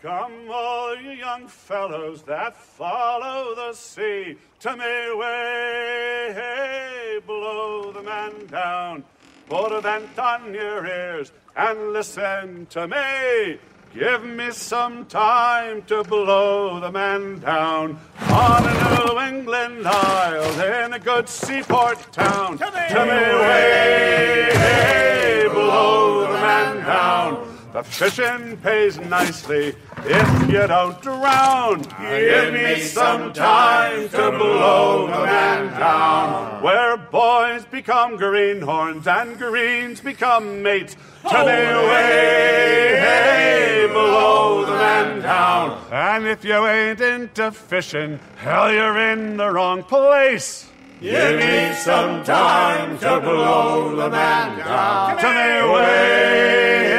[0.00, 8.04] Come, all you young fellows that follow the sea, to me way, hey, blow the
[8.04, 9.02] man down.
[9.48, 13.58] Put a vent on your ears and listen to me.
[13.92, 17.98] Give me some time to blow the man down
[18.30, 22.56] on a New England isle in a good seaport town.
[22.58, 27.48] To me, to me way, blow the man down.
[27.72, 29.74] The fishing pays nicely
[30.04, 31.82] if you don't drown.
[31.82, 36.62] Give me some time to blow the man down.
[36.62, 40.96] Where boys become greenhorns and greens become mates.
[41.28, 45.84] To me way, hey, blow the man down.
[45.90, 50.68] And if you ain't into fishing, hell, you're in the wrong place.
[51.00, 55.16] Give me some time to blow the man down.
[55.18, 56.97] To me way,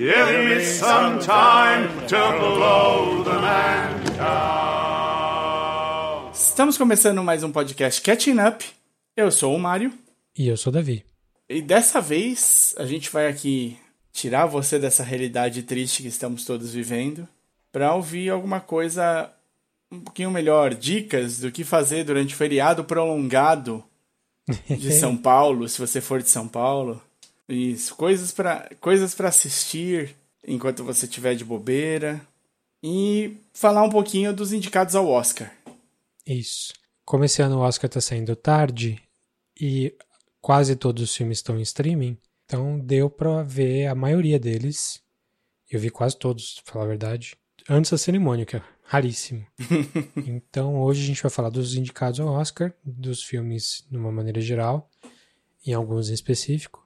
[0.00, 4.80] Give me some time to blow the man down.
[6.32, 8.64] Estamos começando mais um podcast Catching Up.
[9.14, 9.92] Eu sou o Mário.
[10.34, 11.04] E eu sou o Davi.
[11.46, 13.76] E dessa vez a gente vai aqui
[14.10, 17.28] tirar você dessa realidade triste que estamos todos vivendo
[17.70, 19.30] para ouvir alguma coisa
[19.92, 23.84] um pouquinho melhor, dicas do que fazer durante o feriado prolongado
[24.66, 27.02] de São Paulo, se você for de São Paulo.
[27.50, 30.14] Isso, coisas para coisas para assistir
[30.46, 32.20] enquanto você estiver de bobeira
[32.82, 35.52] e falar um pouquinho dos indicados ao Oscar.
[36.26, 36.72] Isso.
[37.04, 39.02] Como esse ano o Oscar está saindo tarde
[39.60, 39.92] e
[40.40, 45.02] quase todos os filmes estão em streaming, então deu para ver a maioria deles.
[45.68, 47.36] Eu vi quase todos, pra falar a verdade,
[47.68, 49.44] antes da cerimônia, que é raríssimo.
[50.26, 54.40] então hoje a gente vai falar dos indicados ao Oscar, dos filmes de uma maneira
[54.40, 54.88] geral,
[55.66, 56.79] em alguns em específico,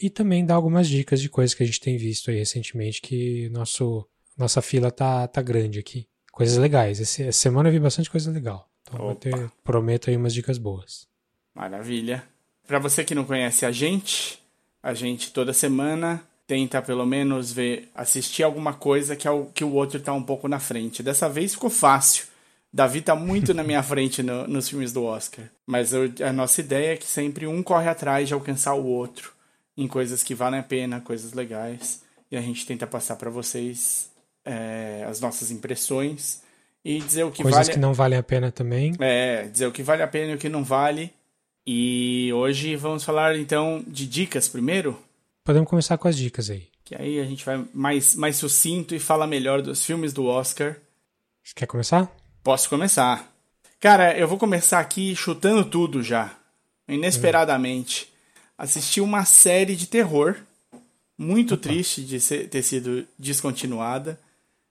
[0.00, 3.50] e também dar algumas dicas de coisas que a gente tem visto aí recentemente que
[3.50, 6.08] nosso nossa fila tá, tá grande aqui.
[6.32, 6.98] Coisas legais.
[6.98, 8.66] Esse, essa semana eu vi bastante coisa legal.
[8.82, 11.06] Então ter, prometo aí umas dicas boas.
[11.54, 12.24] Maravilha.
[12.66, 14.40] Para você que não conhece a gente,
[14.82, 19.62] a gente toda semana tenta pelo menos ver, assistir alguma coisa que, é o, que
[19.62, 21.02] o outro tá um pouco na frente.
[21.02, 22.24] Dessa vez ficou fácil.
[22.72, 25.44] Davi tá muito na minha frente no, nos filmes do Oscar.
[25.66, 29.38] Mas eu, a nossa ideia é que sempre um corre atrás de alcançar o outro
[29.82, 32.02] em coisas que valem a pena, coisas legais.
[32.30, 34.10] E a gente tenta passar para vocês
[34.44, 36.42] é, as nossas impressões
[36.84, 37.72] e dizer o que Coisas vale.
[37.72, 38.94] que não valem a pena também.
[39.00, 41.12] É, dizer o que vale a pena e o que não vale.
[41.66, 44.98] E hoje vamos falar então de dicas primeiro,
[45.44, 46.68] Podemos começar com as dicas aí.
[46.84, 50.76] que aí a gente vai mais, mais sucinto e fala melhor dos filmes do Oscar.
[51.42, 52.10] Você quer começar?
[52.42, 53.32] Posso começar.
[53.80, 56.36] Cara, eu vou começar aqui chutando tudo já.
[56.88, 58.09] Inesperadamente.
[58.62, 60.36] Assisti uma série de terror.
[61.16, 64.18] Muito triste de ser- ter sido descontinuada.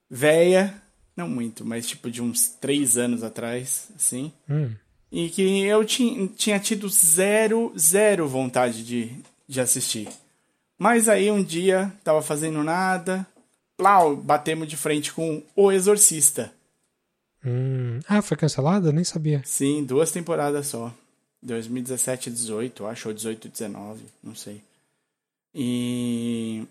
[0.09, 0.73] Véia.
[1.15, 4.31] Não muito, mas tipo de uns três anos atrás, assim.
[4.49, 4.71] Hum.
[5.11, 9.11] E que eu ti- tinha tido zero, zero vontade de,
[9.47, 10.07] de assistir.
[10.77, 13.27] Mas aí um dia, tava fazendo nada.
[13.75, 16.53] Plau, batemos de frente com O Exorcista.
[17.43, 17.99] Hum.
[18.07, 18.91] Ah, foi cancelada?
[18.91, 19.41] Nem sabia.
[19.45, 20.93] Sim, duas temporadas só.
[21.41, 24.61] 2017 e 18, acho, ou 18 e 19, não sei.
[25.53, 26.63] E.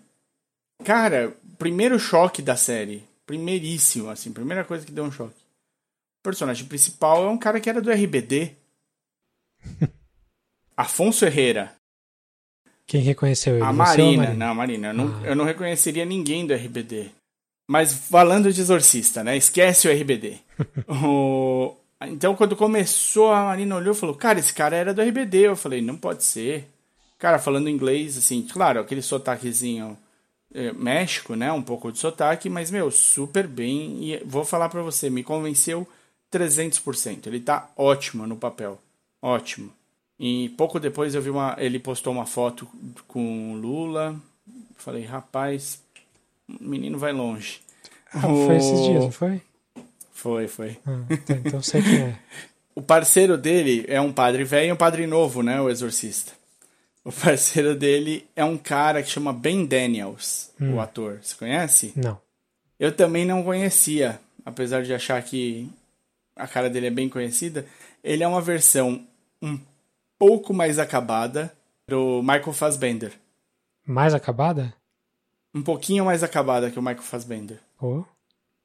[0.83, 3.03] Cara, primeiro choque da série.
[3.25, 5.33] Primeiríssimo, assim, primeira coisa que deu um choque.
[5.33, 8.53] O personagem principal é um cara que era do RBD.
[10.75, 11.75] Afonso Herrera.
[12.87, 13.63] Quem reconheceu ele?
[13.63, 14.33] A ou Marina.
[14.33, 15.27] Não, Marina, eu não, Ah.
[15.27, 17.11] eu não reconheceria ninguém do RBD.
[17.69, 19.37] Mas falando de exorcista, né?
[19.37, 20.39] Esquece o RBD.
[21.05, 25.47] O- Então, quando começou, a Marina olhou e falou: Cara, esse cara era do RBD.
[25.47, 26.67] Eu falei: Não pode ser.
[27.17, 29.97] Cara, falando inglês, assim, claro, aquele sotaquezinho
[30.53, 31.51] é, México, né?
[31.51, 34.01] Um pouco de sotaque, mas, meu, super bem.
[34.03, 35.85] E vou falar pra você, me convenceu
[36.31, 37.27] 300%.
[37.27, 38.79] Ele tá ótimo no papel.
[39.21, 39.69] Ótimo.
[40.17, 41.55] E pouco depois eu vi uma.
[41.59, 42.67] Ele postou uma foto
[43.07, 44.15] com o Lula.
[44.77, 45.81] Falei, rapaz,
[46.47, 47.59] o menino vai longe.
[48.13, 49.41] Ah, foi esses O- dias, não foi?
[50.19, 50.77] Foi, foi.
[50.85, 52.19] Ah, então, então sei quem é.
[52.75, 55.59] O parceiro dele é um padre velho e um padre novo, né?
[55.59, 56.31] O exorcista.
[57.03, 61.19] O parceiro dele é um cara que chama Ben Daniels, o ator.
[61.21, 61.91] Você conhece?
[61.95, 62.17] Não.
[62.79, 65.69] Eu também não conhecia, apesar de achar que
[66.35, 67.65] a cara dele é bem conhecida.
[68.01, 69.05] Ele é uma versão
[69.41, 69.59] um
[70.17, 71.51] pouco mais acabada
[71.87, 73.11] do Michael Fassbender.
[73.85, 74.73] Mais acabada?
[75.53, 77.59] Um pouquinho mais acabada que o Michael Fassbender.
[77.81, 78.03] Oh.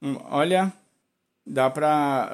[0.01, 0.73] Hum, Olha,
[1.47, 2.33] dá pra.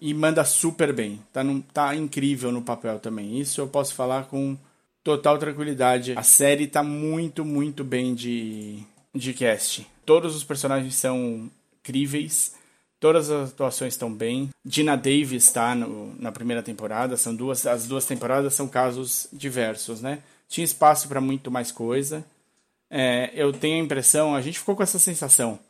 [0.00, 1.20] e manda super bem.
[1.32, 3.38] Tá, num- tá incrível no papel também.
[3.38, 4.56] Isso eu posso falar com
[5.02, 6.14] total tranquilidade.
[6.16, 8.82] A série tá muito, muito bem de,
[9.14, 9.86] de cast.
[10.04, 11.50] Todos os personagens são
[11.82, 12.54] críveis,
[12.98, 14.50] todas as atuações estão bem.
[14.64, 20.18] Dina Davis está na primeira temporada, são duas, as duas temporadas são casos diversos, né?
[20.48, 22.24] Tinha espaço para muito mais coisa.
[22.90, 25.60] É, eu tenho a impressão, a gente ficou com essa sensação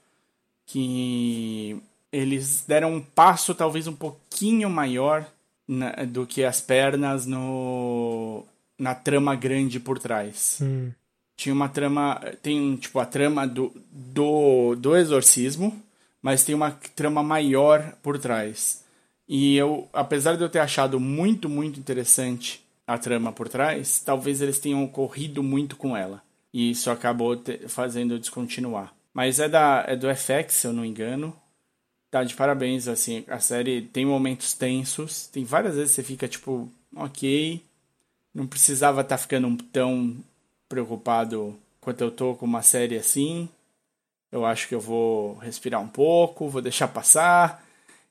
[0.67, 1.77] que
[2.13, 5.27] eles deram um passo talvez um pouquinho maior
[5.67, 8.45] na, do que as pernas no
[8.79, 10.59] na trama grande por trás.
[10.63, 10.91] Hum.
[11.37, 15.81] Tinha uma trama, tem tipo a trama do, do, do exorcismo,
[16.21, 18.83] mas tem uma trama maior por trás.
[19.29, 24.43] E eu, apesar de eu ter achado muito, muito interessante a trama por trás, talvez
[24.43, 26.23] eles tenham corrido muito com ela.
[26.53, 28.93] E isso acabou te, fazendo descontinuar.
[29.15, 31.35] Mas é, da, é do FX, se eu não engano.
[32.11, 36.69] Tá de parabéns, assim, a série tem momentos tensos, tem várias vezes você fica tipo,
[36.97, 37.63] ok,
[38.35, 40.17] não precisava estar tá ficando tão
[40.69, 43.49] preocupado quanto eu tô com uma série assim.
[44.33, 47.65] Eu acho que eu vou respirar um pouco, vou deixar passar.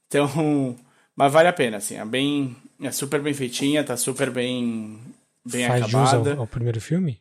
[0.07, 0.75] Então,
[1.15, 4.97] mas vale a pena, assim, é bem, é super bem feitinha, tá super bem,
[5.45, 6.33] bem Faz acabada.
[6.33, 7.19] Ao, ao primeiro filme?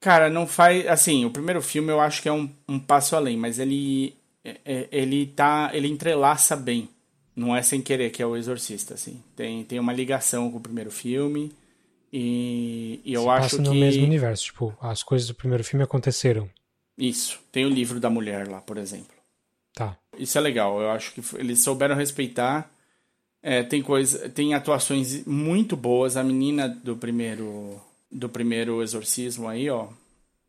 [0.00, 3.36] Cara, não faz, assim, o primeiro filme eu acho que é um, um passo além,
[3.36, 6.88] mas ele ele tá, ele entrelaça bem.
[7.34, 9.22] Não é sem querer que é o Exorcista, assim.
[9.34, 11.50] Tem, tem uma ligação com o primeiro filme
[12.12, 15.64] e, e eu Se acho passa que no mesmo universo, tipo, as coisas do primeiro
[15.64, 16.48] filme aconteceram.
[16.98, 17.40] isso.
[17.50, 19.16] Tem o livro da mulher lá, por exemplo.
[19.74, 19.96] Tá.
[20.18, 20.80] Isso é legal.
[20.80, 22.70] Eu acho que eles souberam respeitar.
[23.42, 26.16] É, tem coisa, tem atuações muito boas.
[26.16, 27.80] A menina do primeiro
[28.10, 29.88] do primeiro exorcismo aí, ó,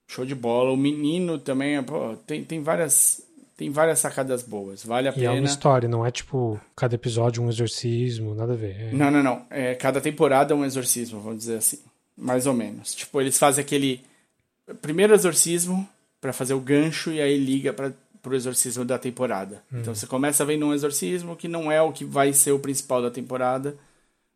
[0.05, 0.71] show de bola.
[0.71, 3.25] O menino também, pô, tem, tem várias
[3.63, 5.27] tem várias sacadas boas, vale a E pena.
[5.27, 8.75] é uma história, não é tipo cada episódio um exorcismo, nada a ver.
[8.89, 9.45] É- Não, não, não.
[9.49, 11.79] É, cada temporada é um exorcismo, vamos dizer assim.
[12.17, 12.93] Mais ou menos.
[12.93, 14.01] Tipo, eles fazem aquele
[14.81, 15.87] primeiro exorcismo
[16.21, 19.61] pra fazer o gancho e aí liga para pro exorcismo da temporada.
[19.71, 23.01] Então você começa vendo um exorcismo que não é o que vai ser o principal
[23.01, 23.75] da temporada,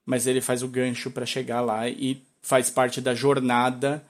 [0.05, 4.03] mas ele faz o gancho pra chegar lá e faz parte da jornada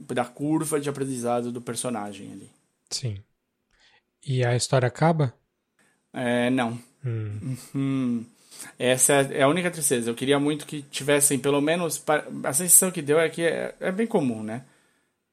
[0.00, 2.50] da curva de aprendizado do personagem ali.
[2.90, 3.16] Sim.
[4.26, 5.34] E a história acaba?
[6.12, 6.78] É, não.
[7.04, 7.56] Hum.
[7.74, 8.24] Hum,
[8.78, 10.10] essa é a única tristeza.
[10.10, 12.02] Eu queria muito que tivessem, pelo menos.
[12.44, 14.62] A sensação que deu é que é, é bem comum, né?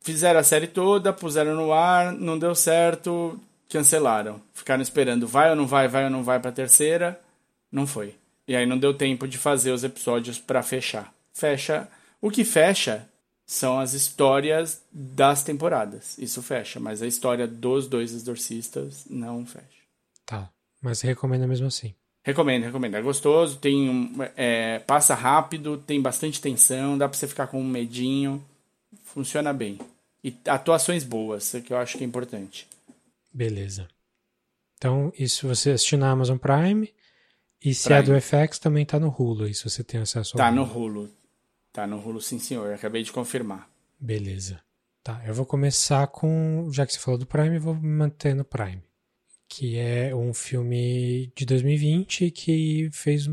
[0.02, 3.40] Fizeram a série toda, puseram no ar, não deu certo,
[3.70, 4.42] cancelaram.
[4.54, 7.20] Ficaram esperando, vai ou não vai, vai ou não vai pra terceira.
[7.72, 8.16] Não foi.
[8.48, 11.14] E aí não deu tempo de fazer os episódios pra fechar.
[11.34, 11.88] Fecha.
[12.22, 13.08] O que fecha
[13.50, 16.16] são as histórias das temporadas.
[16.20, 19.66] Isso fecha, mas a história dos dois exorcistas não fecha.
[20.24, 20.52] Tá.
[20.80, 21.96] Mas você recomenda mesmo assim.
[22.24, 22.94] Recomendo, recomendo.
[22.94, 27.68] É gostoso, tem é, passa rápido, tem bastante tensão, dá pra você ficar com um
[27.68, 28.46] medinho.
[29.04, 29.80] Funciona bem.
[30.24, 32.68] E atuações boas, é que eu acho que é importante.
[33.34, 33.88] Beleza.
[34.78, 36.94] Então, isso você assistiu na Amazon Prime.
[37.66, 38.20] E se é Prime.
[38.20, 41.10] do FX, também tá no Hulu, se você tem acesso ao Tá no Hulu.
[41.72, 42.74] Tá no Hulu, sim senhor.
[42.74, 43.70] Acabei de confirmar.
[44.00, 44.62] Beleza.
[45.04, 46.70] Tá, eu vou começar com.
[46.72, 48.84] Já que você falou do Prime, eu vou me manter no Prime.
[49.48, 53.28] Que é um filme de 2020 que fez,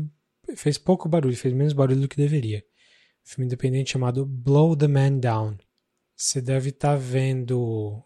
[0.55, 2.63] fez pouco barulho, fez menos barulho do que deveria.
[3.23, 5.57] filme independente chamado Blow the Man Down.
[6.15, 8.01] Você deve estar vendo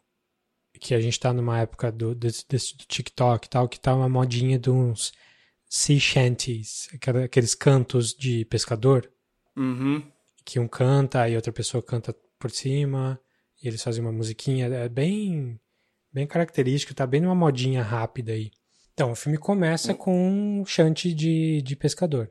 [0.79, 3.93] que a gente está numa época do, desse, desse- do TikTok e tal, que tá
[3.95, 5.13] uma modinha de uns
[5.69, 6.89] sea shanties,
[7.23, 9.09] aqueles cantos de pescador
[9.55, 10.01] Uhum.
[10.45, 13.19] Que um canta e outra pessoa canta por cima,
[13.61, 15.59] e eles fazem uma musiquinha, é bem
[16.11, 18.51] bem característico, tá bem numa modinha rápida aí.
[18.93, 22.29] Então, o filme começa com um chante de, de pescador.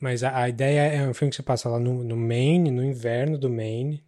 [0.00, 2.84] Mas a, a ideia é um filme que você passa lá no, no Maine, no
[2.84, 4.04] inverno do Maine,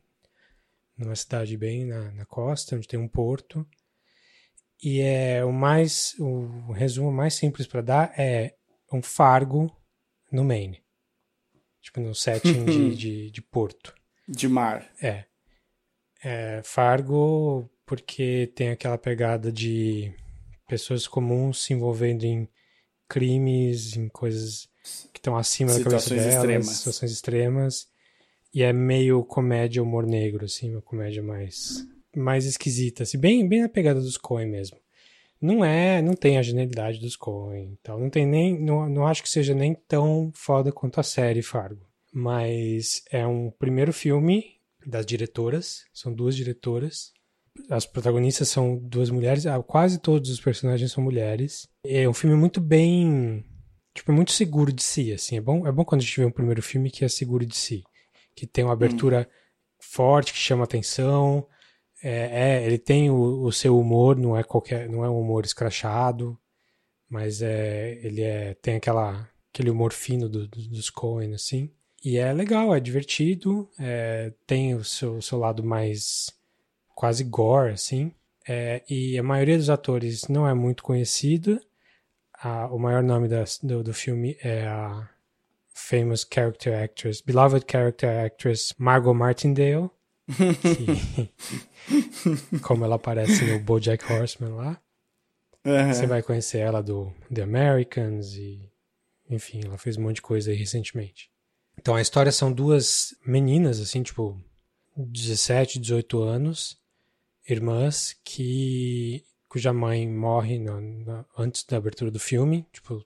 [0.97, 3.67] numa cidade bem na, na costa, onde tem um porto.
[4.83, 8.55] E é o mais o resumo mais simples para dar é
[8.93, 9.75] um fargo
[10.31, 10.83] no Maine.
[11.81, 13.95] Tipo, no setting de, de, de porto.
[14.29, 14.87] De mar.
[15.03, 15.25] É.
[16.23, 20.13] É Fargo porque tem aquela pegada de
[20.69, 22.49] pessoas comuns se envolvendo em
[23.09, 24.69] crimes, em coisas
[25.13, 26.67] que estão acima da cabeça Situações delas, extremas.
[26.67, 27.87] situações extremas.
[28.53, 33.61] E é meio comédia humor negro, assim, uma comédia mais mais esquisita, assim, bem bem
[33.63, 34.79] na pegada dos Coen mesmo.
[35.41, 39.23] Não é, não tem a genialidade dos Coen, então não tem nem não, não acho
[39.23, 41.87] que seja nem tão foda quanto a série Fargo.
[42.13, 47.13] Mas é um primeiro filme das diretoras, são duas diretoras.
[47.69, 51.69] As protagonistas são duas mulheres, ah, quase todos os personagens são mulheres.
[51.85, 53.45] É um filme muito bem,
[53.95, 55.37] tipo, muito seguro de si, assim.
[55.37, 57.57] É bom, é bom quando a gente vê um primeiro filme que é seguro de
[57.57, 57.83] si,
[58.35, 59.29] que tem uma abertura
[59.81, 61.47] forte, que chama atenção,
[62.03, 65.45] É, é ele tem o, o, seu humor, não é qualquer, não é um humor
[65.45, 66.39] escrachado,
[67.09, 71.71] mas é, ele é, tem aquela, aquele humor fino do, do, dos Coen, assim.
[72.05, 76.31] E é legal, é divertido, é, tem o seu, seu lado mais
[76.95, 78.13] quase gore, assim.
[78.49, 81.61] É, e a maioria dos atores não é muito conhecida.
[82.71, 85.09] o maior nome da, do, do filme é a
[85.75, 89.91] famous character actress, beloved character actress Margot Martindale.
[90.37, 91.31] Que,
[92.61, 94.81] como ela aparece no BoJack Horseman lá.
[95.65, 95.93] Uhum.
[95.93, 98.71] Você vai conhecer ela do The Americans e...
[99.31, 101.31] Enfim, ela fez um monte de coisa aí recentemente.
[101.79, 104.41] Então a história são duas meninas, assim, tipo,
[104.97, 106.79] 17, 18 anos,
[107.49, 110.61] irmãs que cuja mãe morre
[111.37, 113.05] antes da abertura do filme, tipo,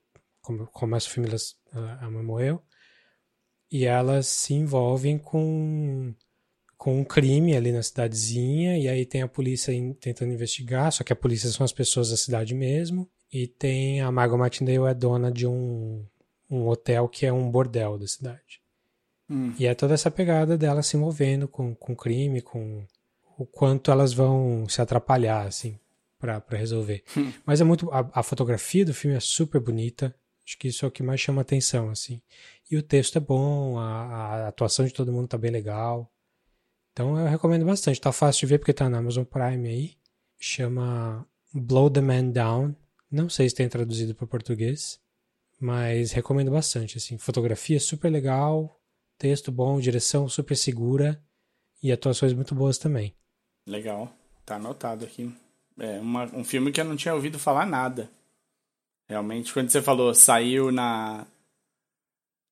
[0.72, 1.56] começa o filme elas,
[2.00, 2.62] a mãe morreu,
[3.70, 6.14] e elas se envolvem com
[6.82, 11.04] com um crime ali na cidadezinha, e aí tem a polícia in, tentando investigar, só
[11.04, 14.92] que a polícia são as pessoas da cidade mesmo, e tem a Margot Martindale é
[14.92, 16.04] dona de um,
[16.50, 18.60] um hotel que é um bordel da cidade.
[19.30, 19.54] Hum.
[19.60, 22.84] E é toda essa pegada dela se envolvendo com, com crime, com
[23.38, 25.78] o quanto elas vão se atrapalhar, assim,
[26.18, 27.04] para resolver.
[27.16, 27.32] Hum.
[27.46, 27.92] Mas é muito.
[27.92, 30.12] A, a, fotografia do filme é super bonita.
[30.44, 32.20] Acho que isso é o que mais chama atenção, assim.
[32.68, 36.11] E o texto é bom, a, a atuação de todo mundo tá bem legal.
[36.92, 38.00] Então eu recomendo bastante.
[38.00, 39.94] Tá fácil de ver porque tá na Amazon Prime aí.
[40.38, 42.74] Chama Blow the Man Down.
[43.10, 45.00] Não sei se tem traduzido para português,
[45.60, 46.98] mas recomendo bastante.
[46.98, 48.80] Assim, fotografia super legal,
[49.18, 51.22] texto bom, direção super segura
[51.82, 53.14] e atuações muito boas também.
[53.66, 54.12] Legal,
[54.46, 55.32] tá anotado aqui.
[55.78, 58.10] É uma, um filme que eu não tinha ouvido falar nada.
[59.08, 61.26] Realmente, quando você falou saiu na.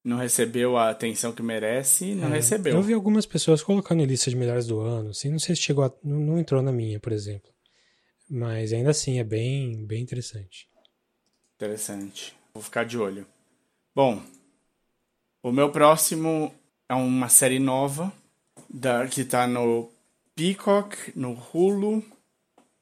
[0.03, 2.75] Não recebeu a atenção que merece, não é, recebeu.
[2.75, 5.63] Eu vi algumas pessoas colocando em lista de melhores do ano, assim, não sei se
[5.63, 7.51] chegou a, não, não entrou na minha, por exemplo.
[8.29, 10.69] Mas ainda assim é bem, bem interessante.
[11.57, 12.35] Interessante.
[12.55, 13.27] Vou ficar de olho.
[13.95, 14.23] Bom,
[15.43, 16.55] o meu próximo
[16.89, 18.13] é uma série nova
[18.69, 19.91] da, que tá no
[20.35, 22.03] Peacock, no Hulu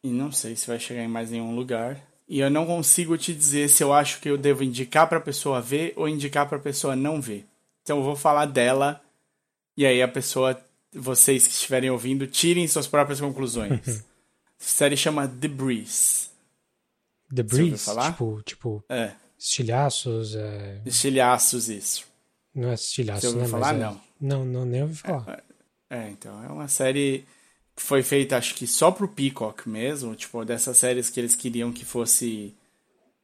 [0.02, 2.07] e não sei se vai chegar em mais nenhum lugar.
[2.28, 5.20] E eu não consigo te dizer se eu acho que eu devo indicar para a
[5.20, 7.46] pessoa ver ou indicar para a pessoa não ver.
[7.82, 9.00] Então eu vou falar dela
[9.76, 10.60] e aí a pessoa,
[10.92, 13.80] vocês que estiverem ouvindo, tirem suas próprias conclusões.
[13.88, 14.02] a
[14.58, 16.28] série chama The Breeze.
[17.34, 17.90] The Breeze?
[18.10, 19.12] Tipo, tipo é.
[19.38, 20.34] estilhaços.
[20.34, 20.82] É...
[20.84, 22.06] Estilhaços, isso.
[22.54, 23.48] Não é estilhaço, Você ouviu né?
[23.48, 23.74] falar?
[23.74, 23.78] É...
[23.78, 24.00] Não.
[24.20, 25.44] Não, não, nem ouvi falar.
[25.88, 27.24] É, é, então, é uma série
[27.78, 31.72] que foi feita, acho que só pro Peacock mesmo, tipo, dessas séries que eles queriam
[31.72, 32.52] que fosse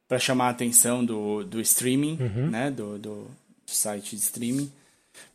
[0.07, 2.49] para chamar a atenção do, do streaming, uhum.
[2.49, 3.27] né, do, do,
[3.65, 4.71] site de streaming,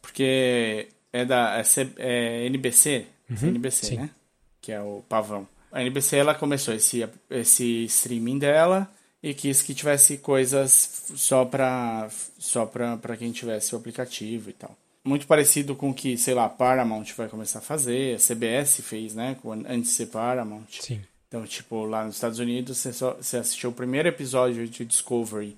[0.00, 1.64] porque é da é,
[1.98, 3.96] é NBC, uhum, NBC, sim.
[3.96, 4.10] né,
[4.58, 5.46] que é o pavão.
[5.70, 8.90] A NBC, ela começou esse, esse streaming dela
[9.22, 12.08] e quis que tivesse coisas só para
[12.38, 14.74] só para quem tivesse o aplicativo e tal.
[15.02, 19.14] Muito parecido com o que, sei lá, Paramount vai começar a fazer, a CBS fez,
[19.14, 20.66] né, antes de ser Paramount.
[20.80, 21.00] Sim.
[21.26, 25.56] Então, tipo, lá nos Estados Unidos, você, só, você assistiu o primeiro episódio de Discovery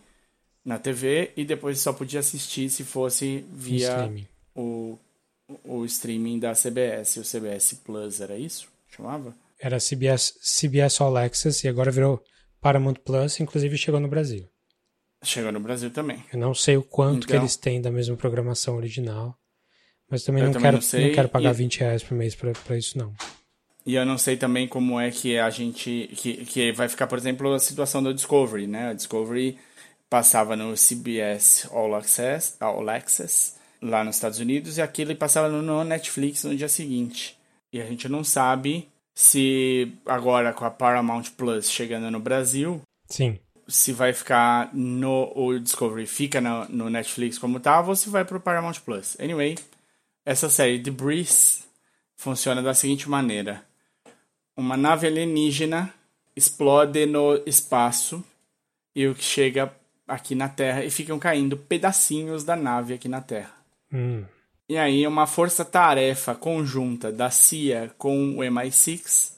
[0.64, 4.12] na TV e depois só podia assistir se fosse via
[4.54, 4.99] o,
[5.64, 8.68] o streaming da CBS, o CBS Plus, era isso?
[8.88, 9.34] Chamava?
[9.58, 12.22] Era CBS, CBS All Access e agora virou
[12.61, 14.51] Paramount Plus, inclusive chegou no Brasil.
[15.22, 16.24] Chegou no Brasil também.
[16.32, 19.36] Eu não sei o quanto então, que eles têm da mesma programação original,
[20.10, 21.54] mas também, não, também quero, não, sei, não quero pagar e...
[21.54, 23.14] 20 reais por mês pra, pra isso, não.
[23.84, 26.10] E eu não sei também como é que a gente.
[26.16, 28.90] Que, que vai ficar, por exemplo, a situação do Discovery, né?
[28.90, 29.58] A Discovery
[30.08, 35.84] passava no CBS All Access, All Access lá nos Estados Unidos e aquilo passava no
[35.84, 37.36] Netflix no dia seguinte.
[37.72, 43.38] E a gente não sabe se agora com a Paramount Plus chegando no Brasil, sim,
[43.69, 48.25] se vai ficar no o Discovery fica no, no Netflix como tava ou se vai
[48.25, 49.16] pro Paramount Plus.
[49.21, 49.57] Anyway,
[50.25, 51.64] essa série The Breeze
[52.16, 53.64] funciona da seguinte maneira:
[54.57, 55.92] uma nave alienígena
[56.37, 58.25] explode no espaço
[58.95, 59.73] e o que chega
[60.07, 63.54] aqui na Terra e ficam caindo pedacinhos da nave aqui na Terra.
[63.92, 64.25] Hum.
[64.69, 69.33] E aí uma força-tarefa conjunta da CIA com o MI6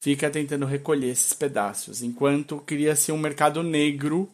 [0.00, 4.28] fica tentando recolher esses pedaços, enquanto cria-se um mercado negro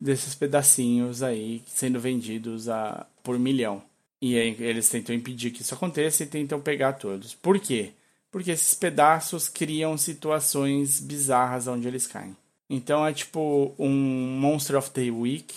[0.00, 3.82] desses pedacinhos aí sendo vendidos a por milhão.
[4.22, 7.34] E eles tentam impedir que isso aconteça e tentam pegar todos.
[7.34, 7.92] Por quê?
[8.30, 12.36] Porque esses pedaços criam situações bizarras onde eles caem.
[12.68, 15.54] Então é tipo um Monster of the Week,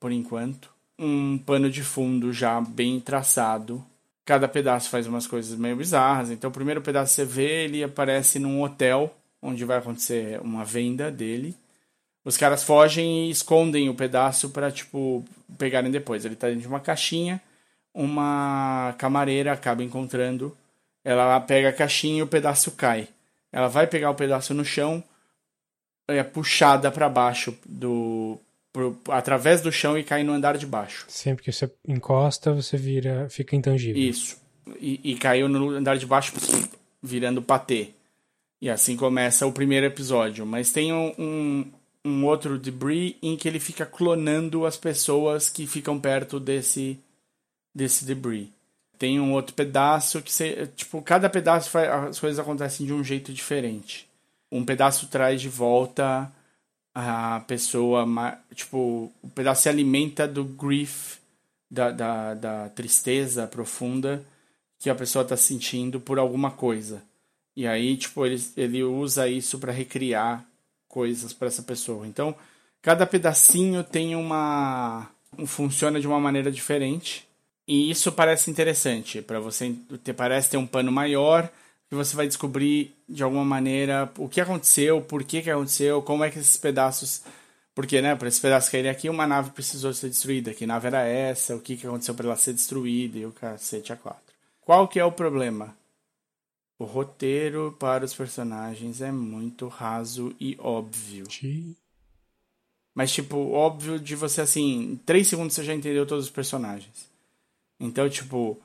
[0.00, 3.84] por enquanto um pano de fundo já bem traçado
[4.26, 6.30] cada pedaço faz umas coisas meio bizarras.
[6.30, 11.10] Então, o primeiro pedaço você vê, ele aparece num hotel onde vai acontecer uma venda
[11.10, 11.54] dele.
[12.24, 15.24] Os caras fogem e escondem o pedaço para tipo
[15.56, 16.24] pegarem depois.
[16.24, 17.40] Ele tá dentro de uma caixinha,
[17.94, 20.54] uma camareira acaba encontrando,
[21.04, 23.08] ela pega a caixinha e o pedaço cai.
[23.52, 25.02] Ela vai pegar o pedaço no chão,
[26.08, 28.40] é puxada para baixo do
[28.76, 31.06] pro, através do chão e cai no andar de baixo.
[31.08, 34.02] Sempre que você encosta, você vira, fica intangível.
[34.02, 34.36] Isso.
[34.78, 36.34] E, e caiu no andar de baixo,
[37.02, 37.88] virando patê.
[38.60, 40.44] E assim começa o primeiro episódio.
[40.44, 41.72] Mas tem um, um,
[42.04, 46.98] um, outro debris em que ele fica clonando as pessoas que ficam perto desse,
[47.74, 48.48] desse debris.
[48.98, 50.68] Tem um outro pedaço que você.
[50.76, 54.06] Tipo, cada pedaço faz, as coisas acontecem de um jeito diferente.
[54.52, 56.30] Um pedaço traz de volta
[56.98, 58.06] a pessoa,
[58.54, 61.18] tipo, o pedaço se alimenta do grief,
[61.70, 64.24] da, da, da tristeza profunda
[64.78, 67.02] que a pessoa está sentindo por alguma coisa.
[67.54, 70.42] E aí, tipo, ele, ele usa isso para recriar
[70.88, 72.06] coisas para essa pessoa.
[72.06, 72.34] Então,
[72.80, 75.06] cada pedacinho tem uma.
[75.44, 77.28] funciona de uma maneira diferente.
[77.68, 79.20] E isso parece interessante.
[79.20, 79.74] para você
[80.16, 81.50] Parece ter um pano maior
[81.88, 86.24] que você vai descobrir de alguma maneira o que aconteceu, por que, que aconteceu, como
[86.24, 87.22] é que esses pedaços.
[87.74, 90.54] Porque, né, para esses pedaços caírem aqui, uma nave precisou ser destruída.
[90.54, 91.54] Que nave era essa?
[91.54, 93.18] O que, que aconteceu para ela ser destruída?
[93.18, 94.34] E o cacete a quatro.
[94.60, 95.76] Qual que é o problema?
[96.78, 101.26] O roteiro para os personagens é muito raso e óbvio.
[102.94, 107.08] Mas, tipo, óbvio de você, assim, em três segundos você já entendeu todos os personagens.
[107.78, 108.58] Então, tipo,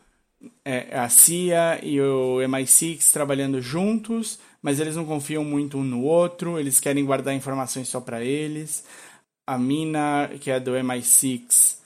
[0.65, 6.03] é, a CIA e o MI6 trabalhando juntos, mas eles não confiam muito um no
[6.03, 8.83] outro, eles querem guardar informações só para eles.
[9.45, 11.77] A mina, que é do MI6,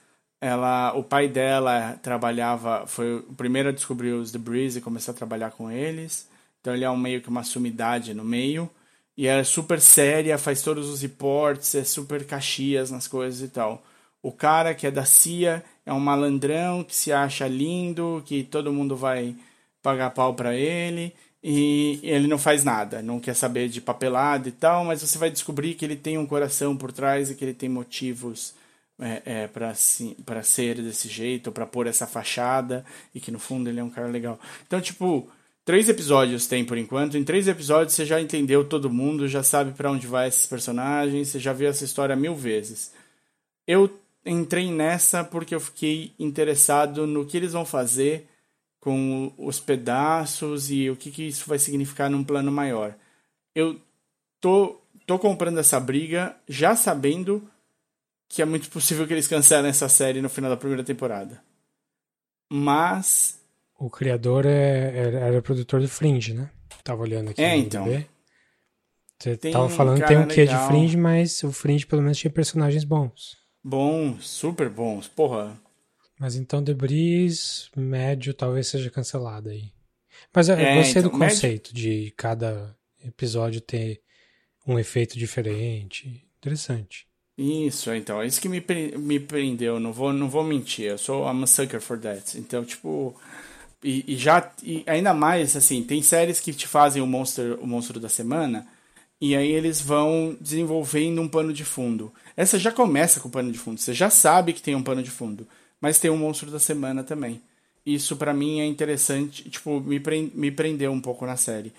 [0.41, 5.15] ela, o pai dela trabalhava, foi o primeiro a descobrir os debris e começar a
[5.15, 6.29] trabalhar com eles.
[6.61, 8.69] Então ele é um meio que uma sumidade no meio.
[9.17, 13.83] E é super séria, faz todos os reports, é super caxias nas coisas e tal.
[14.21, 18.73] O cara que é da CIA é um malandrão que se acha lindo, que todo
[18.73, 19.35] mundo vai
[19.81, 24.51] pagar pau para ele e ele não faz nada, não quer saber de papelada e
[24.51, 27.53] tal, mas você vai descobrir que ele tem um coração por trás e que ele
[27.53, 28.55] tem motivos
[28.99, 33.79] é, é, para ser desse jeito, para pôr essa fachada e que no fundo ele
[33.79, 34.39] é um cara legal.
[34.65, 35.29] Então, tipo,
[35.63, 37.15] três episódios tem por enquanto.
[37.15, 41.27] Em três episódios você já entendeu todo mundo, já sabe para onde vai esses personagens,
[41.27, 42.91] você já viu essa história mil vezes.
[43.67, 43.87] Eu
[44.25, 48.27] entrei nessa porque eu fiquei interessado no que eles vão fazer
[48.79, 52.95] com os pedaços e o que, que isso vai significar num plano maior.
[53.53, 53.79] Eu
[54.39, 57.49] tô, tô comprando essa briga já sabendo
[58.27, 61.41] que é muito possível que eles cancelem essa série no final da primeira temporada.
[62.51, 63.39] Mas.
[63.77, 66.49] O criador é, era, produtor do Fringe, né?
[66.83, 67.41] Tava olhando aqui.
[67.41, 67.85] É, então.
[69.17, 72.17] Você tem tava falando que tem um quê de Fringe, mas o Fringe pelo menos
[72.17, 73.44] tinha personagens bons.
[73.67, 75.59] Bons, super bons, porra.
[76.19, 79.71] Mas então Debris, médio, talvez seja cancelado aí.
[80.31, 81.73] Mas eu é, gostei então, do conceito médio...
[81.73, 84.03] de cada episódio ter
[84.67, 86.23] um efeito diferente.
[86.37, 87.07] Interessante.
[87.35, 88.63] Isso, então, é isso que me,
[88.99, 92.37] me prendeu, não vou, não vou mentir, eu sou a sucker for that.
[92.37, 93.19] Então, tipo,
[93.83, 97.65] e, e já, e ainda mais, assim, tem séries que te fazem o monstro, o
[97.65, 98.65] monstro da semana,
[99.19, 102.13] e aí eles vão desenvolvendo um pano de fundo.
[102.35, 103.79] Essa já começa com pano de fundo.
[103.79, 105.47] Você já sabe que tem um pano de fundo.
[105.79, 107.41] Mas tem um monstro da semana também.
[107.85, 109.49] Isso para mim é interessante.
[109.49, 110.01] Tipo, me,
[110.33, 111.73] me prendeu um pouco na série.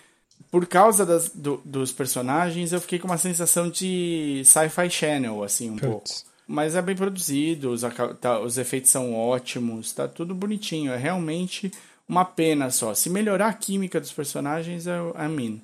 [0.50, 5.70] Por causa das, do, dos personagens, eu fiquei com uma sensação de sci-fi channel, assim,
[5.70, 5.88] um Puts.
[5.88, 6.08] pouco.
[6.46, 7.82] Mas é bem produzido, os,
[8.20, 10.92] tá, os efeitos são ótimos, tá tudo bonitinho.
[10.92, 11.72] É realmente
[12.08, 12.94] uma pena só.
[12.94, 15.60] Se melhorar a química dos personagens, eu amino.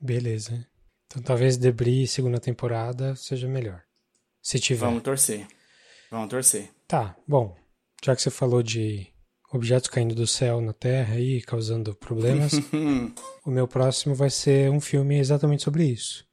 [0.00, 0.66] Beleza.
[1.06, 3.82] Então talvez Debris segunda temporada seja melhor.
[4.44, 4.84] Se tiver.
[4.84, 5.46] Vamos torcer.
[6.10, 6.70] Vamos torcer.
[6.86, 7.56] Tá, bom.
[8.04, 9.06] Já que você falou de
[9.50, 12.52] objetos caindo do céu na Terra e causando problemas,
[13.42, 16.26] o meu próximo vai ser um filme exatamente sobre isso.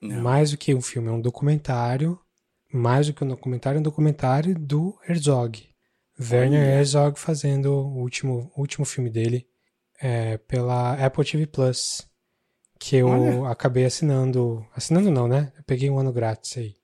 [0.00, 0.22] Não.
[0.22, 2.16] Mais do que um filme, é um documentário.
[2.72, 5.68] Mais do que um documentário, é um documentário do Herzog.
[6.18, 6.78] Werner Olha.
[6.78, 9.48] Herzog fazendo o último, último filme dele
[10.00, 12.08] é, pela Apple TV Plus.
[12.78, 13.50] Que eu Olha.
[13.50, 14.64] acabei assinando.
[14.76, 15.52] Assinando não, né?
[15.56, 16.79] Eu peguei um ano grátis aí.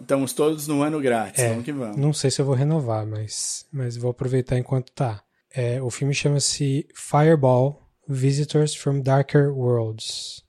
[0.00, 1.96] Estamos todos no ano grátis, é, vamos que vamos.
[1.96, 5.22] Não sei se eu vou renovar, mas, mas vou aproveitar enquanto tá.
[5.54, 10.42] É, o filme chama-se Fireball Visitors from Darker Worlds.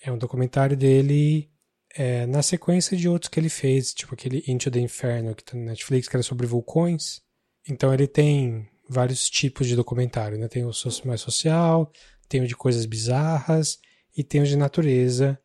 [0.00, 1.50] É um documentário dele
[1.96, 5.56] é, na sequência de outros que ele fez, tipo aquele Into the Inferno que tá
[5.56, 7.22] na Netflix, que era sobre vulcões.
[7.68, 10.46] Então ele tem vários tipos de documentário, né?
[10.46, 10.70] Tem o
[11.04, 11.90] mais social,
[12.28, 13.78] tem o de coisas bizarras
[14.16, 15.38] e tem o de natureza.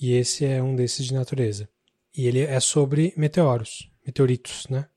[0.00, 1.68] E esse é um desses de natureza.
[2.16, 4.88] E ele é sobre meteoros, meteoritos, né?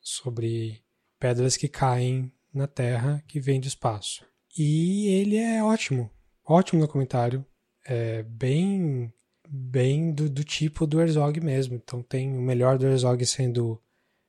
[0.00, 0.84] Sobre
[1.18, 4.26] pedras que caem na Terra que vêm do espaço.
[4.56, 6.10] E ele é ótimo,
[6.44, 7.44] ótimo documentário,
[7.84, 9.12] é bem
[9.48, 11.76] bem do, do tipo do Herzog mesmo.
[11.76, 13.80] Então tem o melhor do Herzog sendo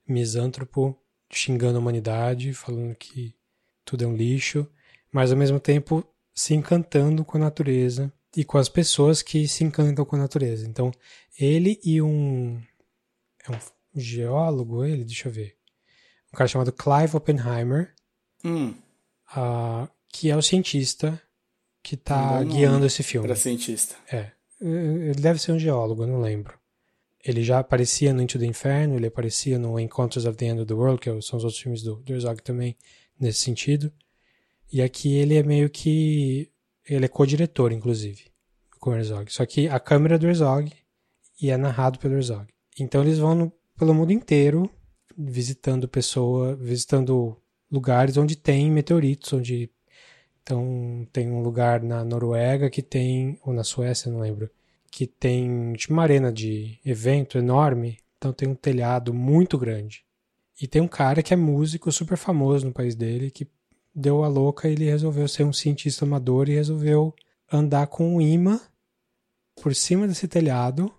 [0.07, 0.97] misântropo,
[1.31, 3.35] xingando a humanidade, falando que
[3.83, 4.69] tudo é um lixo,
[5.11, 9.63] mas ao mesmo tempo se encantando com a natureza e com as pessoas que se
[9.63, 10.67] encantam com a natureza.
[10.67, 10.91] Então,
[11.39, 12.61] ele e um
[13.47, 13.59] é um
[13.95, 15.55] geólogo, ele, deixa eu ver.
[16.33, 17.93] Um cara chamado Clive Oppenheimer,
[18.43, 18.73] hum.
[19.31, 21.21] uh, que é o cientista
[21.81, 23.27] que está guiando esse filme.
[23.27, 23.95] Para cientista.
[24.11, 24.31] É.
[24.59, 26.57] Ele deve ser um geólogo, eu não lembro.
[27.23, 30.67] Ele já aparecia no Into the Inferno, ele aparecia no Encounters of the End of
[30.67, 32.75] the World, que são os outros filmes do, do Herzog também,
[33.19, 33.91] nesse sentido.
[34.71, 36.51] E aqui ele é meio que.
[36.89, 38.25] Ele é co-diretor, inclusive,
[38.79, 39.31] com o Herzog.
[39.31, 40.71] Só que a câmera é do Herzog
[41.41, 42.47] e é narrado pelo Herzog.
[42.79, 44.69] Então eles vão no, pelo mundo inteiro
[45.17, 47.35] visitando pessoa, visitando
[47.71, 49.69] lugares onde tem meteoritos, onde
[50.41, 54.49] então tem um lugar na Noruega que tem, ou na Suécia, não lembro,
[54.89, 60.05] que tem tipo, uma arena de evento enorme, então tem um telhado muito grande.
[60.61, 63.45] E tem um cara que é músico super famoso no país dele, que
[63.97, 67.15] deu a louca e ele resolveu ser um cientista amador e resolveu
[67.51, 68.61] andar com um imã
[69.59, 70.93] por cima desse telhado,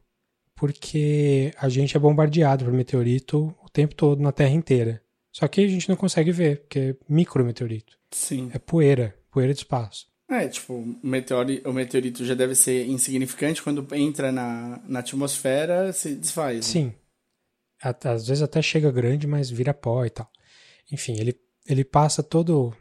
[0.57, 5.01] porque a gente é bombardeado por meteorito o tempo todo na Terra inteira.
[5.31, 7.97] Só que a gente não consegue ver, porque é micrometeorito.
[8.11, 8.51] Sim.
[8.53, 10.09] É poeira, poeira de espaço.
[10.29, 15.93] É, tipo, o meteorito, o meteorito já deve ser insignificante, quando entra na, na atmosfera,
[15.93, 16.57] se desfaz.
[16.57, 16.63] Né?
[16.63, 16.95] Sim.
[17.81, 20.29] Às vezes até chega grande, mas vira pó e tal.
[20.91, 22.75] Enfim, ele, ele passa todo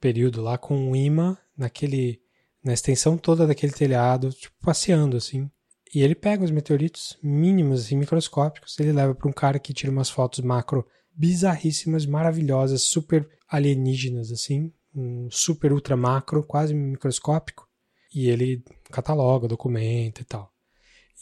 [0.00, 2.20] período lá com um imã naquele,
[2.62, 5.50] na extensão toda daquele telhado, tipo, passeando assim.
[5.94, 9.90] E ele pega os meteoritos mínimos, assim, microscópicos, ele leva para um cara que tira
[9.90, 17.66] umas fotos macro bizarríssimas, maravilhosas, super alienígenas, assim, um super ultra macro, quase microscópico,
[18.14, 20.52] e ele cataloga, documenta e tal.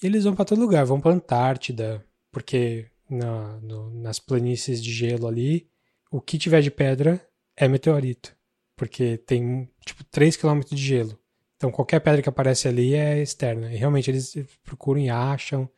[0.03, 4.93] E eles vão para todo lugar, vão para Antártida, porque na, no, nas planícies de
[4.93, 5.71] gelo ali,
[6.11, 8.36] o que tiver de pedra é meteorito,
[8.77, 11.19] porque tem tipo 3 km de gelo.
[11.57, 13.73] Então qualquer pedra que aparece ali é externa.
[13.73, 15.69] E realmente eles procuram e acham.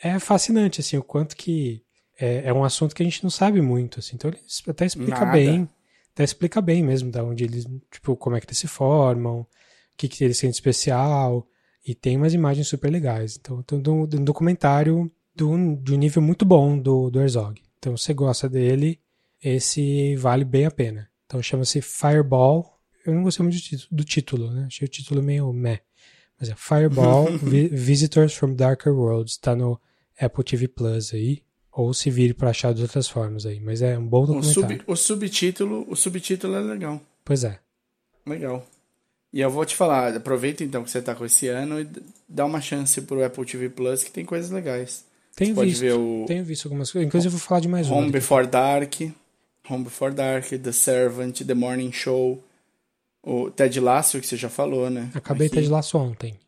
[0.00, 1.84] É fascinante assim o quanto que
[2.18, 4.16] é, é um assunto que a gente não sabe muito assim.
[4.16, 5.32] Então ele até explica Nada.
[5.32, 5.68] bem
[6.14, 9.46] até explica bem mesmo da onde eles, tipo, como é que eles se formam, o
[9.96, 11.46] que, que eles sentem especial,
[11.86, 13.36] e tem umas imagens super legais.
[13.40, 17.60] Então, tem um, um documentário do, de um nível muito bom do, do Herzog.
[17.78, 19.00] Então, se você gosta dele,
[19.42, 21.10] esse vale bem a pena.
[21.32, 22.78] Então, chama-se Fireball.
[23.06, 23.58] Eu não gostei muito
[23.90, 24.64] do, título, né?
[24.66, 25.80] Achei o título meio meh.
[26.38, 27.26] Mas é Fireball
[27.72, 29.38] Visitors from Darker Worlds.
[29.38, 29.80] Tá no
[30.20, 31.42] Apple TV Plus aí
[31.72, 34.84] ou se vire para achar de outras formas aí, mas é um bom documentário.
[34.86, 37.00] O, sub, o subtítulo, o subtítulo é legal.
[37.24, 37.58] Pois é.
[38.26, 38.66] Legal.
[39.32, 41.88] E eu vou te falar, aproveita então que você tá com esse ano e
[42.28, 45.06] dá uma chance pro Apple TV Plus que tem coisas legais.
[45.34, 45.54] Visto.
[45.54, 46.26] Pode ver o...
[46.26, 47.08] Tenho visto algumas coisas.
[47.08, 49.00] Inclusive eu vou falar de mais Home Before Dark,
[49.72, 52.42] Home Before Dark, The Servant, The Morning Show,
[53.22, 55.10] o Ted Lasso que você já falou, né?
[55.14, 55.56] Acabei Aqui.
[55.56, 56.38] Ted Lasso ontem.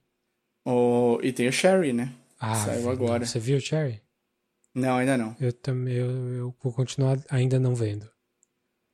[0.64, 1.18] O...
[1.22, 2.12] E tem o Sherry, né?
[2.38, 3.24] Ah, Saiu agora.
[3.24, 4.02] Você viu o Sherry?
[4.74, 5.36] Não, ainda não.
[5.40, 8.10] Eu também, eu, eu vou continuar ainda não vendo.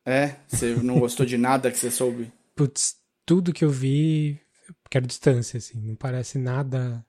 [0.05, 0.37] É?
[0.49, 2.31] Você não gostou de nada que você soube?
[2.55, 4.39] Putz, tudo que eu vi,
[4.91, 7.05] quero distância, assim, não parece nada.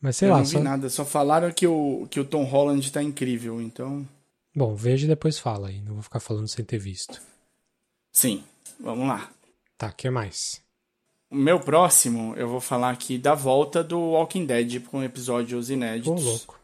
[0.00, 0.38] Mas sei eu lá.
[0.38, 0.60] Não vi só...
[0.60, 4.06] nada, só falaram que o, que o Tom Holland tá incrível, então.
[4.56, 7.20] Bom, veja e depois fala aí, não vou ficar falando sem ter visto.
[8.10, 8.42] Sim,
[8.80, 9.30] vamos lá.
[9.76, 10.62] Tá, o que mais?
[11.30, 16.22] O meu próximo, eu vou falar aqui da volta do Walking Dead com episódios inéditos.
[16.22, 16.58] Pô, louco.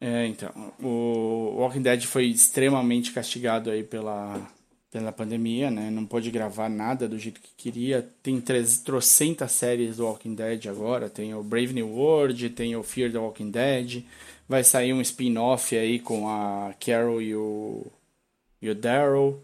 [0.00, 0.72] É, então.
[0.82, 4.50] O Walking Dead foi extremamente castigado aí pela,
[4.90, 5.90] pela pandemia, né?
[5.90, 8.08] Não pôde gravar nada do jeito que queria.
[8.22, 8.42] Tem
[8.84, 11.08] trocentas séries do Walking Dead agora.
[11.08, 14.04] Tem o Brave New World, tem o Fear the Walking Dead.
[14.48, 17.86] Vai sair um spin-off aí com a Carol e o,
[18.62, 19.40] e o Daryl.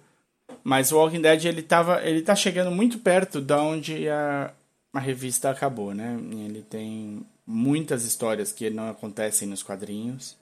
[0.62, 4.50] Mas o Walking Dead, ele, tava, ele tá chegando muito perto da onde a,
[4.92, 6.18] a revista acabou, né?
[6.32, 10.36] Ele tem muitas histórias que não acontecem nos quadrinhos.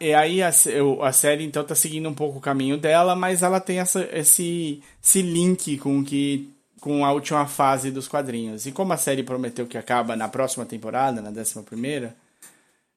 [0.00, 3.60] E aí a, a série então tá seguindo um pouco o caminho dela, mas ela
[3.60, 6.50] tem essa, esse, esse link com que
[6.80, 8.66] com a última fase dos quadrinhos.
[8.66, 12.14] E como a série prometeu que acaba na próxima temporada, na décima primeira,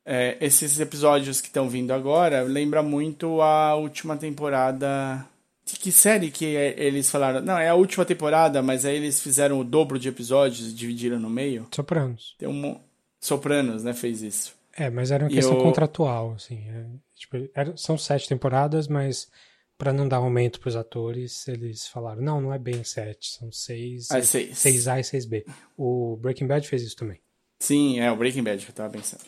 [0.05, 5.25] é, esses episódios que estão vindo agora lembra muito a última temporada
[5.65, 7.41] que série que é- eles falaram?
[7.41, 11.19] Não, é a última temporada, mas aí eles fizeram o dobro de episódios e dividiram
[11.19, 11.67] no meio.
[11.73, 12.35] Sopranos.
[12.39, 12.79] Tem um.
[13.21, 13.93] Sopranos, né?
[13.93, 14.55] Fez isso.
[14.75, 16.63] É, mas era uma questão eu- contratual, assim.
[16.69, 16.85] é,
[17.15, 19.29] tipo, era- são sete temporadas, mas
[19.77, 24.09] pra não dar aumento pros atores, eles falaram, não, não é bem sete, são seis.
[24.09, 24.57] Ah, é seis.
[24.57, 25.45] 6A e 6B.
[25.77, 27.19] O Breaking Bad fez isso também.
[27.59, 29.21] Sim, é o Breaking Bad que eu tava pensando.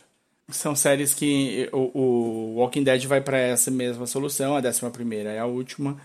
[0.50, 5.32] São séries que o, o Walking Dead vai pra essa mesma solução, a décima primeira
[5.32, 5.98] é a última.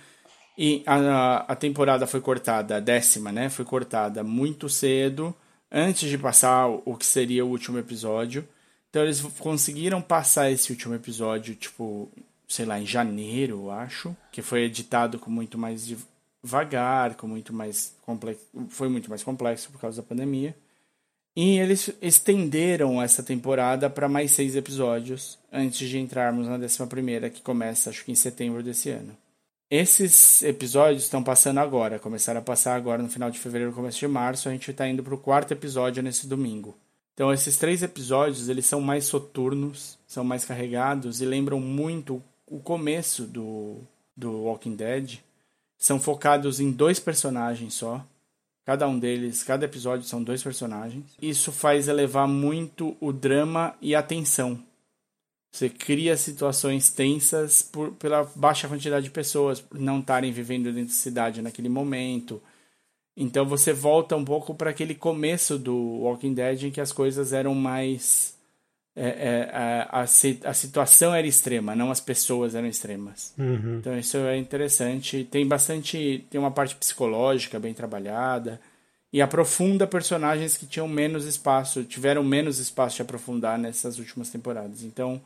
[0.57, 3.51] E a, a temporada foi cortada, a décima, né?
[3.51, 5.35] Foi cortada muito cedo,
[5.71, 8.47] antes de passar o, o que seria o último episódio.
[8.89, 12.11] Então eles conseguiram passar esse último episódio, tipo,
[12.49, 14.17] sei lá, em janeiro, eu acho.
[14.33, 15.87] Que foi editado com muito mais
[16.43, 18.47] devagar, com muito mais complexo.
[18.71, 20.57] Foi muito mais complexo por causa da pandemia.
[21.37, 27.43] E eles estenderam essa temporada para mais seis episódios antes de entrarmos na 11, que
[27.43, 29.15] começa acho que em setembro desse ano.
[29.71, 34.09] Esses episódios estão passando agora, começaram a passar agora no final de fevereiro, começo de
[34.09, 34.49] março.
[34.49, 36.75] A gente está indo para o quarto episódio nesse domingo.
[37.13, 42.61] Então esses três episódios eles são mais soturnos, são mais carregados e lembram muito o
[42.61, 43.81] começo do,
[44.17, 45.19] do Walking Dead.
[45.77, 48.03] São focados em dois personagens só.
[48.67, 51.05] Cada um deles, cada episódio são dois personagens.
[51.23, 54.61] Isso faz elevar muito o drama e a tensão.
[55.53, 61.01] Você cria situações tensas por, pela baixa quantidade de pessoas, não estarem vivendo dentro da
[61.01, 62.43] cidade naquele momento.
[63.17, 67.33] Então você volta um pouco para aquele começo do Walking Dead em que as coisas
[67.33, 68.36] eram mais.
[68.97, 73.35] É, é, a, a, si- a situação era extrema, não as pessoas eram extremas.
[73.39, 73.77] Uhum.
[73.79, 75.23] Então isso é interessante.
[75.31, 76.25] Tem bastante.
[76.31, 78.61] Tem uma parte psicológica bem trabalhada.
[79.13, 84.83] E aprofunda personagens que tinham menos espaço, tiveram menos espaço de aprofundar nessas últimas temporadas.
[84.83, 85.21] Então,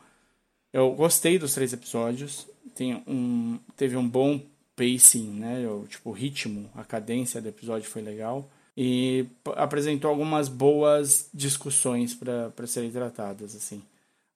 [0.71, 2.47] eu gostei dos três episódios.
[2.75, 4.39] Tem um, teve um bom
[4.75, 5.67] pacing, né?
[5.67, 8.49] O, tipo, o ritmo, a cadência do episódio foi legal.
[8.75, 13.83] E apresentou algumas boas discussões para serem tratadas, assim.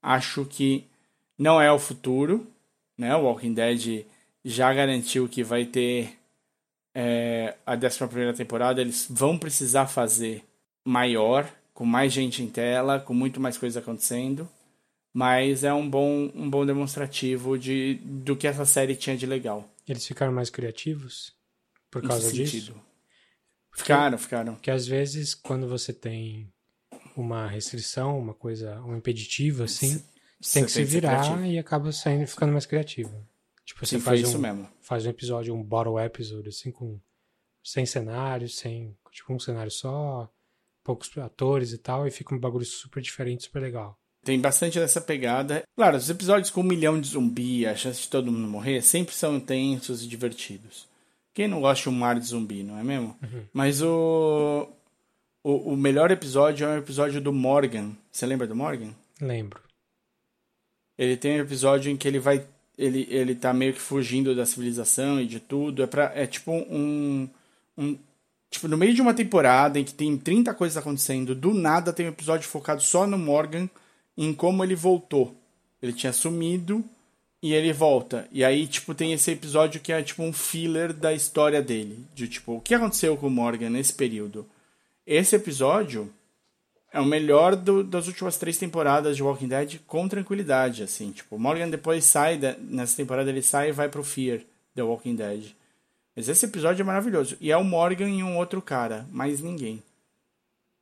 [0.01, 0.85] Acho que
[1.37, 2.45] não é o futuro,
[2.97, 3.15] né?
[3.15, 4.05] O Walking Dead
[4.43, 6.17] já garantiu que vai ter
[6.93, 8.81] é, a 11 primeira temporada.
[8.81, 10.43] Eles vão precisar fazer
[10.85, 14.47] maior, com mais gente em tela, com muito mais coisa acontecendo.
[15.13, 19.67] Mas é um bom, um bom demonstrativo de, do que essa série tinha de legal.
[19.87, 21.33] Eles ficaram mais criativos
[21.89, 22.51] por causa disso?
[22.51, 22.84] sentido?
[23.75, 24.53] Ficaram, ficaram.
[24.55, 26.51] Porque às vezes, quando você tem
[27.15, 30.03] uma restrição, uma coisa, um impeditivo, assim,
[30.39, 33.25] você tem que se virar e acaba saindo ficando mais criativo.
[33.65, 34.69] Tipo, você Sim, faz isso um, mesmo.
[34.81, 36.99] faz um episódio, um bottle episode, assim, com
[37.63, 40.29] sem cenários, sem, tipo, um cenário só,
[40.83, 43.97] poucos atores e tal, e fica um bagulho super diferente, super legal.
[44.23, 45.63] Tem bastante dessa pegada.
[45.75, 49.13] Claro, os episódios com um milhão de zumbi, a chance de todo mundo morrer, sempre
[49.13, 50.87] são intensos e divertidos.
[51.35, 53.13] Quem não gosta de um mar de zumbi, não é mesmo?
[53.51, 54.69] Mas o,
[55.43, 57.91] o, o melhor episódio é o episódio do Morgan.
[58.09, 58.95] Você lembra do Morgan?
[59.19, 59.59] Lembro.
[60.97, 62.47] Ele tem um episódio em que ele vai.
[62.77, 65.83] Ele, ele tá meio que fugindo da civilização e de tudo.
[65.83, 67.27] É, pra, é tipo um,
[67.77, 67.97] um.
[68.49, 72.05] Tipo, no meio de uma temporada em que tem 30 coisas acontecendo, do nada tem
[72.05, 73.69] um episódio focado só no Morgan,
[74.17, 75.35] em como ele voltou.
[75.81, 76.81] Ele tinha sumido
[77.45, 78.27] e ele volta.
[78.31, 82.03] E aí, tipo, tem esse episódio que é tipo um filler da história dele.
[82.15, 84.47] De tipo, o que aconteceu com o Morgan nesse período?
[85.05, 86.11] Esse episódio
[86.91, 91.11] é o melhor do- das últimas três temporadas de Walking Dead com tranquilidade, assim.
[91.11, 94.39] Tipo, o Morgan depois sai, nessa temporada ele sai e vai pro Fear,
[94.73, 95.43] The Walking Dead.
[96.15, 97.37] Mas esse episódio é maravilhoso.
[97.39, 99.83] E é o Morgan e um outro cara, mais ninguém.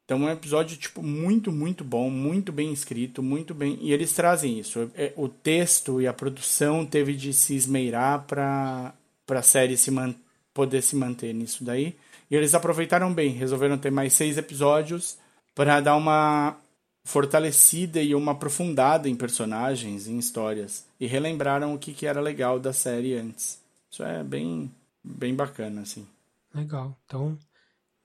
[0.06, 3.78] Então é um episódio, tipo, muito, muito bom, muito bem escrito, muito bem...
[3.82, 4.92] E eles trazem isso.
[4.96, 8.94] É- O texto e a produção teve de se esmeirar pra,
[9.26, 10.16] pra série se man-
[10.54, 11.96] poder se manter nisso daí.
[12.30, 15.18] E eles aproveitaram bem, resolveram ter mais seis episódios
[15.56, 16.58] para dar uma
[17.06, 20.86] fortalecida e uma aprofundada em personagens, em histórias.
[21.00, 23.60] E relembraram o que, que era legal da série antes.
[23.92, 24.72] Isso é bem,
[25.04, 26.06] bem bacana, assim.
[26.54, 26.98] Legal.
[27.06, 27.38] Então,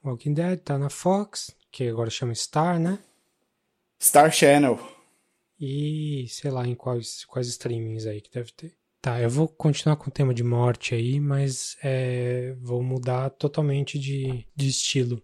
[0.03, 2.99] Walking Dead tá na Fox, que agora chama Star, né?
[4.01, 4.79] Star Channel.
[5.59, 8.77] E sei lá em quais, quais streamings aí que deve ter.
[9.01, 13.97] Tá, eu vou continuar com o tema de morte aí, mas é, vou mudar totalmente
[13.97, 15.21] de, de estilo.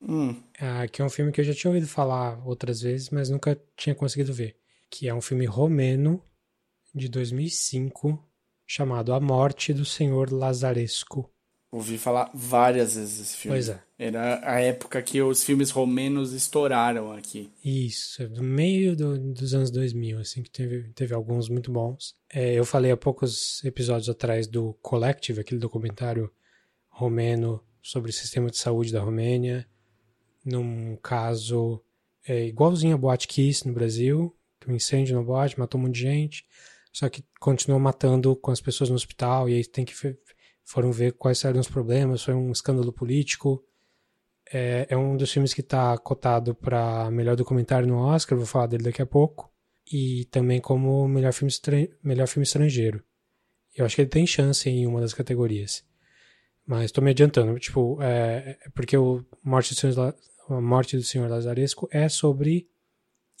[0.00, 3.30] Hum, Ah, que é um filme que eu já tinha ouvido falar outras vezes, mas
[3.30, 4.56] nunca tinha conseguido ver.
[4.90, 6.22] Que é um filme romeno
[6.94, 8.22] de 2005
[8.66, 11.30] chamado A Morte do Senhor Lazaresco.
[11.70, 13.56] Ouvi falar várias vezes esse filme.
[13.56, 13.80] Pois é.
[13.98, 17.50] Era a época que os filmes romenos estouraram aqui.
[17.62, 22.14] Isso, do meio do, dos anos 2000, assim, que teve, teve alguns muito bons.
[22.32, 26.30] É, eu falei há poucos episódios atrás do Collective, aquele documentário
[26.88, 29.66] romeno sobre o sistema de saúde da Romênia,
[30.44, 31.82] num caso
[32.26, 34.34] é, igualzinho a Boate Kiss no Brasil,
[34.66, 36.44] um incêndio na boate, matou um monte de gente,
[36.92, 39.94] só que continuou matando com as pessoas no hospital, e aí tem que
[40.68, 43.64] foram ver quais eram os problemas, foi um escândalo político.
[44.52, 48.66] É, é um dos filmes que está cotado para melhor documentário no Oscar, vou falar
[48.66, 49.50] dele daqui a pouco,
[49.90, 51.50] e também como melhor filme,
[52.04, 53.02] melhor filme estrangeiro.
[53.74, 55.82] Eu acho que ele tem chance em uma das categorias.
[56.66, 60.14] Mas estou me adiantando, tipo, é, é, porque o Morte do Senhor,
[60.50, 62.68] a Morte do Senhor Lazaresco é sobre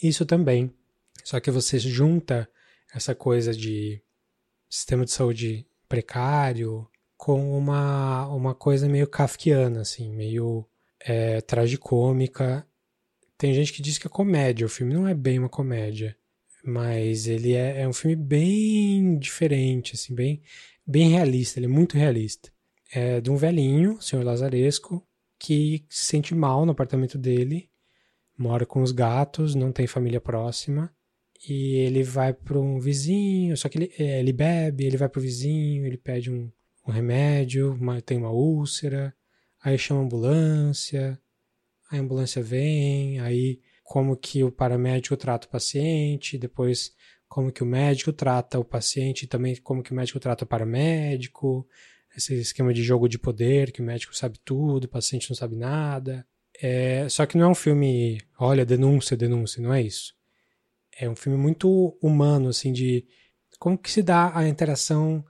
[0.02, 0.72] isso também.
[1.22, 2.48] Só que você junta
[2.94, 4.02] essa coisa de
[4.66, 6.88] sistema de saúde precário
[7.18, 10.64] com uma, uma coisa meio kafkiana, assim, meio
[11.00, 12.66] é, tragicômica.
[13.36, 16.16] Tem gente que diz que é comédia, o filme não é bem uma comédia,
[16.64, 20.40] mas ele é, é um filme bem diferente, assim, bem,
[20.86, 22.52] bem realista, ele é muito realista.
[22.92, 25.04] É de um velhinho, senhor Lazaresco,
[25.38, 27.68] que se sente mal no apartamento dele,
[28.36, 30.92] mora com os gatos, não tem família próxima,
[31.48, 35.18] e ele vai para um vizinho, só que ele, é, ele bebe, ele vai para
[35.18, 36.50] o vizinho, ele pede um,
[36.90, 39.14] um remédio, uma, tem uma úlcera,
[39.62, 41.20] aí chama a ambulância,
[41.90, 46.92] a ambulância vem, aí como que o paramédico trata o paciente, depois
[47.28, 51.66] como que o médico trata o paciente, também como que o médico trata o paramédico,
[52.16, 55.56] esse esquema de jogo de poder, que o médico sabe tudo, o paciente não sabe
[55.56, 56.26] nada.
[56.60, 60.18] É, só que não é um filme, olha, denúncia, denúncia, não é isso
[60.98, 63.06] é um filme muito humano, assim, de
[63.58, 65.24] como que se dá a interação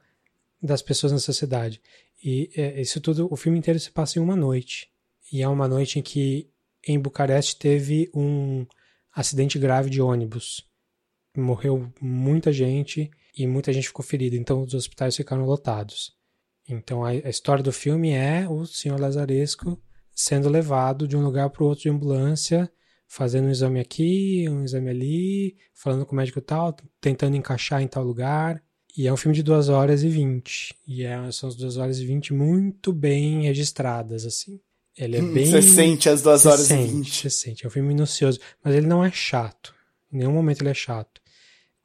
[0.62, 1.80] das pessoas na sociedade.
[2.22, 4.90] E é, isso tudo, o filme inteiro se passa em uma noite.
[5.32, 6.50] E é uma noite em que
[6.86, 8.66] em Bucareste teve um
[9.14, 10.66] acidente grave de ônibus.
[11.36, 16.16] Morreu muita gente e muita gente ficou ferida, então os hospitais ficaram lotados.
[16.68, 19.80] Então a, a história do filme é o senhor Lazaresco
[20.12, 22.70] sendo levado de um lugar para o outro de ambulância
[23.08, 27.88] fazendo um exame aqui, um exame ali, falando com o médico tal, tentando encaixar em
[27.88, 28.62] tal lugar.
[28.96, 30.74] E é um filme de 2 horas e 20.
[30.86, 34.60] E é, são as 2 horas e 20 muito bem registradas, assim.
[34.96, 35.46] Ele é bem.
[35.46, 37.14] Você sente as 2 horas sente, e 20.
[37.14, 37.64] Você sente.
[37.64, 38.40] É um filme minucioso.
[38.62, 39.74] Mas ele não é chato.
[40.12, 41.20] Em nenhum momento ele é chato.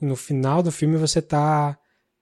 [0.01, 1.77] No final do filme você tá.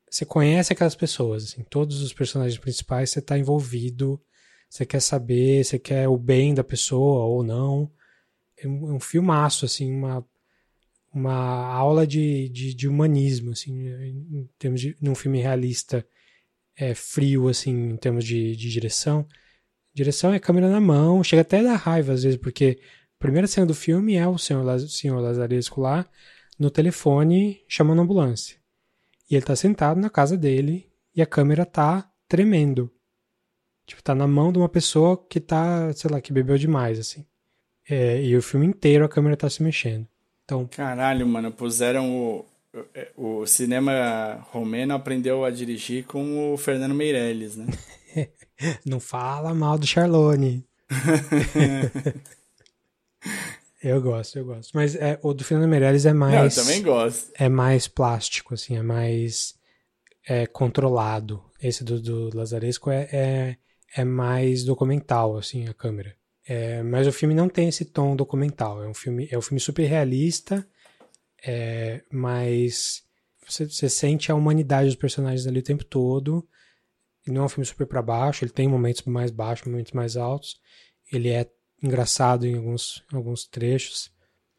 [0.09, 1.63] Você conhece aquelas pessoas, assim.
[1.69, 4.21] Todos os personagens principais você tá envolvido.
[4.69, 7.89] Você quer saber, você quer o bem da pessoa ou não
[8.63, 10.25] é um, é um filmaço, assim, uma,
[11.13, 11.33] uma
[11.73, 16.05] aula de, de, de, humanismo, assim, em termos de num filme realista
[16.75, 19.27] é, frio, assim, em termos de, de direção.
[19.93, 22.79] Direção é câmera na mão, chega até a dar raiva às vezes, porque
[23.17, 26.09] a primeira cena do filme é o senhor, senhor Lazaresco lá
[26.57, 28.57] no telefone chamando a ambulância.
[29.29, 32.91] E ele tá sentado na casa dele e a câmera tá tremendo.
[33.85, 37.25] Tipo, tá na mão de uma pessoa que tá, sei lá, que bebeu demais, assim.
[37.89, 40.07] É, e o filme inteiro a câmera tá se mexendo.
[40.51, 40.67] Então...
[40.67, 42.45] Caralho, mano, puseram o,
[43.15, 47.67] o cinema romeno aprendeu a dirigir com o Fernando Meirelles, né?
[48.85, 50.65] Não fala mal do Charlone.
[53.81, 54.71] eu gosto, eu gosto.
[54.73, 56.57] Mas é, o do Fernando Meirelles é mais.
[56.57, 57.31] eu também gosto.
[57.35, 59.55] É mais plástico, assim, é mais
[60.27, 61.41] é, controlado.
[61.61, 63.57] Esse do, do Lazaresco é, é,
[63.95, 66.13] é mais documental, assim, a câmera.
[66.47, 68.83] É, mas o filme não tem esse tom documental.
[68.83, 70.67] É um filme, é um filme super realista,
[71.43, 73.03] é, mas
[73.47, 76.47] você, você, sente a humanidade dos personagens ali o tempo todo.
[77.27, 80.59] Não é um filme super para baixo, ele tem momentos mais baixos, momentos mais altos.
[81.11, 81.49] Ele é
[81.81, 84.11] engraçado em alguns, alguns trechos,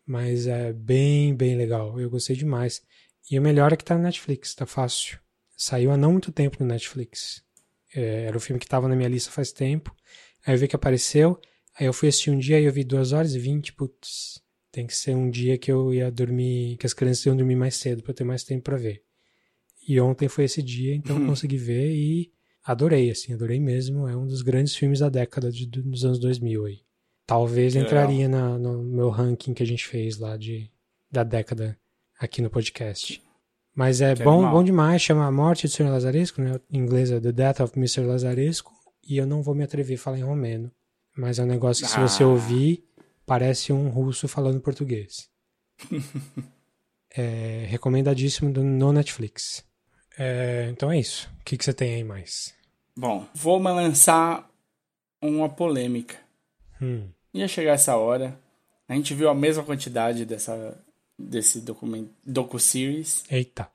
[0.06, 1.98] mas é bem, bem legal.
[2.00, 2.82] Eu gostei demais.
[3.30, 5.18] E o melhor é que tá na Netflix, tá fácil.
[5.56, 7.42] Saiu há não muito tempo no Netflix.
[7.94, 9.94] É, era o filme que estava na minha lista faz tempo.
[10.44, 11.40] Aí eu vi que apareceu.
[11.78, 14.86] Aí eu fui assistir um dia e eu vi 2 horas e 20, putz, tem
[14.86, 18.02] que ser um dia que eu ia dormir, que as crianças iam dormir mais cedo
[18.02, 19.02] para eu ter mais tempo para ver.
[19.86, 22.32] E ontem foi esse dia, então eu consegui ver e
[22.64, 24.08] adorei, assim, adorei mesmo.
[24.08, 26.80] É um dos grandes filmes da década de, dos anos 2000 aí.
[27.26, 30.70] Talvez que entraria na, no meu ranking que a gente fez lá de,
[31.10, 31.78] da década
[32.18, 33.22] aqui no podcast.
[33.74, 35.84] Mas é bom, bom demais, chama A Morte do Sr.
[35.84, 36.60] Lazaresco, né?
[36.70, 38.02] Em inglês é The Death of Mr.
[38.02, 38.72] Lazaresco.
[39.02, 40.70] E eu não vou me atrever a falar em romeno.
[41.16, 41.94] Mas é um negócio que, ah.
[41.94, 42.28] se você ah.
[42.28, 42.84] ouvir,
[43.26, 45.28] parece um russo falando português.
[47.14, 49.64] é recomendadíssimo no Netflix.
[50.18, 51.28] É, então é isso.
[51.40, 52.54] O que, que você tem aí mais?
[52.96, 54.48] Bom, vou lançar
[55.20, 56.16] uma polêmica.
[56.80, 57.08] Hum.
[57.32, 58.38] Ia chegar essa hora.
[58.88, 60.78] A gente viu a mesma quantidade dessa,
[61.18, 63.24] desse document, docu-series.
[63.30, 63.70] Eita.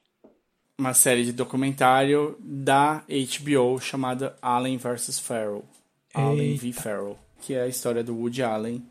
[0.77, 5.17] Uma série de documentário da HBO chamada Allen vs.
[5.17, 5.65] Farrell.
[6.13, 6.71] Allen v.
[6.71, 7.17] Farrell.
[7.41, 8.83] Que é a história do Woody Allen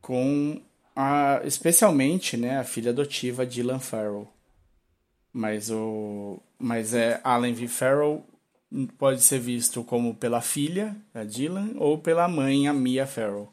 [0.00, 0.60] com
[0.94, 4.28] a, especialmente né, a filha adotiva Dylan Farrell.
[5.32, 7.66] Mas, o, mas é Allen v.
[7.68, 8.24] Farrell
[8.98, 13.50] pode ser visto como pela filha, a Dylan, ou pela mãe, a Mia Farrell.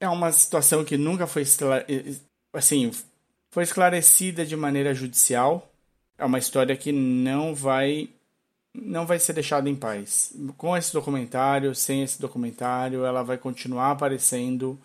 [0.00, 1.42] É uma situação que nunca foi
[2.52, 2.90] assim,
[3.50, 5.68] foi esclarecida de maneira judicial.
[6.16, 8.08] É uma história que não vai
[8.82, 10.34] não vai ser deixada em paz.
[10.56, 14.78] Com esse documentário, sem esse documentário, ela vai continuar aparecendo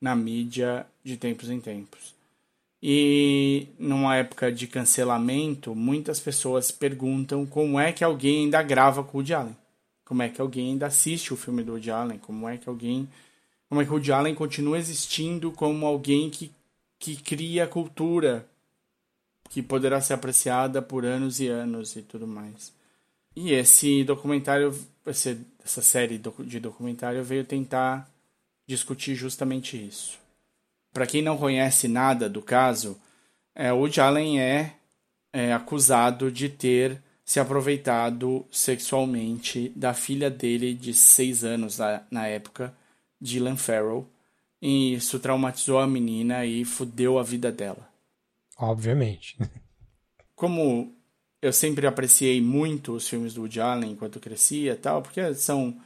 [0.00, 2.14] na mídia de tempos em tempos.
[2.82, 9.18] E numa época de cancelamento, muitas pessoas perguntam como é que alguém ainda grava com
[9.18, 9.56] o Woody Allen.
[10.04, 12.18] Como é que alguém ainda assiste o filme do Woody Allen?
[12.18, 13.08] Como é que alguém.
[13.68, 16.52] Como é que o Woody Allen continua existindo como alguém que,
[16.98, 18.46] que cria cultura
[19.50, 22.72] que poderá ser apreciada por anos e anos e tudo mais.
[23.40, 24.76] E esse documentário,
[25.06, 28.10] essa série de documentário veio tentar
[28.66, 30.18] discutir justamente isso.
[30.92, 33.00] Para quem não conhece nada do caso,
[33.54, 34.74] é, Woody Allen é,
[35.32, 42.26] é acusado de ter se aproveitado sexualmente da filha dele de seis anos na, na
[42.26, 42.74] época,
[43.20, 44.04] Dylan Farrell.
[44.60, 47.88] E isso traumatizou a menina e fudeu a vida dela.
[48.58, 49.38] Obviamente.
[50.34, 50.97] Como
[51.40, 55.76] eu sempre apreciei muito os filmes do Woody Allen enquanto crescia tal, porque são,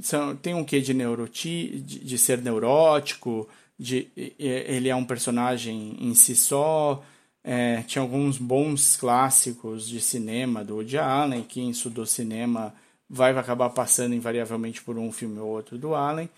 [0.00, 3.48] são tem um quê de neuroti, de, de ser neurótico,
[3.78, 7.02] de ele é um personagem em si só.
[7.44, 12.74] É, tinha alguns bons clássicos de cinema do Woody Allen, quem estudou cinema
[13.08, 16.28] vai acabar passando invariavelmente por um filme ou outro do Allen.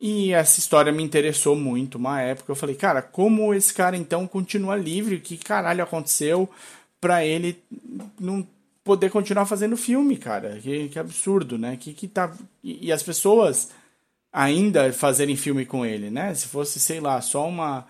[0.00, 2.52] E essa história me interessou muito uma época.
[2.52, 5.16] Eu falei, cara, como esse cara então continua livre?
[5.16, 6.48] O que caralho aconteceu
[7.00, 7.62] para ele
[8.18, 8.46] não
[8.82, 10.58] poder continuar fazendo filme, cara?
[10.60, 11.76] Que, que absurdo, né?
[11.76, 12.32] Que, que tá...
[12.62, 13.70] E, e as pessoas
[14.32, 16.34] ainda fazerem filme com ele, né?
[16.34, 17.86] Se fosse, sei lá, só uma,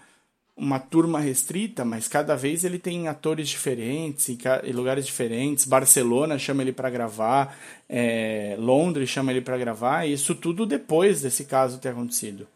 [0.56, 5.66] uma turma restrita, mas cada vez ele tem atores diferentes, em, lugares diferentes.
[5.66, 11.20] Barcelona chama ele para gravar, é, Londres chama ele para gravar, e isso tudo depois
[11.20, 12.46] desse caso ter acontecido.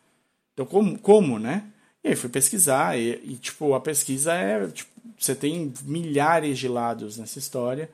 [0.54, 1.64] Então, como, como né?
[2.02, 4.66] E aí fui pesquisar, e, e tipo, a pesquisa é.
[4.68, 4.90] Tipo,
[5.20, 7.90] você tem milhares de lados nessa história.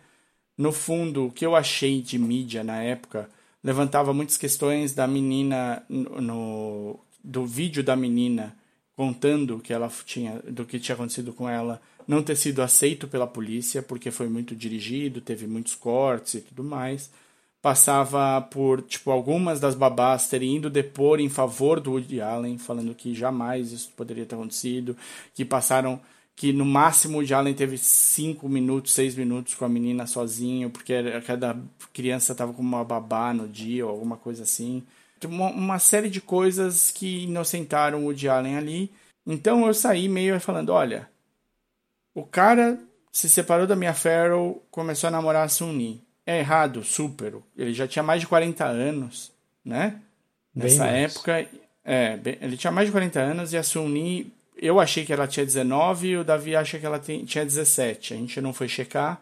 [0.57, 3.29] No fundo, o que eu achei de mídia na época
[3.63, 8.57] levantava muitas questões da menina no, do vídeo da menina
[8.97, 13.27] contando que ela tinha do que tinha acontecido com ela não ter sido aceito pela
[13.27, 17.11] polícia porque foi muito dirigido, teve muitos cortes e tudo mais.
[17.61, 22.95] Passava por, tipo, algumas das babás terem ido depor em favor do Woody Allen, falando
[22.95, 24.97] que jamais isso poderia ter acontecido,
[25.35, 26.01] que passaram
[26.37, 30.93] que no máximo o Jalen teve cinco minutos, seis minutos com a menina sozinho, porque
[31.23, 31.57] cada
[31.95, 34.85] criança estava com uma babá no dia ou alguma coisa assim.
[35.25, 38.93] Uma, uma, série de coisas que inocentaram o Allen ali.
[39.27, 41.09] Então eu saí meio falando, olha,
[42.15, 42.79] o cara
[43.11, 46.05] se separou da minha Farrell, começou a namorar a Sunni.
[46.27, 47.37] É errado, super.
[47.57, 49.33] Ele já tinha mais de 40 anos,
[49.65, 50.03] né?
[50.55, 51.47] Nessa época,
[51.83, 55.45] é, ele tinha mais de 40 anos e a Sunni eu achei que ela tinha
[55.45, 58.15] 19 e o Davi acha que ela tem, tinha 17.
[58.15, 59.21] A gente não foi checar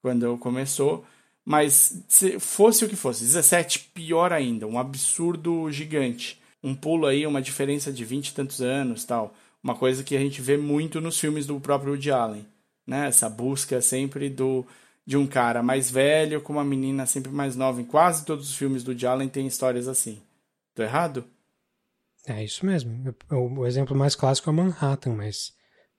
[0.00, 1.04] quando começou,
[1.44, 6.40] mas se fosse o que fosse, 17, pior ainda, um absurdo gigante.
[6.62, 9.34] Um pulo aí, uma diferença de 20 e tantos anos tal.
[9.62, 12.46] Uma coisa que a gente vê muito nos filmes do próprio Woody Allen.
[12.86, 13.08] Né?
[13.08, 14.66] Essa busca sempre do
[15.06, 17.80] de um cara mais velho com uma menina sempre mais nova.
[17.80, 20.20] Em quase todos os filmes do Woody Allen tem histórias assim.
[20.74, 21.24] Tô errado?
[22.26, 23.14] É isso mesmo.
[23.30, 25.54] O, o exemplo mais clássico é Manhattan, mas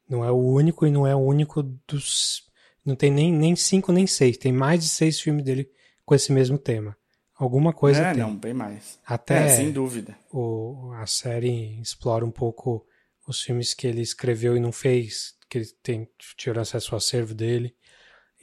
[0.09, 2.43] não é o único e não é o único dos.
[2.85, 4.37] Não tem nem, nem cinco nem seis.
[4.37, 5.69] Tem mais de seis filmes dele
[6.05, 6.95] com esse mesmo tema.
[7.33, 8.23] Alguma coisa é, tem.
[8.23, 8.99] não, bem mais.
[9.05, 10.17] Até é, sem dúvida.
[10.31, 12.85] O, a série explora um pouco
[13.27, 17.33] os filmes que ele escreveu e não fez, que ele tem, tirou acesso ao acervo
[17.33, 17.73] dele.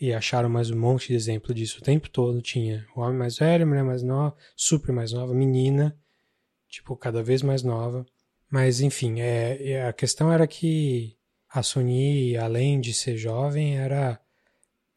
[0.00, 2.40] E acharam mais um monte de exemplo disso o tempo todo.
[2.40, 5.96] Tinha o homem mais velho, mulher mais nova, super mais nova, menina
[6.74, 8.04] tipo, cada vez mais nova.
[8.50, 11.16] Mas, enfim, é, é, a questão era que
[11.48, 14.20] a Sony, além de ser jovem, era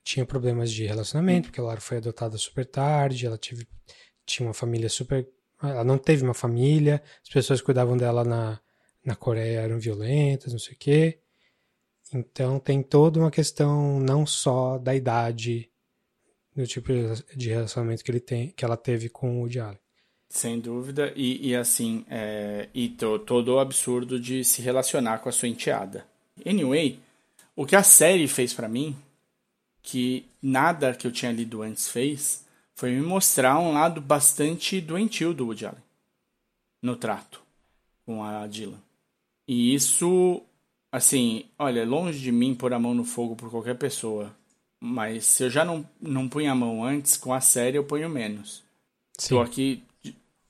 [0.04, 5.28] tinha problemas de relacionamento, porque ela foi adotada super tarde, ela tinha uma família super...
[5.62, 8.60] Ela não teve uma família, as pessoas que cuidavam dela na,
[9.04, 11.20] na Coreia eram violentas, não sei o quê.
[12.14, 15.70] Então tem toda uma questão não só da idade
[16.56, 16.90] no tipo
[17.36, 19.80] de relacionamento que ele tem, que ela teve com o Allen.
[20.30, 25.30] Sem dúvida, e, e assim, é, e to, todo o absurdo de se relacionar com
[25.30, 26.06] a sua enteada.
[26.46, 27.00] Anyway,
[27.56, 28.96] o que a série fez para mim,
[29.82, 35.34] que nada que eu tinha lido antes fez, foi me mostrar um lado bastante doentio
[35.34, 35.82] do Woody Allen
[36.82, 37.42] no trato
[38.06, 38.80] com a Dylan.
[39.48, 40.42] E isso,
[40.92, 44.36] assim, olha, longe de mim pôr a mão no fogo por qualquer pessoa,
[44.80, 48.10] mas se eu já não, não punha a mão antes, com a série eu ponho
[48.10, 48.64] menos.
[49.18, 49.30] Sim.
[49.30, 49.84] Tô aqui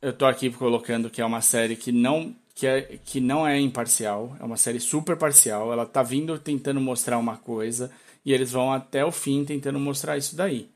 [0.01, 3.59] eu tô aqui colocando que é uma série que não que, é, que não é
[3.59, 7.91] imparcial, é uma série super parcial, ela tá vindo tentando mostrar uma coisa
[8.25, 10.67] e eles vão até o fim tentando mostrar isso daí.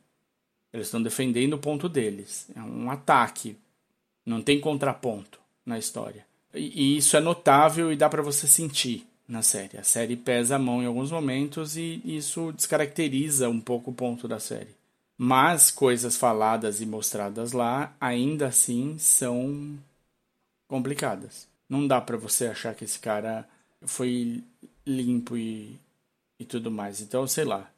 [0.72, 2.48] Eles estão defendendo o ponto deles.
[2.56, 3.58] É um ataque.
[4.26, 6.26] Não tem contraponto na história.
[6.54, 9.78] E, e isso é notável e dá para você sentir na série.
[9.78, 14.28] A série pesa a mão em alguns momentos e isso descaracteriza um pouco o ponto
[14.28, 14.81] da série.
[15.24, 19.78] Mas coisas faladas e mostradas lá ainda assim são
[20.68, 21.48] complicadas.
[21.70, 23.48] Não dá para você achar que esse cara
[23.84, 24.44] foi
[24.84, 25.80] limpo e,
[26.40, 27.02] e tudo mais.
[27.02, 27.70] Então, sei lá.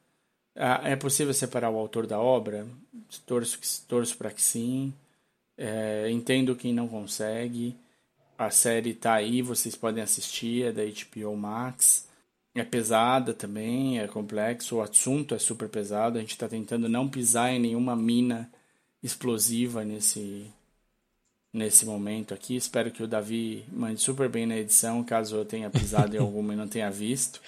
[0.55, 2.65] É possível separar o autor da obra?
[3.25, 4.93] Torço, torço para que sim.
[5.57, 7.75] É, entendo quem não consegue.
[8.37, 12.07] A série tá aí, vocês podem assistir, é da HBO Max
[12.55, 16.17] é pesada também, é complexo, o assunto é super pesado.
[16.17, 18.49] A gente está tentando não pisar em nenhuma mina
[19.01, 20.45] explosiva nesse,
[21.51, 22.55] nesse momento aqui.
[22.55, 26.53] Espero que o Davi mande super bem na edição, caso eu tenha pisado em alguma
[26.53, 27.41] e não tenha visto.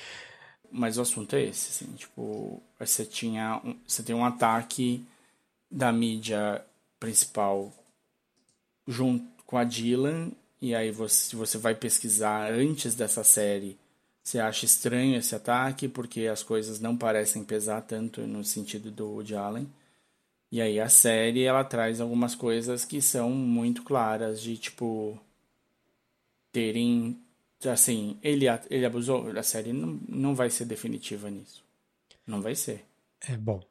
[0.72, 5.06] Mas o assunto é esse, assim, tipo, você tinha um, você tem um ataque
[5.70, 6.66] da mídia
[7.00, 7.72] principal
[8.88, 10.32] junto com a Dylan
[10.62, 13.78] e aí você, você vai pesquisar antes dessa série
[14.26, 19.08] você acha estranho esse ataque porque as coisas não parecem pesar tanto no sentido do
[19.08, 19.70] Woody Allen.
[20.52, 25.20] E aí a série ela traz algumas coisas que são muito claras de tipo
[26.52, 27.20] terem
[27.70, 31.64] assim, ele ele abusou, a série não, não vai ser definitiva nisso.
[32.26, 32.84] Não vai ser.
[33.28, 33.62] É bom.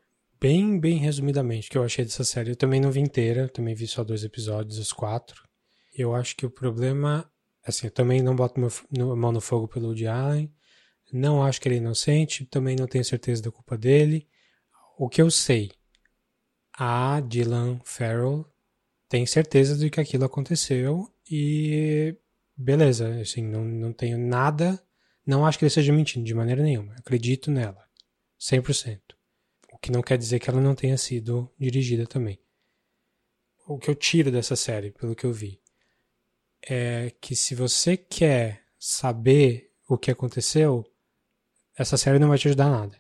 [0.41, 3.75] Bem, bem resumidamente, o que eu achei dessa série, eu também não vi inteira, também
[3.75, 5.49] vi só dois episódios, os quatro.
[5.93, 7.29] Eu acho que o problema
[7.67, 10.53] Assim, eu também não boto meu, mão no fogo pelo Woody Allen.
[11.13, 14.29] Não acho que ele é inocente, também não tenho certeza da culpa dele.
[14.99, 15.71] O que eu sei,
[16.73, 18.45] a Dylan Farrell
[19.09, 22.17] tem certeza de que aquilo aconteceu e
[22.57, 24.83] beleza, assim, não, não tenho nada,
[25.27, 26.95] não acho que ele seja mentindo de maneira nenhuma.
[26.95, 27.89] Acredito nela,
[28.41, 29.01] 100%.
[29.73, 32.41] O que não quer dizer que ela não tenha sido dirigida também.
[33.67, 35.61] O que eu tiro dessa série, pelo que eu vi,
[36.69, 40.85] é que se você quer saber o que aconteceu,
[41.77, 42.97] essa série não vai te ajudar nada.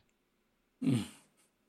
[0.82, 1.04] Hum.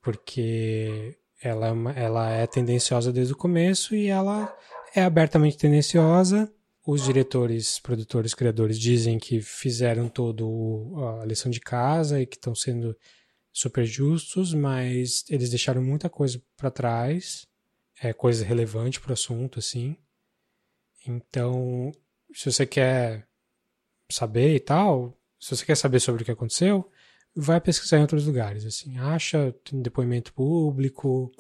[0.02, 4.56] Porque ela, é ela é tendenciosa desde o começo e ela
[4.96, 6.52] é abertamente tendenciosa.
[6.86, 12.54] Os diretores, produtores, criadores dizem que fizeram todo a lição de casa e que estão
[12.54, 12.96] sendo
[13.52, 17.48] super justos, mas eles deixaram muita coisa para trás,
[18.00, 19.98] é coisa relevante para o assunto, assim.
[21.08, 21.92] Então,
[22.34, 23.28] se você quer
[24.12, 26.90] saber e tal, se você quer saber sobre o que aconteceu,
[27.36, 31.32] vai pesquisar em outros lugares, assim, acha um depoimento público.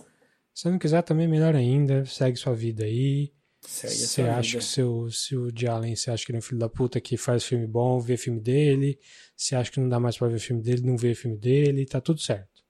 [0.53, 3.33] Se não quiser também melhor ainda, segue sua vida aí.
[3.61, 4.59] Segue você acha vida.
[4.59, 7.01] que seu, se o de Allen, você acha que ele é um filho da puta
[7.01, 8.99] que faz filme bom, vê filme dele.
[9.35, 11.99] Se acha que não dá mais pra ver filme dele, não vê filme dele, tá
[11.99, 12.63] tudo certo.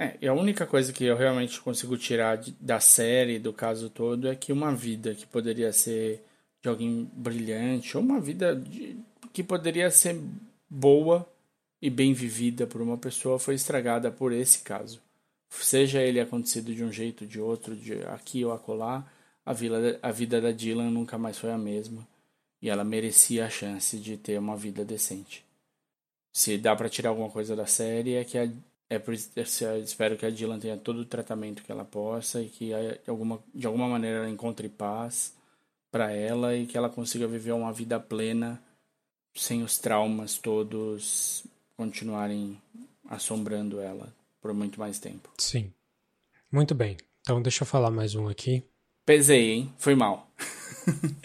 [0.00, 3.90] É, e a única coisa que eu realmente consigo tirar de, da série, do caso
[3.90, 6.24] todo, é que uma vida que poderia ser
[6.62, 8.96] de alguém brilhante, ou uma vida de,
[9.32, 10.20] que poderia ser
[10.68, 11.28] boa
[11.80, 15.00] e bem vivida por uma pessoa foi estragada por esse caso.
[15.48, 19.06] Seja ele acontecido de um jeito, de outro, de aqui ou acolá,
[19.46, 22.06] a, vila, a vida da Dylan nunca mais foi a mesma
[22.60, 25.44] e ela merecia a chance de ter uma vida decente.
[26.32, 28.48] Se dá para tirar alguma coisa da série é que a,
[28.90, 32.70] é por, espero que a Dylan tenha todo o tratamento que ela possa e que
[33.04, 35.37] de alguma, de alguma maneira ela encontre paz
[35.90, 38.62] para ela e que ela consiga viver uma vida plena
[39.34, 41.44] sem os traumas todos
[41.76, 42.60] continuarem
[43.08, 45.30] assombrando ela por muito mais tempo.
[45.38, 45.72] Sim.
[46.50, 46.96] Muito bem.
[47.20, 48.64] Então deixa eu falar mais um aqui.
[49.04, 49.74] Pesei, hein?
[49.78, 50.30] Foi mal.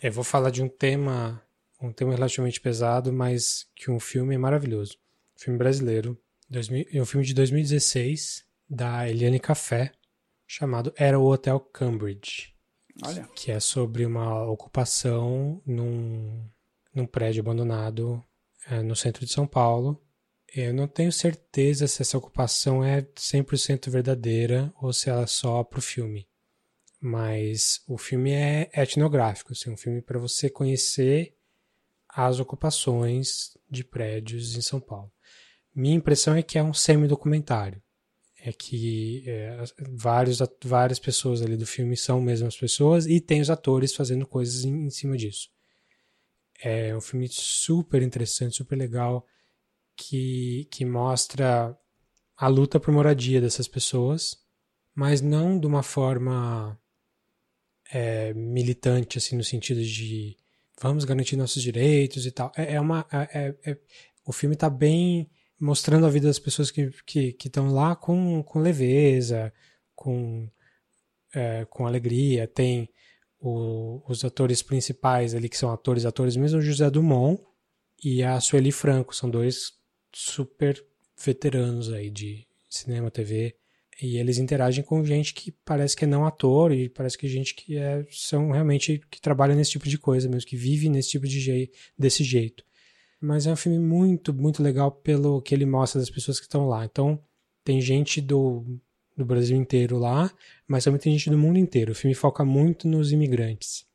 [0.01, 1.41] eu vou falar de um tema,
[1.81, 4.97] um tema relativamente pesado, mas que um filme é maravilhoso.
[5.35, 6.17] Um filme brasileiro,
[6.93, 9.91] é um filme de 2016 da Eliane Café,
[10.45, 12.52] chamado Era o Hotel Cambridge.
[13.01, 13.27] Olha.
[13.35, 16.47] Que é sobre uma ocupação num,
[16.93, 18.23] num prédio abandonado
[18.67, 20.01] é, no centro de São Paulo.
[20.55, 25.63] Eu não tenho certeza se essa ocupação é 100% verdadeira ou se ela é só
[25.63, 26.27] pro filme.
[27.01, 31.35] Mas o filme é etnográfico, assim, um filme para você conhecer
[32.07, 35.11] as ocupações de prédios em São Paulo.
[35.75, 37.82] Minha impressão é que é um semi-documentário.
[38.45, 43.39] É que é, vários, várias pessoas ali do filme são mesmo as pessoas e tem
[43.39, 45.49] os atores fazendo coisas em, em cima disso.
[46.61, 49.25] É um filme super interessante, super legal,
[49.95, 51.77] que, que mostra
[52.35, 54.37] a luta por moradia dessas pessoas,
[54.93, 56.77] mas não de uma forma
[57.93, 60.35] é, militante, assim, no sentido de
[60.81, 62.51] vamos garantir nossos direitos e tal.
[62.57, 63.77] É, é uma, é, é, é
[64.25, 65.29] o filme está bem
[65.63, 69.53] mostrando a vida das pessoas que estão que, que lá com, com leveza,
[69.95, 70.49] com,
[71.33, 72.45] é, com alegria.
[72.45, 72.89] Tem
[73.39, 77.41] o, os atores principais ali, que são atores, atores mesmo, José Dumont
[78.03, 79.71] e a Sueli Franco, são dois
[80.13, 80.83] super
[81.23, 83.55] veteranos aí de cinema, TV,
[84.01, 87.55] e eles interagem com gente que parece que é não ator e parece que gente
[87.55, 91.25] que é, são realmente que trabalha nesse tipo de coisa mesmo, que vive nesse tipo
[91.25, 92.65] de jeito, desse jeito.
[93.25, 96.67] Mas é um filme muito, muito legal pelo que ele mostra das pessoas que estão
[96.67, 96.83] lá.
[96.83, 97.17] Então,
[97.63, 98.65] tem gente do,
[99.15, 100.29] do Brasil inteiro lá,
[100.67, 101.93] mas também tem gente do mundo inteiro.
[101.93, 103.85] O filme foca muito nos imigrantes.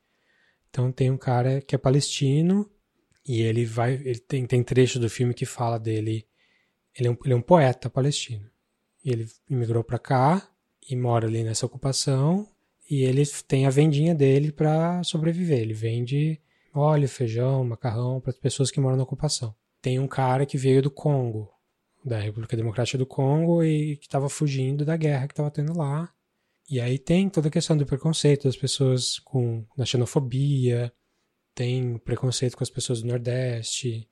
[0.71, 2.71] Então, tem um cara que é palestino
[3.23, 6.27] e ele vai, ele tem, tem trecho do filme que fala dele.
[6.99, 8.51] Ele é um, ele é um poeta palestino.
[9.05, 10.51] Ele imigrou para cá
[10.89, 12.49] e mora ali nessa ocupação
[12.91, 15.59] e ele tem a vendinha dele para sobreviver.
[15.59, 16.41] Ele vende
[16.79, 19.55] óleo, feijão, macarrão para as pessoas que moram na ocupação.
[19.81, 21.51] Tem um cara que veio do Congo,
[22.05, 26.13] da República Democrática do Congo e que estava fugindo da guerra que estava tendo lá.
[26.71, 30.93] E aí tem toda a questão do preconceito das pessoas com na xenofobia,
[31.55, 34.09] tem preconceito com as pessoas do Nordeste,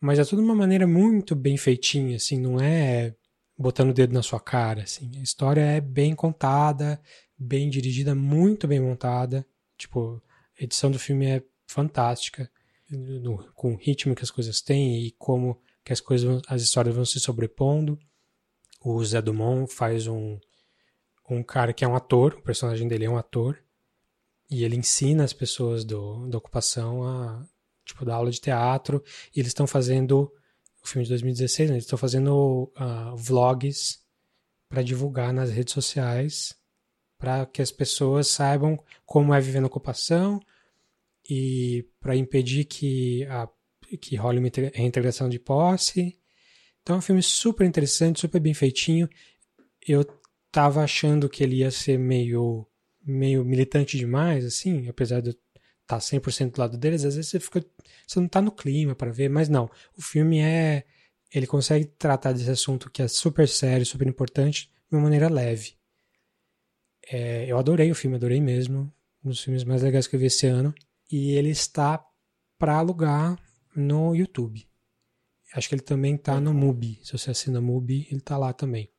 [0.00, 3.14] mas é tudo de uma maneira muito bem feitinha, assim, não é
[3.56, 5.10] botando o dedo na sua cara, assim.
[5.18, 7.00] A história é bem contada,
[7.38, 9.46] bem dirigida, muito bem montada.
[9.78, 10.22] Tipo,
[10.58, 12.50] a edição do filme é fantástica,
[12.90, 16.94] no, com o ritmo que as coisas têm e como que as coisas, as histórias
[16.94, 17.98] vão se sobrepondo.
[18.80, 20.38] O Zé Dumont faz um
[21.28, 23.58] um cara que é um ator, o personagem dele é um ator,
[24.50, 27.44] e ele ensina as pessoas do, da ocupação a
[27.84, 29.02] tipo dar aula de teatro,
[29.34, 30.32] e eles estão fazendo
[30.82, 31.76] o filme de 2016, né?
[31.76, 34.00] eles estão fazendo uh, vlogs
[34.68, 36.54] para divulgar nas redes sociais,
[37.18, 40.40] para que as pessoas saibam como é viver na ocupação
[41.28, 43.48] e para impedir que, a,
[44.00, 46.18] que role uma reintegração de posse.
[46.82, 49.08] Então é um filme super interessante, super bem feitinho.
[49.86, 50.04] Eu
[50.52, 52.66] tava achando que ele ia ser meio
[53.04, 55.38] meio militante demais, assim, apesar de estar
[55.86, 57.64] tá 100% do lado deles, às vezes você fica
[58.06, 59.70] você não tá no clima para ver, mas não.
[59.96, 60.84] O filme é.
[61.34, 65.74] Ele consegue tratar desse assunto que é super sério, super importante, de uma maneira leve.
[67.10, 68.92] É, eu adorei o filme, adorei mesmo.
[69.24, 70.72] Um dos filmes mais legais que eu vi esse ano.
[71.10, 72.04] E ele está
[72.58, 73.38] para alugar
[73.74, 74.66] no YouTube.
[75.54, 77.00] Acho que ele também tá no Mubi.
[77.02, 78.90] Se você assina Mubi, ele tá lá também.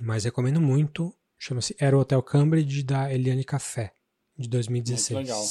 [0.00, 1.14] Mas recomendo muito.
[1.38, 3.92] Chama-se Era o Hotel Cambridge, da Eliane Café,
[4.36, 5.10] de 2016.
[5.10, 5.44] Muito legal.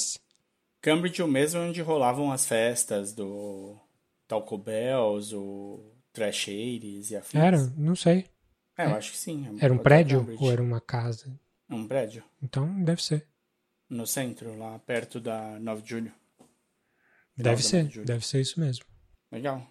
[0.82, 3.78] Cambridge, o mesmo onde rolavam as festas do
[4.28, 7.42] Talco Bells, o Trash Aires e afins.
[7.42, 7.58] Era?
[7.78, 8.26] Não sei.
[8.78, 9.48] É, eu acho que sim.
[9.60, 11.38] É era um prédio ou era uma casa?
[11.70, 12.24] Um prédio.
[12.42, 13.28] Então deve ser.
[13.90, 16.14] No centro, lá perto da 9 de julho.
[17.36, 18.84] Deve ser, de deve ser isso mesmo.
[19.32, 19.66] Legal.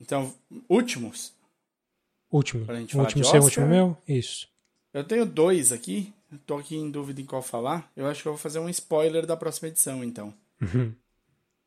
[0.00, 0.34] Então,
[0.68, 1.32] últimos.
[2.30, 2.64] Último.
[2.64, 3.96] Pra gente último seu, último meu?
[4.08, 4.48] Isso.
[4.92, 6.12] Eu tenho dois aqui.
[6.46, 7.90] Tô aqui em dúvida em qual falar.
[7.96, 10.32] Eu acho que eu vou fazer um spoiler da próxima edição, então.
[10.60, 10.94] Uhum.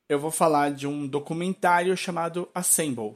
[0.08, 3.16] Eu vou falar de um documentário chamado Assemble.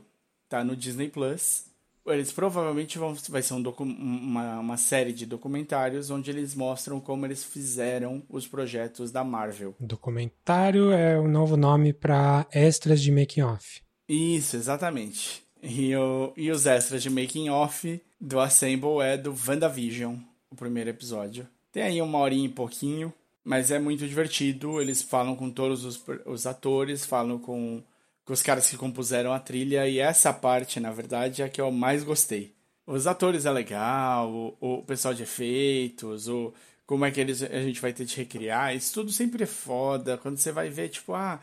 [0.49, 1.65] Tá no Disney Plus.
[2.07, 7.25] Eles provavelmente vão vai ser um uma, uma série de documentários onde eles mostram como
[7.25, 9.75] eles fizeram os projetos da Marvel.
[9.79, 13.81] Documentário é o novo nome para extras de making off.
[14.07, 15.43] Isso, exatamente.
[15.61, 20.15] E, o, e os extras de making off do Assemble é do WandaVision,
[20.49, 21.47] o primeiro episódio.
[21.71, 23.13] Tem aí uma horinha e pouquinho.
[23.47, 24.81] Mas é muito divertido.
[24.81, 27.81] Eles falam com todos os, os atores, falam com,
[28.27, 29.87] com os caras que compuseram a trilha.
[29.87, 32.53] E essa parte, na verdade, é a que eu mais gostei.
[32.85, 36.53] Os atores é legal, o, o pessoal de efeitos, o,
[36.85, 38.75] como é que eles, a gente vai ter de recriar.
[38.75, 40.17] Isso tudo sempre é foda.
[40.17, 41.39] Quando você vai ver, tipo, ah,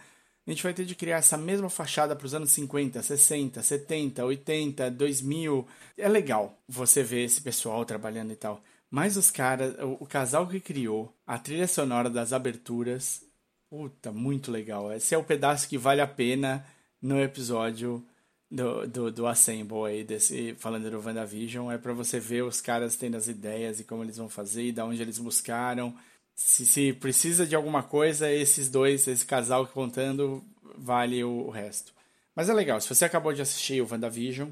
[0.47, 4.25] a gente vai ter de criar essa mesma fachada para os anos 50, 60, 70,
[4.25, 5.67] 80, 2000.
[5.97, 8.63] É legal você ver esse pessoal trabalhando e tal.
[8.91, 13.23] Mas os caras, o, o, casal que criou a trilha sonora das aberturas,
[13.71, 14.93] puta, muito legal.
[14.93, 16.65] Esse é o pedaço que vale a pena
[17.05, 18.03] no episódio
[18.51, 22.97] do, do, do Assemble aí, desse, falando do WandaVision, é para você ver os caras
[22.97, 25.95] tendo as ideias e como eles vão fazer, e da onde eles buscaram.
[26.35, 30.43] Se, se precisa de alguma coisa, esses dois, esse casal contando,
[30.79, 31.93] vale o, o resto.
[32.35, 34.49] Mas é legal, se você acabou de assistir o WandaVision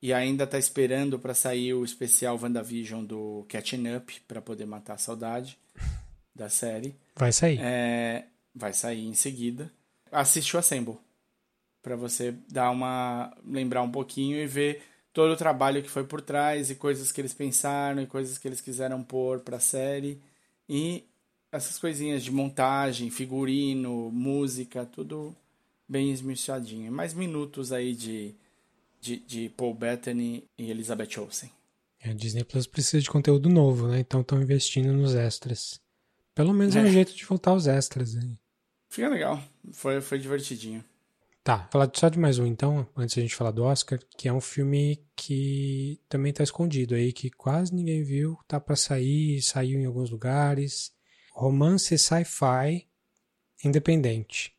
[0.00, 4.94] e ainda está esperando para sair o especial WandaVision do Catching Up para poder matar
[4.94, 5.58] a saudade
[6.34, 6.96] da série.
[7.14, 7.58] Vai sair.
[7.60, 8.24] É,
[8.54, 9.70] vai sair em seguida.
[10.10, 10.96] Assiste o Assemble
[11.86, 14.82] para você dar uma lembrar um pouquinho e ver
[15.12, 18.48] todo o trabalho que foi por trás e coisas que eles pensaram e coisas que
[18.48, 20.20] eles quiseram pôr para a série
[20.68, 21.04] e
[21.52, 25.32] essas coisinhas de montagem, figurino, música, tudo
[25.88, 26.90] bem esmiuçadinho.
[26.90, 28.34] Mais minutos aí de,
[29.00, 31.52] de, de Paul Bettany e Elizabeth Olsen.
[32.02, 34.00] A Disney Plus precisa de conteúdo novo, né?
[34.00, 35.80] Então estão investindo nos extras.
[36.34, 38.36] Pelo menos é um jeito de voltar aos extras aí.
[38.88, 39.40] Fica legal.
[39.70, 40.84] Foi, foi divertidinho.
[41.46, 44.32] Tá, falar só de mais um então, antes da gente falar do Oscar, que é
[44.32, 49.78] um filme que também tá escondido aí, que quase ninguém viu, tá para sair, saiu
[49.78, 50.90] em alguns lugares.
[51.32, 52.88] Romance sci-fi
[53.64, 54.56] independente,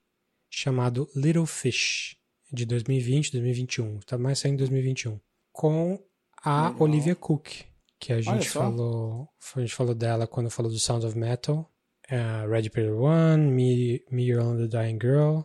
[0.49, 2.15] chamado Little Fish,
[2.53, 5.19] de 2020, 2021, tá mais saindo em 2021,
[5.51, 6.01] com
[6.41, 6.83] a Legal.
[6.83, 7.65] Olivia Cook,
[7.99, 11.69] que a gente falou, a gente falou dela quando falou do Sound of Metal,
[12.09, 15.41] uh, Ready Player One, Me, Me You're on the Dying Girl,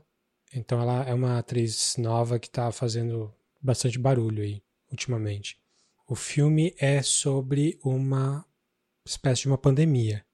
[0.54, 5.58] então ela é uma atriz nova que está fazendo bastante barulho aí ultimamente.
[6.06, 8.44] O filme é sobre uma
[9.04, 10.24] espécie de uma pandemia.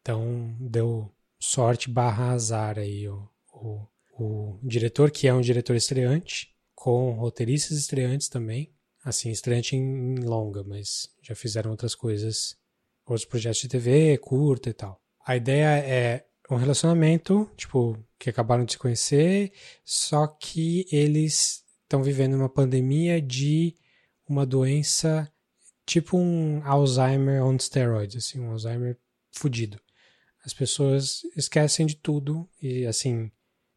[0.00, 3.86] Então deu sorte barra azar aí o, o,
[4.18, 8.72] o diretor, que é um diretor estreante, com roteiristas estreantes também.
[9.04, 12.56] Assim, estreante em, em longa, mas já fizeram outras coisas,
[13.06, 15.00] outros projetos de TV, curta e tal.
[15.24, 19.52] A ideia é um relacionamento, tipo, que acabaram de se conhecer,
[19.84, 23.74] só que eles estão vivendo uma pandemia de
[24.28, 25.30] uma doença
[25.88, 28.98] tipo um Alzheimer on steroids, assim, um Alzheimer
[29.32, 29.80] fudido.
[30.44, 33.30] As pessoas esquecem de tudo e assim,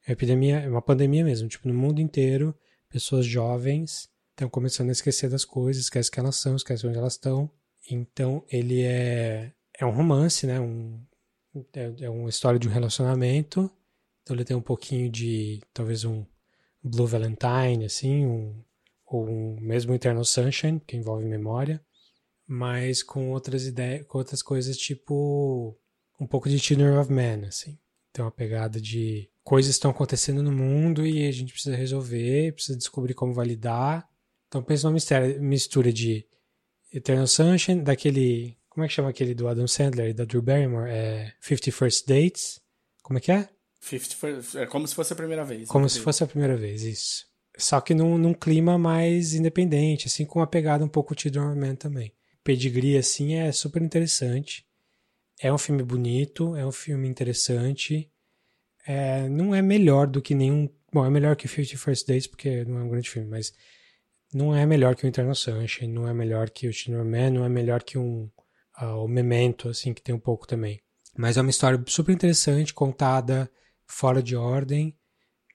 [0.05, 2.53] a epidemia é uma pandemia mesmo, tipo no mundo inteiro,
[2.89, 7.13] pessoas jovens estão começando a esquecer das coisas, esquecem que elas são, esquecem onde elas
[7.13, 7.49] estão.
[7.89, 10.59] Então ele é é um romance, né?
[10.59, 11.01] Um,
[11.73, 13.71] é, é uma história de um relacionamento
[14.23, 16.25] então ele tem um pouquinho de, talvez um
[16.83, 18.63] Blue Valentine, assim, um,
[19.05, 21.83] ou um mesmo Eternal Sunshine, que envolve memória,
[22.47, 25.77] mas com outras ideias, com outras coisas tipo
[26.19, 27.79] um pouco de Children of Man, assim.
[28.13, 32.77] Tem uma pegada de coisas estão acontecendo no mundo e a gente precisa resolver, precisa
[32.77, 34.07] descobrir como validar.
[34.47, 34.99] Então pensa numa
[35.39, 36.27] mistura de
[36.93, 38.57] Eternal Sunshine, daquele.
[38.71, 40.89] Como é que chama aquele do Adam Sandler e da Drew Barrymore?
[40.89, 42.61] É 50 First Dates.
[43.03, 43.49] Como é que é?
[43.81, 45.67] 50 é como se fosse a primeira vez.
[45.67, 47.25] Como se fosse a primeira vez, isso.
[47.57, 51.75] Só que num, num clima mais independente, assim, com uma pegada um pouco Children Man
[51.75, 52.13] também.
[52.45, 54.65] Pedigree, assim, é super interessante.
[55.37, 58.09] É um filme bonito, é um filme interessante.
[58.87, 60.69] É, não é melhor do que nenhum.
[60.93, 63.53] Bom, é melhor que Fifty First Dates, porque não é um grande filme, mas
[64.33, 67.43] não é melhor que o Eternal Sunshine, não é melhor que o Children Man, não
[67.43, 68.29] é melhor que um,
[68.81, 70.81] uh, o Memento, assim, que tem um pouco também.
[71.17, 73.49] Mas é uma história super interessante, contada
[73.85, 74.97] fora de ordem,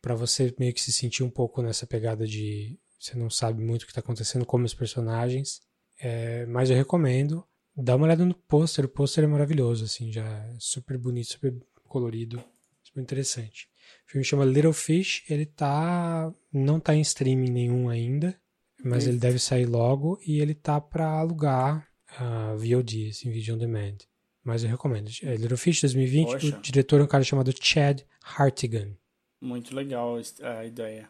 [0.03, 3.83] para você meio que se sentir um pouco nessa pegada de você não sabe muito
[3.83, 5.61] o que está acontecendo como os personagens.
[6.01, 7.45] É, mas eu recomendo.
[7.77, 11.55] Dá uma olhada no pôster, o pôster é maravilhoso, assim, já é super bonito, super
[11.85, 12.43] colorido,
[12.83, 13.69] super interessante.
[14.07, 16.33] O filme chama Little Fish, ele tá.
[16.51, 18.35] não tá em streaming nenhum ainda,
[18.83, 19.11] mas Eita.
[19.11, 21.87] ele deve sair logo e ele tá para alugar
[22.21, 23.97] uh, VOD, assim, Video on Demand.
[24.43, 25.11] Mas eu recomendo.
[25.23, 26.47] É Little Fish 2020, Poxa.
[26.47, 28.97] o diretor é um cara chamado Chad Hartigan.
[29.41, 31.09] Muito legal a ideia.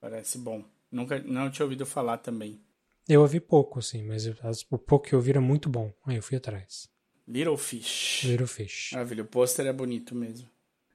[0.00, 0.62] Parece bom.
[0.90, 2.60] Nunca não tinha ouvido falar também.
[3.08, 4.26] Eu ouvi pouco, assim, mas
[4.70, 5.92] o pouco que eu ouvi era muito bom.
[6.04, 6.88] Aí eu fui atrás.
[7.26, 8.24] Little Fish.
[8.24, 8.90] Little Fish.
[8.92, 10.48] Maravilha, o pôster é bonito mesmo.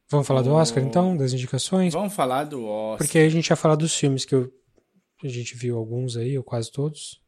[0.10, 1.94] Vamos falar do Oscar, então, das indicações?
[1.94, 3.00] Vamos falar do Oscar.
[3.00, 4.52] Porque aí a gente ia falar dos filmes que eu,
[5.24, 7.23] a gente viu alguns aí, ou quase todos.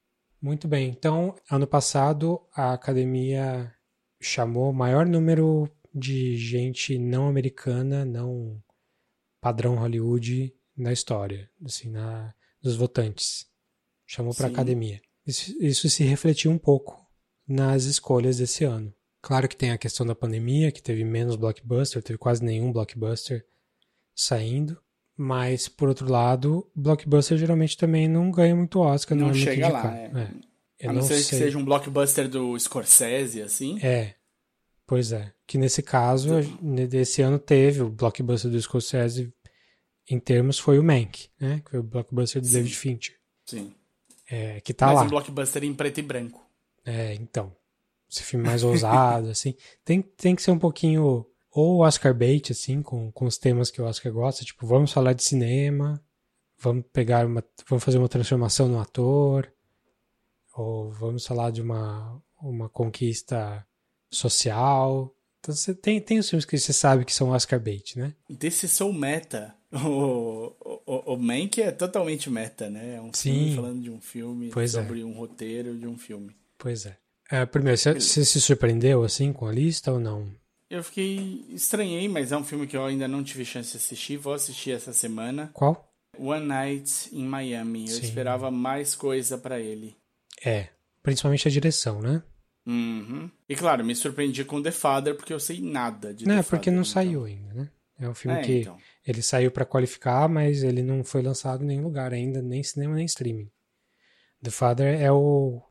[0.45, 3.73] Muito bem, então, ano passado, a Academia
[4.21, 8.61] chamou o maior número de gente não americana, não
[9.41, 12.31] padrão Hollywood na história, assim, na,
[12.61, 13.47] dos votantes.
[14.05, 15.01] Chamou para academia.
[15.25, 17.03] Isso, isso se refletiu um pouco
[17.47, 18.93] nas escolhas desse ano.
[19.23, 23.43] Claro que tem a questão da pandemia, que teve menos blockbuster, teve quase nenhum blockbuster
[24.13, 24.79] saindo.
[25.17, 29.17] Mas, por outro lado, blockbuster geralmente também não ganha muito Oscar.
[29.17, 29.95] Não, não é chega lá.
[29.95, 30.05] É.
[30.05, 30.31] É.
[30.79, 31.39] Eu a não, não ser sei.
[31.39, 33.79] que seja um blockbuster do Scorsese, assim.
[33.81, 34.15] É.
[34.85, 35.31] Pois é.
[35.47, 39.33] Que nesse caso, nesse ano teve o blockbuster do Scorsese
[40.09, 41.61] em termos foi o Mank, né?
[41.63, 43.15] Que foi o blockbuster do David Fincher.
[43.45, 43.73] Sim.
[44.29, 45.01] É, que tá Mas lá.
[45.03, 46.45] um blockbuster em preto e branco.
[46.85, 47.55] É, então.
[48.09, 49.55] Esse filme mais ousado, assim.
[49.83, 51.25] Tem, tem que ser um pouquinho.
[51.55, 54.43] Ou Oscar bait, assim, com, com os temas que o Oscar gosta.
[54.43, 56.03] Tipo, vamos falar de cinema.
[56.59, 57.41] Vamos pegar uma.
[57.69, 59.49] Vamos fazer uma transformação no ator.
[60.53, 63.65] Ou vamos falar de uma, uma conquista
[64.11, 65.15] social.
[65.39, 68.13] Então você tem, tem os filmes que você sabe que são Oscar bait, né?
[68.29, 69.55] Desse sou meta.
[69.75, 72.95] O, o, o Mank é totalmente meta, né?
[72.95, 73.55] É um filme Sim.
[73.55, 74.81] falando de um filme Pois é.
[74.81, 76.33] sobre um roteiro de um filme.
[76.57, 76.97] Pois é.
[77.29, 80.31] É, primeiro, você, você se surpreendeu, assim, com a lista ou não?
[80.69, 81.45] Eu fiquei.
[81.49, 84.17] estranhei, mas é um filme que eu ainda não tive chance de assistir.
[84.17, 85.49] Vou assistir essa semana.
[85.53, 85.91] Qual?
[86.17, 87.81] One Night in Miami.
[87.83, 88.03] Eu Sim.
[88.03, 89.95] esperava mais coisa pra ele.
[90.43, 90.69] É.
[91.03, 92.23] Principalmente a direção, né?
[92.65, 93.29] Uhum.
[93.47, 96.43] E claro, me surpreendi com The Father, porque eu sei nada de Não, The é
[96.43, 96.91] porque Father, não então.
[96.91, 97.69] saiu ainda, né?
[97.99, 98.77] É um filme É, que então.
[99.05, 102.95] ele saiu pra qualificar, mas ele não foi lançado em nenhum lugar ainda, nem cinema
[102.95, 103.49] nem streaming.
[104.41, 105.61] The Father é o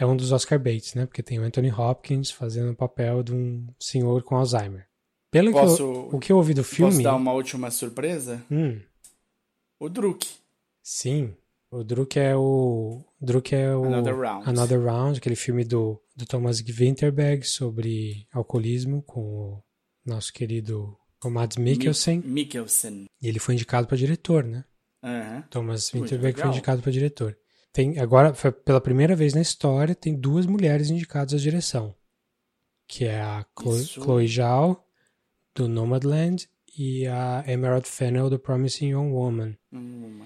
[0.00, 1.06] é um dos Oscar baits, né?
[1.06, 4.86] Porque tem o Anthony Hopkins fazendo o papel de um senhor com Alzheimer.
[5.30, 8.44] Pelo que Posso- eu, o que eu ouvi do filme, Posso dar uma última surpresa?
[8.50, 8.80] hum,
[9.78, 10.26] O Druk.
[10.82, 11.34] sim,
[11.70, 14.48] o Druk é o Druk é o Another Round.
[14.48, 19.62] Another Round, aquele filme do, do Thomas Winterberg sobre alcoolismo com o
[20.04, 22.22] nosso querido Mads Mikkelsen.
[22.24, 23.04] Mikkelsen.
[23.22, 24.64] E ele foi indicado para diretor, né?
[25.04, 25.42] Aham.
[25.50, 27.36] Thomas Winterberg foi indicado para diretor.
[27.72, 31.94] Tem agora foi pela primeira vez na história tem duas mulheres indicadas à direção,
[32.86, 34.02] que é a Chloe, Isso.
[34.02, 34.84] Chloe Zhao
[35.54, 39.56] do Nomadland e a Emerald Fennell do Promising Young Woman.
[39.72, 40.22] Hum,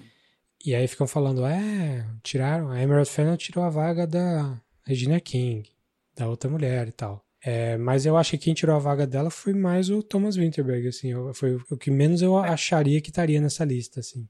[0.65, 5.69] E aí ficam falando, é, tiraram, a Emerald Fennell tirou a vaga da Regina King,
[6.15, 7.23] da outra mulher e tal.
[7.43, 10.87] É, mas eu acho que quem tirou a vaga dela foi mais o Thomas Winterberg,
[10.87, 14.27] assim, eu- foi o que menos eu acharia que estaria nessa lista, assim.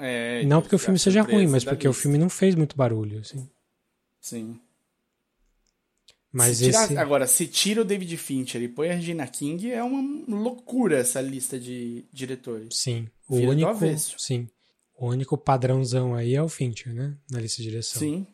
[0.00, 2.02] É, Não porque o filme seja ruim, mas da porque o lista.
[2.02, 3.48] filme não fez muito barulho, assim.
[4.20, 4.60] Sim.
[6.30, 6.96] Mas Se tirar- esse...
[6.98, 11.20] Agora, se tira o David Fincher e põe a Regina King, é uma loucura essa
[11.20, 12.76] lista de diretores.
[12.76, 13.98] Sim, o Vira único...
[14.18, 14.48] Sim,
[14.94, 17.16] o único padrãozão aí é o Fincher, né?
[17.30, 18.00] Na lista de direção.
[18.00, 18.26] Sim.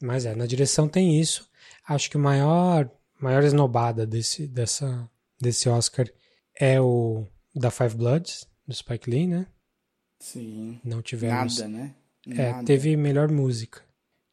[0.00, 1.48] Mas é, na direção tem isso.
[1.88, 2.88] Acho que o maior,
[3.20, 5.08] maior esnobada desse, dessa,
[5.40, 6.06] desse Oscar
[6.58, 9.46] é o da Five Bloods, do Spike Lee, né?
[10.24, 10.80] Sim.
[10.82, 11.58] Não tivemos.
[11.58, 11.94] Nada, né?
[12.30, 12.64] É, Nada.
[12.64, 13.82] teve melhor música.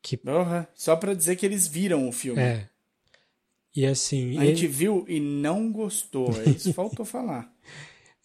[0.01, 2.41] Que, Porra, só pra dizer que eles viram o filme.
[2.41, 2.69] é.
[3.75, 6.29] E assim, A ele, gente viu e não gostou.
[6.41, 7.53] É isso faltou falar.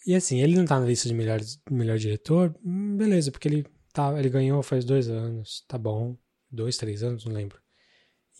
[0.07, 1.41] e assim, ele não tá na lista de melhor,
[1.71, 6.17] melhor diretor, hum, beleza, porque ele, tá, ele ganhou faz dois anos, tá bom.
[6.51, 7.61] Dois, três anos, não lembro.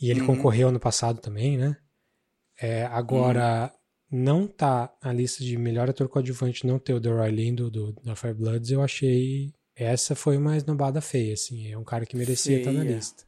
[0.01, 0.27] E ele Uhum.
[0.27, 1.77] concorreu ano passado também, né?
[2.61, 3.73] É, agora,
[4.11, 8.15] não tá na lista de melhor ator coadjuvante não ter o Delroy Lindo do, da
[8.15, 9.53] Fire Bloods, eu achei.
[9.75, 11.71] Essa foi uma esnobada feia, assim.
[11.71, 12.97] É um cara que merecia estar na Feia.
[12.97, 13.25] lista.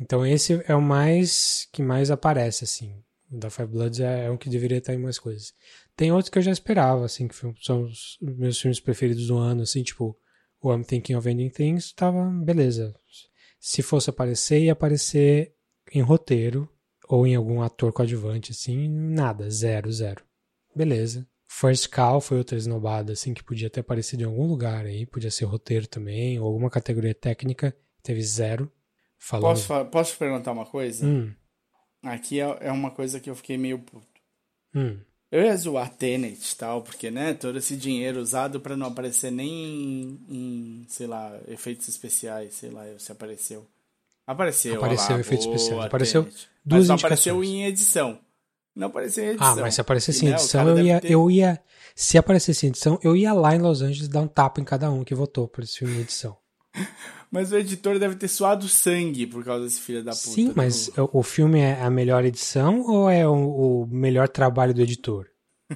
[0.00, 3.00] Então esse é o mais que mais aparece, assim.
[3.30, 5.54] O da Five Bloods é, é um que deveria estar em mais coisas.
[5.96, 9.62] Tem outros que eu já esperava, assim, que são os meus filmes preferidos do ano,
[9.62, 10.18] assim, tipo,
[10.60, 12.94] o I'm Thinking of Ending Things, tava beleza.
[13.60, 15.54] Se fosse aparecer, ia aparecer
[15.92, 16.68] em roteiro
[17.08, 20.24] ou em algum ator coadjuvante, assim, nada, zero, zero.
[20.74, 21.26] Beleza.
[21.46, 25.30] First Call foi outra esnobada, assim, que podia ter aparecido em algum lugar aí, podia
[25.30, 28.70] ser roteiro também, ou alguma categoria técnica, teve zero.
[29.18, 29.56] Falando...
[29.56, 31.06] Posso, posso perguntar uma coisa?
[31.06, 31.32] Hum,
[32.04, 34.20] Aqui é, é uma coisa que eu fiquei meio puto.
[34.74, 34.98] hum.
[35.30, 39.32] Eu ia zoar Tenet e tal, porque, né, todo esse dinheiro usado pra não aparecer
[39.32, 43.66] nem em, em, sei lá, efeitos especiais, sei lá, se apareceu.
[44.24, 45.86] Apareceu, Apareceu lá, efeitos especiais.
[45.86, 46.48] Apareceu Tenet.
[46.64, 47.60] Duas Mas não apareceu indicações.
[47.60, 48.18] em edição.
[48.76, 49.46] Não apareceu em edição.
[49.46, 51.60] Ah, mas se aparecesse E, em né, edição, cara eu ia, ter- eu ia.
[51.94, 54.90] Se aparecesse em edição, eu ia lá em Los Angeles dar um tapa em cada
[54.90, 56.36] um que votou por esse filme em edição.
[57.30, 60.22] Mas o editor deve ter suado sangue por causa desse filho da puta.
[60.22, 64.72] Sim, mas o o filme é a melhor edição ou é o, o melhor trabalho
[64.72, 65.26] do editor?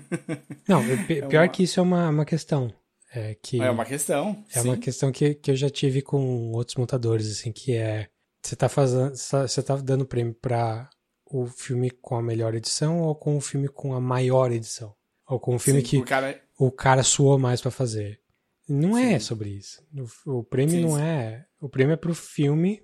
[0.68, 2.72] Não, é pi- pior uma- que isso é uma, uma questão.
[3.12, 4.45] É que É uma questão.
[4.55, 4.68] é sim.
[4.68, 8.09] uma questão que, que eu já tive com outros montadores, assim, que é
[8.49, 10.88] você tá fazendo, você tá dando prêmio pra
[11.26, 14.94] o filme com a melhor edição ou com o filme com a maior edição?
[15.26, 16.40] Ou com o filme Sim, que o cara...
[16.59, 18.20] o cara suou mais pra fazer.
[18.66, 19.26] Não é Sim.
[19.26, 19.82] sobre isso.
[20.26, 21.46] O, o prêmio Sim, não é.
[21.61, 22.82] O prêmio é pro filme,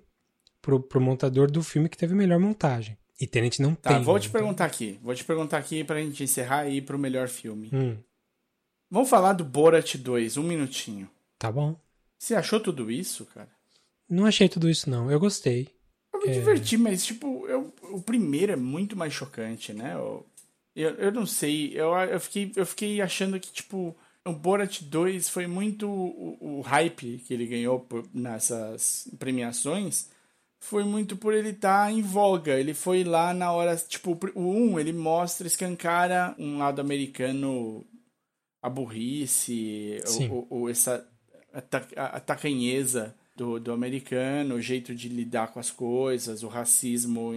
[0.61, 2.97] pro, pro montador do filme que teve melhor montagem.
[3.19, 4.03] E Tenet não Tá, tem.
[4.03, 4.21] vou né?
[4.21, 4.99] te perguntar aqui.
[5.01, 7.69] Vou te perguntar aqui pra gente encerrar e ir pro melhor filme.
[7.73, 7.97] Hum,
[8.91, 11.09] Vamos falar do Borat 2, um minutinho.
[11.39, 11.75] tá bom.
[12.19, 13.49] Você achou tudo isso, cara?
[14.09, 15.11] Não achei tudo isso, não.
[15.11, 15.69] Eu gostei.
[16.13, 19.93] Eu me diverti, mas, tipo, eu, o primeiro é muito mais chocante, né?
[19.93, 20.25] Eu,
[20.75, 23.95] eu, eu não sei, eu, eu, fiquei, eu fiquei achando que, tipo,
[24.25, 30.09] o Borat 2 foi muito o, o hype que ele ganhou por, nessas premiações
[30.65, 32.59] foi muito por ele estar tá em voga.
[32.59, 37.85] Ele foi lá na hora, tipo, o 1, um, ele mostra, escancara um lado americano
[38.61, 39.99] a burrice,
[40.29, 41.07] o, o, essa
[41.53, 47.33] a, a tacanheza do, do americano, o jeito de lidar com as coisas, o racismo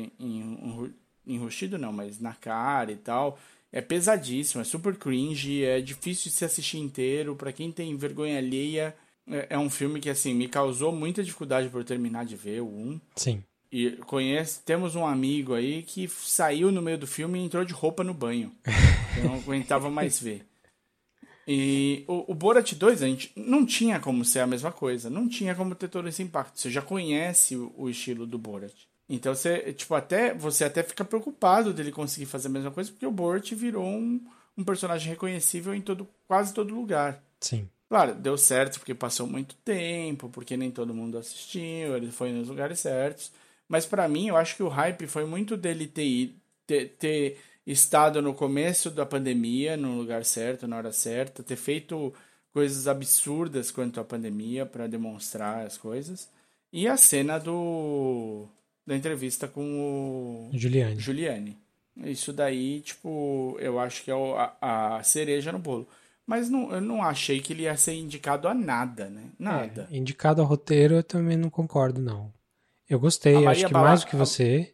[1.27, 3.39] enrustido não, mas na cara e tal.
[3.71, 7.37] É pesadíssimo, é super cringe, é difícil de se assistir inteiro.
[7.37, 8.97] para quem tem vergonha alheia,
[9.31, 12.67] é, é, um filme que, assim, me causou muita dificuldade por terminar de ver o
[12.67, 13.01] 1.
[13.17, 13.43] Sim.
[13.71, 17.75] E conhece, temos um amigo aí que saiu no meio do filme e entrou de
[17.75, 18.51] roupa no banho.
[19.19, 20.47] Eu não aguentava mais ver.
[21.51, 25.09] E o, o Borat 2, a gente não tinha como ser a mesma coisa.
[25.09, 26.61] Não tinha como ter todo esse impacto.
[26.61, 28.75] Você já conhece o, o estilo do Borat.
[29.09, 33.07] Então você, tipo, até você até fica preocupado dele conseguir fazer a mesma coisa, porque
[33.07, 34.21] o Borat virou um,
[34.59, 37.25] um personagem reconhecível em todo, quase todo lugar.
[37.41, 37.67] Sim.
[37.89, 42.49] Claro, deu certo porque passou muito tempo, porque nem todo mundo assistiu, ele foi nos
[42.49, 43.33] lugares certos.
[43.67, 46.35] Mas para mim, eu acho que o hype foi muito dele ter,
[46.67, 47.39] ter, ter
[47.73, 52.13] estado no começo da pandemia, no lugar certo, na hora certa, ter feito
[52.53, 56.29] coisas absurdas quanto à pandemia para demonstrar as coisas.
[56.73, 58.47] E a cena do
[58.87, 60.99] da entrevista com o Giuliani.
[60.99, 61.57] Giuliani.
[62.05, 65.87] Isso daí, tipo, eu acho que é a, a cereja no bolo.
[66.27, 69.25] Mas não, eu não achei que ele ia ser indicado a nada, né?
[69.39, 69.89] Nada.
[69.91, 72.33] É, indicado a roteiro eu também não concordo, não.
[72.89, 74.73] Eu gostei, acho que mais do que você.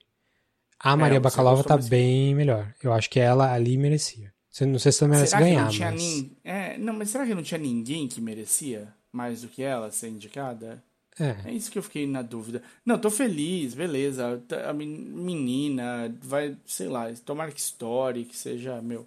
[0.78, 2.72] A é, Maria é, Bacalova tá bem melhor.
[2.82, 4.32] Eu acho que ela ali merecia.
[4.60, 6.02] Não sei se ela merece será ganhar, que não mas...
[6.02, 6.36] Nin...
[6.44, 10.08] É, não, mas será que não tinha ninguém que merecia mais do que ela ser
[10.08, 10.82] indicada?
[11.18, 11.36] É.
[11.48, 12.62] É isso que eu fiquei na dúvida.
[12.84, 14.42] Não, tô feliz, beleza.
[14.68, 19.06] A menina vai, sei lá, tomara que story, que seja, meu,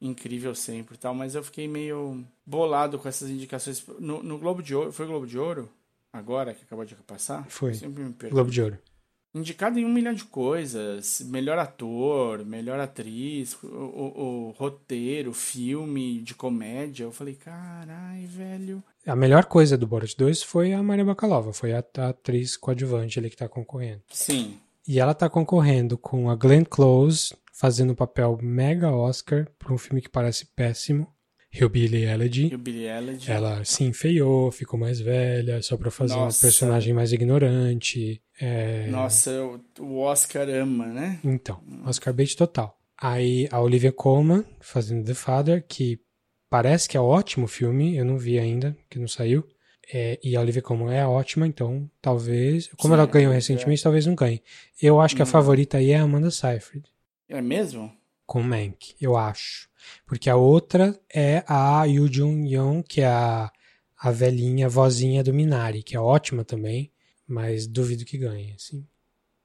[0.00, 1.14] incrível sempre tal.
[1.14, 3.84] Mas eu fiquei meio bolado com essas indicações.
[3.98, 5.68] No, no Globo de Ouro, foi Globo de Ouro?
[6.12, 7.46] Agora, que acabou de passar?
[7.48, 7.72] Foi.
[8.30, 8.78] Globo de Ouro
[9.34, 11.20] indicado em um milhão de coisas.
[11.26, 17.04] Melhor ator, melhor atriz, o, o, o roteiro, filme de comédia.
[17.04, 18.82] Eu falei, carai, velho.
[19.06, 23.18] A melhor coisa do Borat 2 foi a Maria Bakalova, foi a, a atriz coadjuvante
[23.18, 24.02] ali que tá concorrendo.
[24.10, 24.58] Sim.
[24.86, 29.78] E ela tá concorrendo com a Glenn Close, fazendo o papel mega Oscar para um
[29.78, 31.06] filme que parece péssimo.
[31.52, 32.46] Hillbilly Elegy.
[32.46, 33.30] Hillbilly Elegy.
[33.30, 36.38] Ela se enfeiou, ficou mais velha, só pra fazer Nossa.
[36.38, 38.22] um personagem mais ignorante.
[38.40, 38.86] É...
[38.86, 39.30] Nossa,
[39.78, 41.20] o Oscar ama, né?
[41.22, 42.78] Então, Oscar bait total.
[42.96, 46.00] Aí a Olivia Colman fazendo The Father, que
[46.48, 49.46] parece que é ótimo filme, eu não vi ainda, que não saiu.
[49.92, 52.68] É, e a Olivia Colman é ótima, então talvez.
[52.78, 53.36] Como Sim, ela ganhou é.
[53.36, 53.84] recentemente, é.
[53.84, 54.42] talvez não ganhe.
[54.80, 55.28] Eu acho que a hum.
[55.28, 56.84] favorita aí é a Amanda Seyfried.
[57.28, 57.92] É mesmo?
[58.26, 59.68] Com Mank, eu acho.
[60.06, 63.50] Porque a outra é a Yu Jung Young, que é a,
[63.98, 66.92] a velhinha vozinha do Minari, que é ótima também,
[67.30, 68.84] mas duvido que ganhe, assim.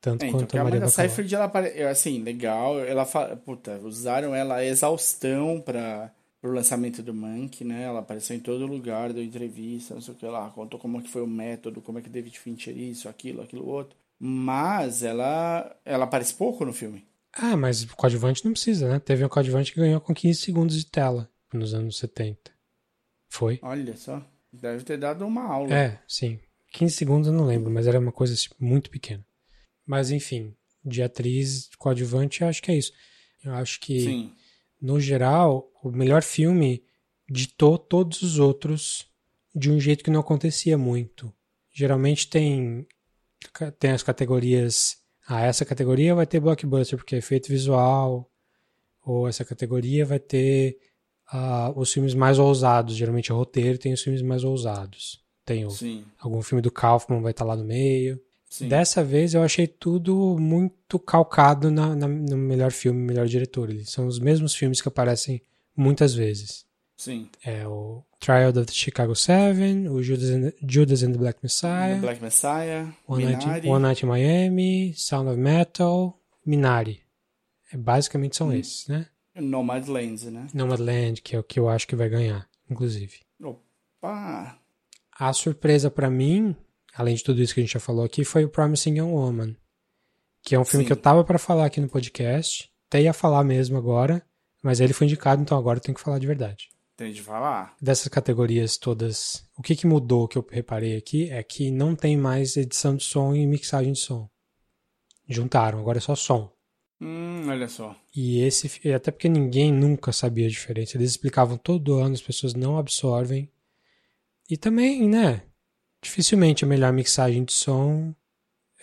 [0.02, 1.52] Tanto é, quanto então, a Maria Amanda Seyfried, ela
[1.90, 3.06] assim, legal, ela
[3.38, 6.12] puta, usaram ela a exaustão para
[6.44, 7.84] o lançamento do Mank, né?
[7.84, 11.02] Ela apareceu em todo lugar, deu entrevista, não sei o que lá, contou como é
[11.02, 13.96] que foi o método, como é que David Fincher isso, aquilo, aquilo outro.
[14.20, 17.06] Mas ela ela aparece pouco no filme.
[17.32, 19.00] Ah, mas coadjuvante não precisa, né?
[19.00, 22.52] Teve um coadjuvante que ganhou com 15 segundos de tela nos anos 70.
[23.30, 23.60] Foi.
[23.62, 24.22] Olha só.
[24.52, 25.76] Deve ter dado uma aula.
[25.76, 26.40] É, sim.
[26.78, 29.26] 15 segundos eu não lembro, mas era uma coisa tipo, muito pequena.
[29.86, 32.92] Mas enfim, de atriz coadjuvante, eu acho que é isso.
[33.44, 34.34] Eu acho que, sim.
[34.82, 36.84] no geral, o melhor filme
[37.30, 39.08] ditou todos os outros
[39.54, 41.34] de um jeito que não acontecia muito.
[41.72, 42.88] Geralmente tem,
[43.80, 44.98] tem as categorias
[45.28, 48.30] ah, essa categoria vai ter blockbuster porque é efeito visual,
[49.04, 50.78] ou essa categoria vai ter
[51.34, 52.96] uh, os filmes mais ousados.
[52.96, 55.25] Geralmente o roteiro tem os filmes mais ousados.
[55.46, 55.70] Tem o,
[56.20, 58.20] algum filme do Kaufman vai estar tá lá no meio.
[58.50, 58.68] Sim.
[58.68, 63.70] Dessa vez eu achei tudo muito calcado na, na, no melhor filme, melhor diretor.
[63.84, 65.42] São os mesmos filmes que aparecem
[65.76, 66.66] muitas vezes.
[66.96, 67.30] Sim.
[67.44, 71.96] É o Trial of the Chicago Seven, o Judas and, Judas and the Black Messiah.
[71.96, 72.88] The Black Messiah.
[73.08, 77.02] One Night, One Night in Miami, Sound of Metal, Minari.
[77.72, 78.54] É, basicamente são hum.
[78.54, 79.08] esses, né?
[79.36, 80.48] Nomadland, né?
[80.54, 83.20] Nomadland, que é o que eu acho que vai ganhar, inclusive.
[83.44, 84.58] Opa!
[85.18, 86.56] A surpresa para mim,
[86.94, 89.56] além de tudo isso que a gente já falou aqui, foi o Promising Young Woman.
[90.44, 90.88] Que é um filme Sim.
[90.88, 92.70] que eu tava para falar aqui no podcast.
[92.88, 94.22] Até ia falar mesmo agora,
[94.62, 96.70] mas ele foi indicado, então agora eu tenho que falar de verdade.
[96.98, 97.76] Tem de falar.
[97.82, 102.16] Dessas categorias todas, o que, que mudou que eu reparei aqui é que não tem
[102.18, 104.30] mais edição de som e mixagem de som.
[105.28, 106.54] Juntaram, agora é só som.
[107.02, 107.96] Hum, olha só.
[108.16, 110.98] E esse, até porque ninguém nunca sabia a diferença.
[110.98, 113.52] Eles explicavam todo ano, as pessoas não absorvem.
[114.50, 115.44] E também, né?
[116.04, 118.16] Dificilmente a melhor mixagem de som.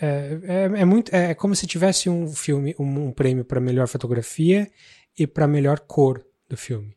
[0.00, 3.86] É, é, é muito, é, como se tivesse um filme, um, um prêmio para melhor
[3.86, 4.70] fotografia
[5.16, 6.96] e para melhor cor do filme.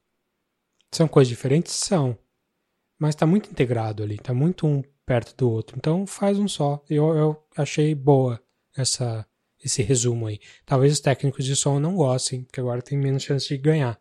[0.91, 1.73] São coisas diferentes?
[1.73, 2.17] São.
[2.97, 5.77] Mas está muito integrado ali, está muito um perto do outro.
[5.77, 6.83] Então faz um só.
[6.89, 8.41] Eu, eu achei boa
[8.75, 9.27] essa,
[9.63, 10.39] esse resumo aí.
[10.65, 13.99] Talvez os técnicos de som não gostem, porque agora tem menos chance de ganhar.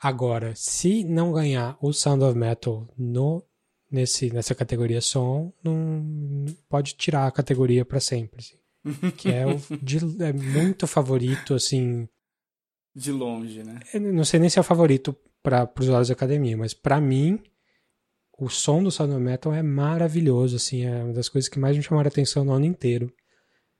[0.00, 3.44] Agora, se não ganhar o Sound of Metal no,
[3.90, 8.38] nesse, nessa categoria som, não pode tirar a categoria para sempre.
[8.38, 9.10] Assim.
[9.16, 12.08] que é, o, de, é muito favorito, assim.
[12.94, 13.80] De longe, né?
[14.00, 17.40] Não sei nem se é o favorito para os usuários da academia, mas para mim,
[18.38, 21.76] o som do Sound of Metal é maravilhoso, assim, é uma das coisas que mais
[21.76, 23.12] me chamaram a atenção no ano inteiro.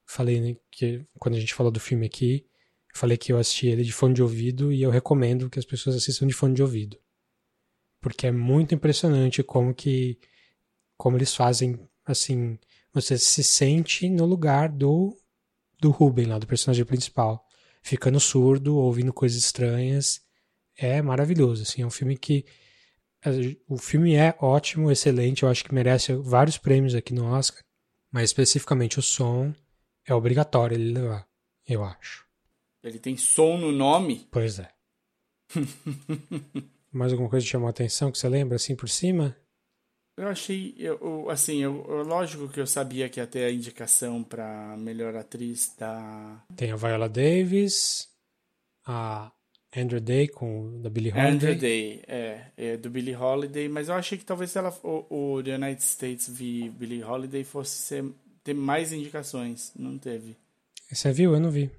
[0.07, 2.47] Falei né, que quando a gente falou do filme aqui,
[2.95, 5.97] falei que eu assisti ele de fone de ouvido e eu recomendo que as pessoas
[5.97, 6.99] assistam de fone de ouvido.
[8.01, 10.19] Porque é muito impressionante como que
[10.97, 12.59] como eles fazem assim,
[12.93, 15.17] você se sente no lugar do
[15.81, 17.47] do Ruben lá, do personagem principal,
[17.83, 20.21] ficando surdo, ouvindo coisas estranhas.
[20.77, 22.45] É maravilhoso, assim, é um filme que
[23.69, 27.63] o filme é ótimo, excelente, eu acho que merece vários prêmios aqui no Oscar,
[28.11, 29.53] mas especificamente o som
[30.05, 31.29] é obrigatório ele levar,
[31.67, 32.27] eu acho.
[32.83, 34.29] Ele tem som no nome?
[34.31, 34.71] Pois é.
[36.93, 39.37] Mais alguma coisa que chamou a atenção que você lembra assim por cima?
[40.17, 44.77] Eu achei, eu, assim, eu, lógico que eu sabia que ia ter a indicação para
[44.77, 46.43] melhor atriz da.
[46.57, 48.09] Tem a Viola Davis,
[48.85, 49.31] a
[49.77, 51.35] Andrew Day com da Billie Holiday.
[51.35, 55.43] Andrew Day, é, é do Billie Holiday, mas eu achei que talvez ela o, o
[55.43, 58.05] The United States v Billie Holiday fosse ser,
[58.43, 60.37] ter mais indicações, não teve.
[60.91, 61.35] Você viu?
[61.35, 61.71] Eu não vi.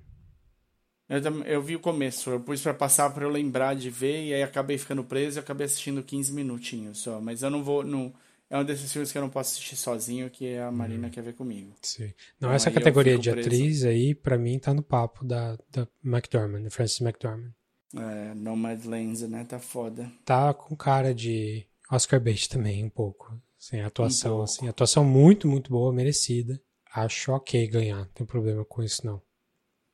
[1.10, 4.34] Eu, eu vi o começo, eu pus para passar para eu lembrar de ver e
[4.34, 8.14] aí acabei ficando preso e acabei assistindo 15 minutinhos só, mas eu não vou não
[8.50, 11.12] é um desses filmes que eu não posso assistir sozinho, que a Marina hum.
[11.12, 11.72] quer ver comigo.
[11.84, 12.06] Sim.
[12.40, 13.48] Não, então, essa categoria de preso.
[13.48, 17.52] atriz aí, para mim, tá no papo da, da McDormand, da Frances McDormand.
[17.96, 19.44] É, Nomadlands, né?
[19.44, 20.12] Tá foda.
[20.26, 23.40] Tá com cara de Oscar bait também, um pouco.
[23.60, 26.60] Assim, atuação, um assim, atuação muito, muito boa, merecida.
[26.92, 29.22] Acho ok ganhar, não tem problema com isso não.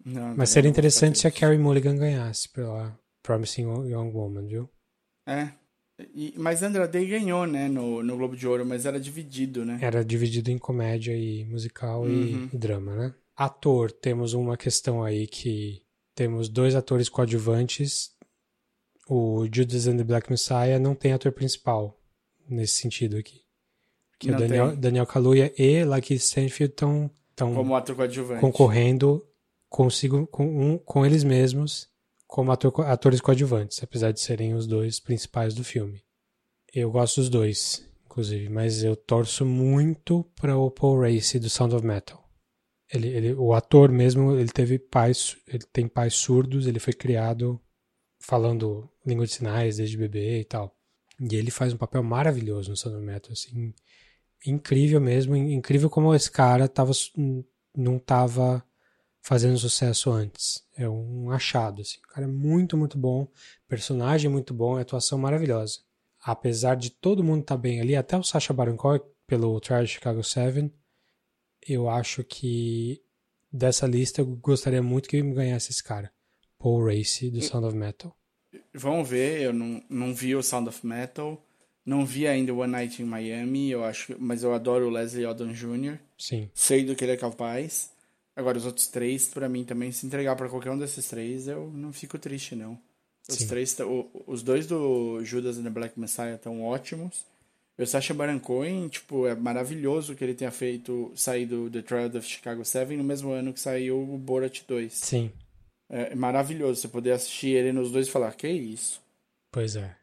[0.05, 4.69] Não Mas seria interessante se a Carrie Mulligan ganhasse pela Promising Young Woman, viu?
[5.27, 5.49] É.
[6.13, 9.79] E, mas Andra Day ganhou, né, no, no Globo de Ouro, mas era dividido, né?
[9.81, 12.49] Era dividido em comédia e musical uhum.
[12.51, 13.15] e, e drama, né?
[13.35, 15.81] Ator, temos uma questão aí que
[16.13, 18.13] temos dois atores coadjuvantes.
[19.09, 21.99] O Judas and the Black Messiah não tem ator principal
[22.49, 23.41] nesse sentido aqui.
[24.11, 28.39] Porque o Daniel, Daniel Kaluuya e Lucky Stanfield estão como ator coadjuvante.
[28.39, 29.25] concorrendo
[29.75, 31.89] consigo com, um, com eles mesmos
[32.25, 36.01] como ator, atores coadjuvantes, apesar de serem os dois principais do filme.
[36.73, 41.75] Eu gosto dos dois, inclusive, mas eu torço muito para o Paul Race do Sound
[41.75, 42.23] of Metal.
[42.89, 47.59] Ele, ele, o ator mesmo, ele teve pais, ele tem pais surdos, ele foi criado
[48.17, 50.73] falando língua de sinais desde bebê e tal.
[51.19, 53.73] E ele faz um papel maravilhoso no Sound Metal, assim,
[54.47, 56.93] incrível mesmo, incrível como esse cara tava,
[57.75, 58.65] não tava
[59.25, 60.63] fazendo sucesso antes.
[60.77, 61.97] É um achado, assim.
[61.97, 63.27] O cara é muito, muito bom,
[63.67, 65.79] personagem muito bom, atuação maravilhosa.
[66.21, 69.87] Apesar de todo mundo estar tá bem ali, até o Sacha Baron Cohen pelo Trial
[69.87, 70.71] Chicago 7,
[71.67, 73.01] eu acho que
[73.51, 76.13] dessa lista eu gostaria muito que ganhasse esse cara.
[76.59, 78.15] Paul Race, do Sound of Metal.
[78.75, 81.43] Vamos ver, eu não, não vi o Sound of Metal.
[81.83, 85.51] Não vi ainda One Night in Miami, eu acho, mas eu adoro o Leslie Odom
[85.51, 85.97] Jr.
[86.17, 86.49] Sim.
[86.53, 87.94] Sei do que ele é capaz.
[88.35, 91.71] Agora, os outros três, para mim também, se entregar para qualquer um desses três, eu
[91.73, 92.77] não fico triste, não.
[93.27, 93.47] Os Sim.
[93.47, 93.75] três,
[94.27, 97.25] os dois do Judas and the Black Messiah estão ótimos.
[97.77, 102.07] O Sacha Baron Cohen, tipo, é maravilhoso que ele tenha feito sair do The Trial
[102.07, 104.93] of Chicago 7 no mesmo ano que saiu o Borat 2.
[104.93, 105.31] Sim.
[105.89, 109.01] É maravilhoso você poder assistir ele nos dois e falar, que isso?
[109.51, 109.95] Pois é.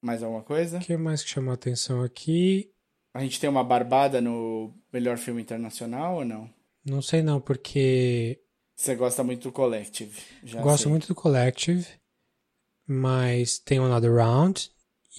[0.00, 0.78] Mais alguma coisa?
[0.78, 2.70] O que mais que chamou a atenção aqui?
[3.12, 6.48] A gente tem uma barbada no melhor filme internacional ou não?
[6.88, 8.40] Não sei não, porque...
[8.74, 10.16] Você gosta muito do Collective.
[10.62, 10.90] Gosto sei.
[10.90, 11.86] muito do Collective,
[12.86, 14.70] mas tem Another Round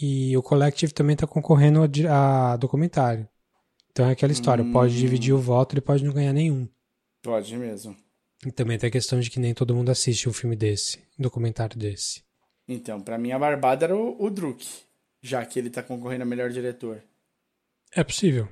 [0.01, 3.27] e o Collective também está concorrendo a, a, documentário.
[3.91, 4.71] Então é aquela história, hum.
[4.71, 6.67] pode dividir o voto, ele pode não ganhar nenhum.
[7.21, 7.95] Pode mesmo.
[8.45, 11.23] E também tem a questão de que nem todo mundo assiste um filme desse, um
[11.23, 12.23] documentário desse.
[12.67, 14.65] Então, para mim a barbada era o, o Druk,
[15.21, 17.03] já que ele está concorrendo a melhor diretor.
[17.93, 18.47] É possível.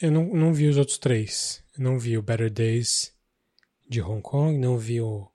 [0.00, 1.62] Eu não, não vi os outros três.
[1.76, 3.12] Eu não vi o Better Days
[3.88, 5.28] de Hong Kong, não vi o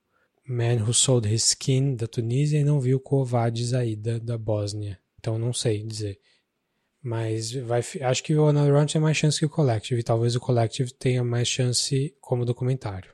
[0.48, 4.38] Man Who Sold His Skin, da Tunísia, e não vi o Covades aí, da, da
[4.38, 5.00] Bósnia.
[5.20, 6.20] Então não sei dizer.
[7.02, 10.00] Mas vai, acho que o Another Round tem mais chance que o Collective.
[10.00, 13.14] E talvez o Collective tenha mais chance como documentário.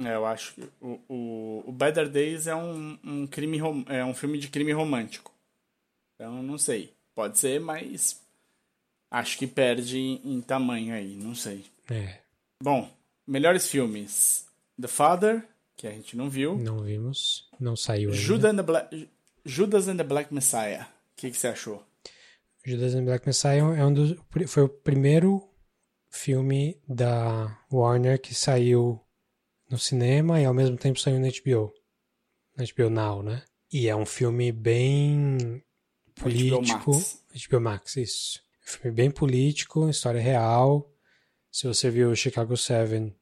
[0.00, 3.58] É, eu acho que o, o, o Better Days é um, um, crime,
[3.88, 5.32] é um filme de crime romântico.
[6.14, 6.92] Então não sei.
[7.14, 8.20] Pode ser, mas
[9.10, 11.64] acho que perde em, tamanho aí, não sei.
[11.90, 12.18] É.
[12.62, 12.90] Bom,
[13.26, 14.46] melhores filmes.
[14.80, 16.56] The Father, que a gente não viu.
[16.56, 17.48] Não vimos.
[17.58, 18.22] Não saiu ainda.
[18.22, 19.08] Judas and the Black,
[19.44, 20.86] Judas and the Black Messiah.
[21.12, 21.84] O que, que você achou?
[22.64, 24.16] Judas and Black Messiah é um dos,
[24.46, 25.42] foi o primeiro
[26.10, 29.00] filme da Warner que saiu
[29.70, 31.72] no cinema e ao mesmo tempo saiu na HBO.
[32.56, 33.42] Na HBO Now, né?
[33.72, 35.62] E é um filme bem
[36.14, 36.92] político.
[36.92, 37.24] HBO Max.
[37.48, 38.47] HBO Max, isso.
[38.68, 40.92] Filme bem político, história real.
[41.50, 43.14] Se você viu o Chicago 7,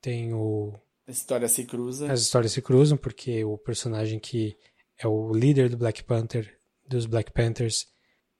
[0.00, 0.78] tem o.
[1.08, 2.10] A história se cruza.
[2.10, 4.56] As histórias se cruzam, porque o personagem que
[4.96, 6.56] é o líder do Black Panther,
[6.88, 7.88] dos Black Panthers,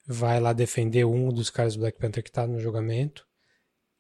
[0.07, 3.27] vai lá defender um dos caras do Black Panther que tá no julgamento.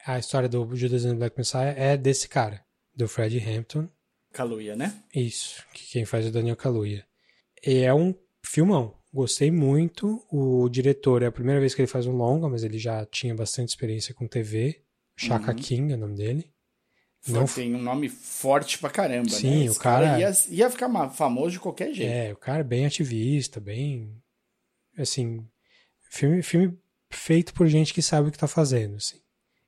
[0.06, 2.64] A história do Judas and the Black Messiah é desse cara,
[2.94, 3.88] do Fred Hampton.
[4.32, 5.02] Kaluuya, né?
[5.12, 7.04] Isso, que quem faz é o Daniel Kaluuya.
[7.66, 8.95] E é um filmão.
[9.16, 10.22] Gostei muito.
[10.30, 13.34] O diretor é a primeira vez que ele faz um longa, mas ele já tinha
[13.34, 14.82] bastante experiência com TV.
[15.16, 15.56] Chaka Uhum.
[15.56, 16.52] King é o nome dele.
[17.26, 19.70] Não Não tem um nome forte pra caramba, Sim, né?
[19.70, 22.12] o cara, cara- ia, ia ficar famoso de qualquer jeito.
[22.12, 24.14] É, o cara é bem ativista, bem.
[24.98, 25.44] Assim.
[26.10, 26.78] Filme, filme
[27.10, 29.16] feito por gente que sabe o que tá fazendo, assim.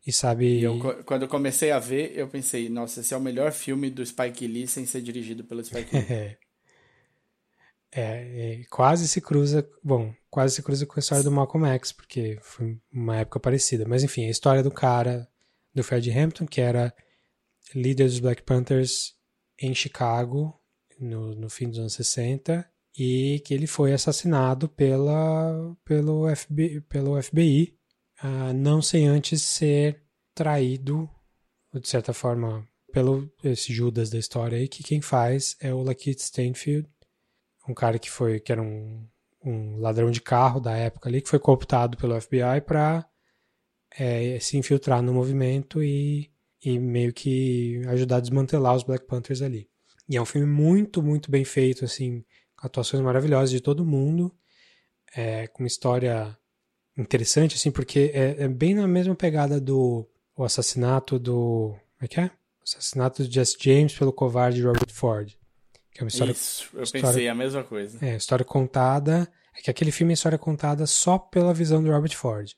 [0.06, 0.58] E sabe.
[0.60, 3.90] E eu, quando eu comecei a ver, eu pensei, nossa, esse é o melhor filme
[3.90, 6.36] do Spike Lee sem ser dirigido pelo Spike Lee.
[7.92, 8.62] É.
[8.70, 12.78] Quase se cruza, bom, quase se cruza com a história do Malcolm X, porque foi
[12.92, 13.84] uma época parecida.
[13.86, 15.28] Mas enfim, a história do cara,
[15.74, 16.94] do Fred Hampton, que era
[17.74, 19.14] líder dos Black Panthers
[19.58, 20.58] em Chicago,
[20.98, 27.20] no, no fim dos anos 60, e que ele foi assassinado pela, pelo, FBI, pelo
[27.20, 27.76] FBI,
[28.20, 30.02] ah, não sem antes ser
[30.34, 31.08] traído,
[31.72, 36.18] de certa forma, pelo esse Judas da história aí, que quem faz é o Lakeith
[36.18, 36.88] Stanfield,
[37.68, 39.06] um cara que foi que era um,
[39.44, 43.06] um ladrão de carro da época ali, que foi cooptado pelo FBI para
[44.40, 46.30] se infiltrar no movimento e,
[46.64, 49.68] e meio que ajudar a desmantelar os Black Panthers ali.
[50.08, 52.24] E é um filme muito, muito bem feito, assim,
[52.56, 54.34] com atuações maravilhosas de todo mundo,
[55.14, 56.36] é, com uma história
[56.96, 61.74] interessante, assim, porque é, é bem na mesma pegada do o assassinato do.
[61.98, 62.26] Como é que é?
[62.26, 65.36] O assassinato de Jesse James pelo covarde Robert Ford.
[65.98, 67.98] Que é uma história Isso, eu história- pensei a mesma coisa.
[68.06, 69.28] é, história contada.
[69.56, 72.52] É que aquele filme é história contada só pela visão do Robert Ford.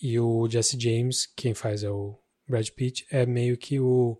[0.00, 2.16] E o Jesse James, quem faz é o
[2.48, 4.16] Brad Pitt, é meio que o,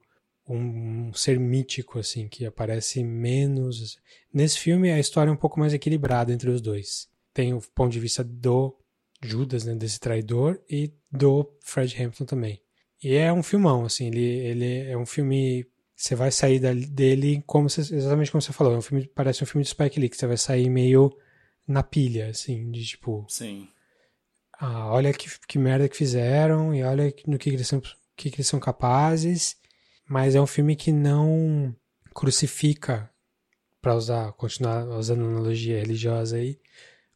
[0.49, 3.97] um ser mítico, assim, que aparece menos.
[4.35, 7.09] Nesse filme, a história é um pouco mais equilibrada entre os dois.
[7.33, 8.77] Tem o ponto de vista do
[9.23, 12.61] Judas, né, desse traidor, e do Fred Hampton também.
[13.01, 15.65] E é um filmão, assim, ele, ele é um filme
[16.03, 16.59] você vai sair
[16.89, 18.75] dele como você- exatamente como você falou.
[18.75, 21.17] É um filme, parece um filme de Spike Lee, que você vai sair meio
[21.67, 23.69] na pilha, assim, de tipo, Sim.
[24.59, 27.81] ah, olha que, que merda que fizeram e olha no que, que eles são,
[28.17, 29.57] que, que eles são capazes.
[30.09, 31.75] Mas é um filme que não
[32.13, 33.09] crucifica,
[33.81, 36.59] para usar, continuar usando analogia religiosa aí,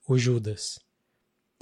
[0.09, 0.79] o Judas.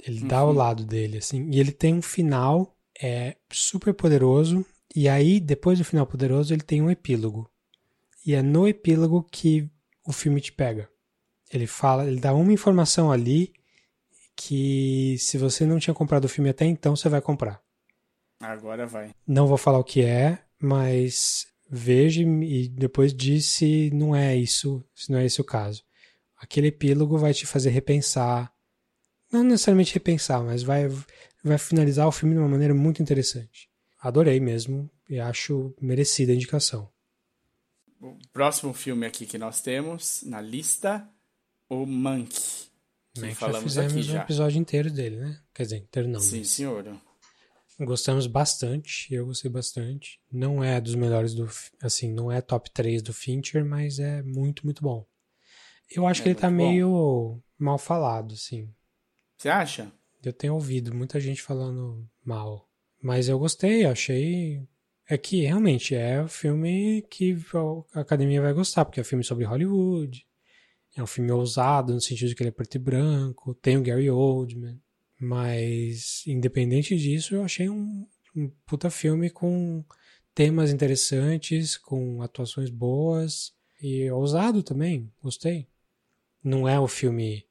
[0.03, 0.53] Ele dá o Uhum.
[0.53, 4.65] lado dele, assim, e ele tem um final é super poderoso.
[4.93, 7.49] E aí, depois do final poderoso, ele tem um epílogo.
[8.25, 9.69] E é no epílogo que
[10.05, 10.89] o filme te pega.
[11.51, 13.53] Ele fala, ele dá uma informação ali
[14.35, 17.61] que se você não tinha comprado o filme até então, você vai comprar.
[18.39, 19.11] Agora vai.
[19.25, 24.83] Não vou falar o que é, mas veja e depois diz se não é isso,
[24.93, 25.83] se não é esse o caso.
[26.37, 28.53] Aquele epílogo vai te fazer repensar,
[29.31, 30.87] não necessariamente repensar, mas vai,
[31.43, 33.69] vai finalizar o filme de uma maneira muito interessante.
[34.05, 36.87] Adorei mesmo e acho merecida a indicação.
[37.99, 41.09] O próximo filme aqui que nós temos na lista,
[41.67, 42.69] o Monkey.
[43.15, 44.21] Que Né, que já falamos fizemos um já.
[44.21, 45.41] episódio inteiro dele, né?
[45.53, 46.19] Quer dizer, inteiro não.
[46.19, 47.01] Sim, mas senhor.
[47.79, 50.21] Gostamos bastante, eu gostei bastante.
[50.31, 51.49] Não é dos melhores do,
[51.81, 55.03] assim, não é top 3 do Fincher, mas é muito, muito bom.
[55.89, 56.55] Eu acho É que ele tá bom.
[56.55, 58.71] meio mal falado, assim.
[59.37, 59.91] Você acha?
[60.23, 62.69] Eu tenho ouvido muita gente falando mal.
[63.01, 64.61] Mas eu gostei, achei.
[65.07, 67.37] É que realmente é um filme que
[67.93, 70.25] a academia vai gostar, porque é um filme sobre Hollywood.
[70.95, 73.53] É um filme ousado, no sentido de que ele é preto e branco.
[73.55, 74.81] Tem o Gary Oldman.
[75.19, 79.83] Mas, independente disso, eu achei um, um puta filme com
[80.33, 83.53] temas interessantes, com atuações boas.
[83.81, 85.67] e ousado também, gostei.
[86.43, 87.45] Não é o filme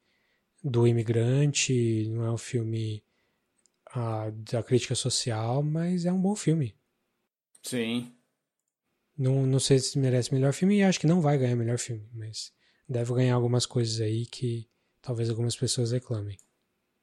[0.63, 3.03] do imigrante, não é o filme
[3.95, 6.75] ah, da crítica social, mas é um bom filme.
[7.63, 8.11] Sim.
[9.17, 12.05] Não, não sei se merece melhor filme e acho que não vai ganhar melhor filme,
[12.13, 12.51] mas
[12.87, 14.67] deve ganhar algumas coisas aí que
[15.01, 16.37] talvez algumas pessoas reclamem.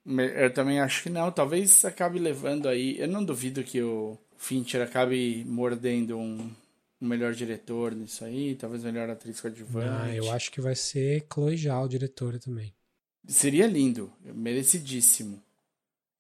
[0.04, 1.30] Eu também acho que não.
[1.30, 2.98] Talvez acabe levando aí.
[2.98, 6.50] Eu não duvido que o Fincher acabe mordendo um,
[7.00, 8.56] um melhor diretor nisso aí.
[8.56, 9.88] Talvez melhor atriz coadjuvante.
[9.88, 12.74] Ah, eu acho que vai ser Chloe Zhao, diretora também.
[13.26, 15.40] Seria lindo, merecidíssimo.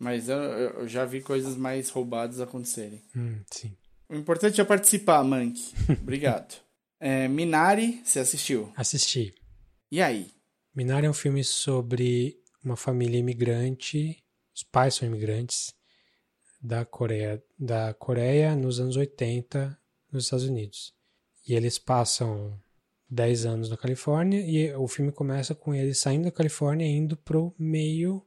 [0.02, 3.00] Mas eu, eu já vi coisas mais roubadas acontecerem.
[3.14, 3.72] Hum, sim.
[4.08, 5.60] O importante é participar, Mank.
[6.02, 6.56] Obrigado.
[6.98, 8.72] é, Minari, você assistiu?
[8.76, 9.32] Assisti.
[9.92, 10.26] E aí?
[10.74, 14.20] Minari é um filme sobre uma família imigrante,
[14.52, 15.72] os pais são imigrantes
[16.60, 19.78] da Coreia, da Coreia nos anos 80
[20.10, 20.92] nos Estados Unidos.
[21.46, 22.58] E eles passam
[23.08, 27.16] 10 anos na Califórnia e o filme começa com eles saindo da Califórnia e indo
[27.16, 28.26] pro meio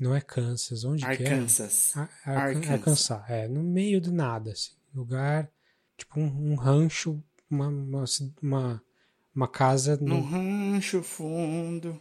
[0.00, 1.92] não é Kansas, onde Arkansas.
[1.92, 2.02] que é?
[2.02, 2.70] Ar Arkansas.
[2.70, 5.50] Arkansas, é, no meio do nada, assim, lugar,
[5.96, 8.04] tipo um, um rancho, uma, uma,
[8.42, 8.82] uma,
[9.34, 9.96] uma casa...
[9.96, 10.16] No...
[10.16, 12.00] Num rancho fundo.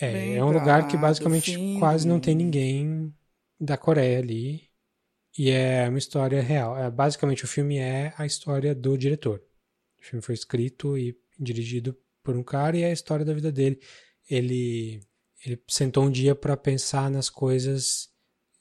[0.00, 3.14] É, é um lugar que basicamente quase não tem ninguém
[3.60, 4.70] da Coreia ali.
[5.36, 6.76] E é uma história real.
[6.76, 9.42] É, basicamente, o filme é a história do diretor.
[10.00, 13.52] O filme foi escrito e dirigido por um cara e é a história da vida
[13.52, 13.80] dele.
[14.28, 15.00] Ele,
[15.44, 18.10] ele sentou um dia para pensar nas coisas,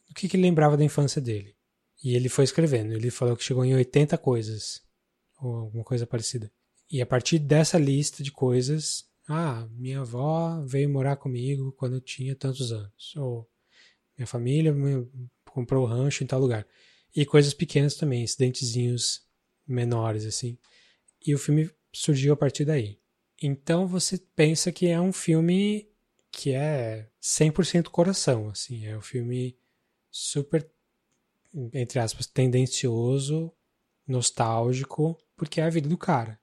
[0.09, 1.55] o que, que ele lembrava da infância dele.
[2.03, 2.93] E ele foi escrevendo.
[2.93, 4.81] Ele falou que chegou em 80 coisas,
[5.41, 6.51] ou alguma coisa parecida.
[6.89, 12.01] E a partir dessa lista de coisas, ah, minha avó veio morar comigo quando eu
[12.01, 13.15] tinha tantos anos.
[13.15, 13.47] Ou
[14.17, 14.73] minha família
[15.45, 16.65] comprou rancho em tal lugar.
[17.15, 19.23] E coisas pequenas também, incidentezinhos
[19.67, 20.57] menores, assim.
[21.25, 22.97] E o filme surgiu a partir daí.
[23.41, 25.87] Então você pensa que é um filme
[26.31, 28.85] que é 100% coração, assim.
[28.85, 29.57] É um filme
[30.11, 30.69] super,
[31.73, 33.51] entre aspas, tendencioso,
[34.07, 36.39] nostálgico, porque é a vida do cara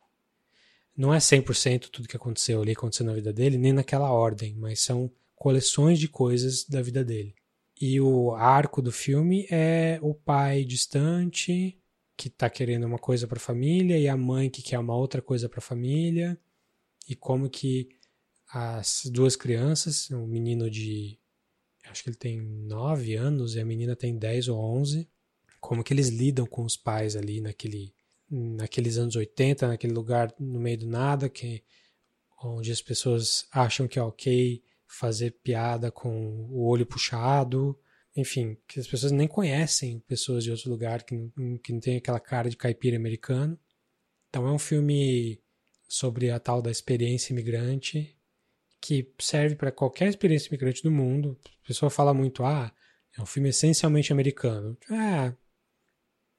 [0.96, 4.80] não é 100% tudo que aconteceu ali, aconteceu na vida dele, nem naquela ordem, mas
[4.80, 7.34] são coleções de coisas da vida dele.
[7.78, 11.78] E o arco do filme é o pai distante,
[12.16, 15.20] que tá querendo uma coisa para a família, e a mãe que quer uma outra
[15.20, 16.40] coisa para a família,
[17.06, 17.88] e como que
[18.58, 21.18] as duas crianças, um menino de.
[21.90, 25.06] acho que ele tem 9 anos e a menina tem 10 ou 11,
[25.60, 27.94] como que eles lidam com os pais ali naquele
[28.28, 31.62] naqueles anos 80, naquele lugar no meio do nada, que
[32.42, 37.78] onde as pessoas acham que é ok fazer piada com o olho puxado,
[38.16, 41.98] enfim, que as pessoas nem conhecem pessoas de outro lugar que não, que não tem
[41.98, 43.58] aquela cara de caipira americano.
[44.30, 45.40] Então é um filme
[45.86, 48.15] sobre a tal da experiência imigrante
[48.86, 51.36] que serve para qualquer experiência imigrante do mundo.
[51.64, 52.72] A pessoa fala muito, ah,
[53.18, 54.78] é um filme essencialmente americano.
[54.88, 55.34] Ah,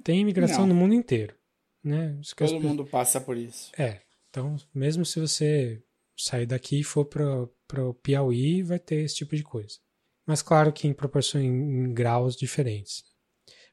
[0.01, 0.73] tem imigração não.
[0.73, 1.35] no mundo inteiro.
[1.83, 2.17] Né?
[2.37, 3.71] Todo mundo passa por isso.
[3.77, 3.99] É.
[4.29, 5.83] Então, mesmo se você
[6.15, 9.77] sair daqui e for para o Piauí, vai ter esse tipo de coisa.
[10.25, 13.03] Mas claro que em proporções, em graus diferentes.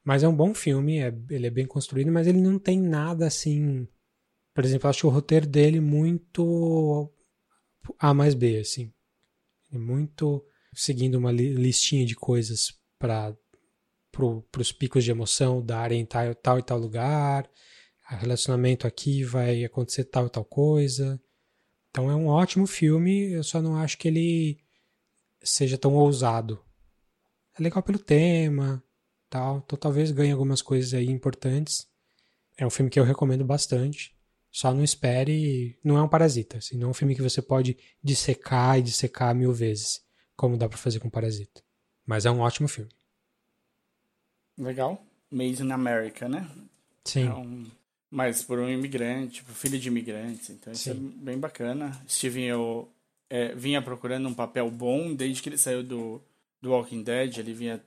[0.02, 3.26] Mas é um bom filme, é, ele é bem construído, mas ele não tem nada
[3.26, 3.86] assim.
[4.52, 7.12] Por exemplo, eu acho o roteiro dele muito
[7.98, 8.92] A mais B, assim.
[9.72, 10.44] É muito
[10.74, 13.36] seguindo uma listinha de coisas para
[14.10, 17.48] pro, os picos de emoção darem em tal, tal e tal lugar
[18.14, 21.20] relacionamento aqui vai acontecer tal e tal coisa.
[21.90, 24.58] Então é um ótimo filme, eu só não acho que ele
[25.42, 26.62] seja tão ousado.
[27.58, 28.82] É legal pelo tema,
[29.30, 31.86] tal, então talvez ganhe algumas coisas aí importantes.
[32.56, 34.13] É um filme que eu recomendo bastante.
[34.54, 37.76] Só não espere, não é um parasita, assim, não é um filme que você pode
[38.00, 40.00] dissecar e dissecar mil vezes,
[40.36, 41.60] como dá para fazer com Parasita.
[42.06, 42.92] Mas é um ótimo filme.
[44.56, 45.04] Legal.
[45.28, 46.48] Made in America, né?
[47.04, 47.28] Sim.
[47.28, 47.68] É
[48.08, 50.50] mas por um imigrante, por filho de imigrantes.
[50.50, 51.14] Então isso é Sim.
[51.20, 52.00] é bem bacana.
[52.08, 52.88] Steven eu
[53.28, 56.22] é, vinha procurando um papel bom desde que ele saiu do,
[56.62, 57.38] do Walking Dead.
[57.38, 57.84] Ele vinha.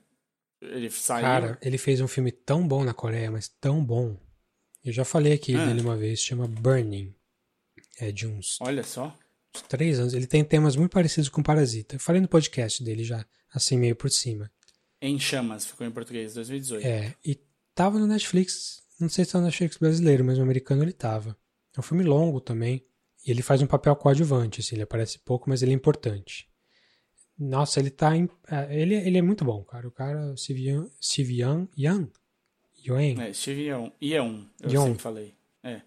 [0.60, 1.22] Ele saiu.
[1.22, 4.18] Cara, ele fez um filme tão bom na Coreia, mas tão bom.
[4.88, 5.66] Eu já falei aqui ah.
[5.66, 7.14] dele uma vez, chama Burning.
[7.98, 8.58] É de uns.
[8.60, 9.16] Olha só.
[9.54, 10.14] Uns três anos.
[10.14, 11.96] Ele tem temas muito parecidos com Parasita.
[11.96, 14.50] Eu falei no podcast dele já, assim, meio por cima.
[15.00, 16.86] Em Chamas, ficou em português, 2018.
[16.86, 17.40] É, e
[17.74, 21.36] tava no Netflix não sei se tá no Netflix brasileiro, mas no americano ele tava.
[21.76, 22.84] É um filme longo também.
[23.24, 26.48] E ele faz um papel coadjuvante, assim, ele aparece pouco, mas ele é importante.
[27.38, 28.16] Nossa, ele tá.
[28.16, 29.86] Em, é, ele, ele é muito bom, cara.
[29.86, 30.90] O cara, Steve
[31.76, 32.10] Young.
[32.88, 33.20] Young?
[33.20, 33.92] É, Steve Young.
[34.02, 34.86] Young, eu Young.
[34.86, 35.34] sempre falei.
[35.62, 35.80] É.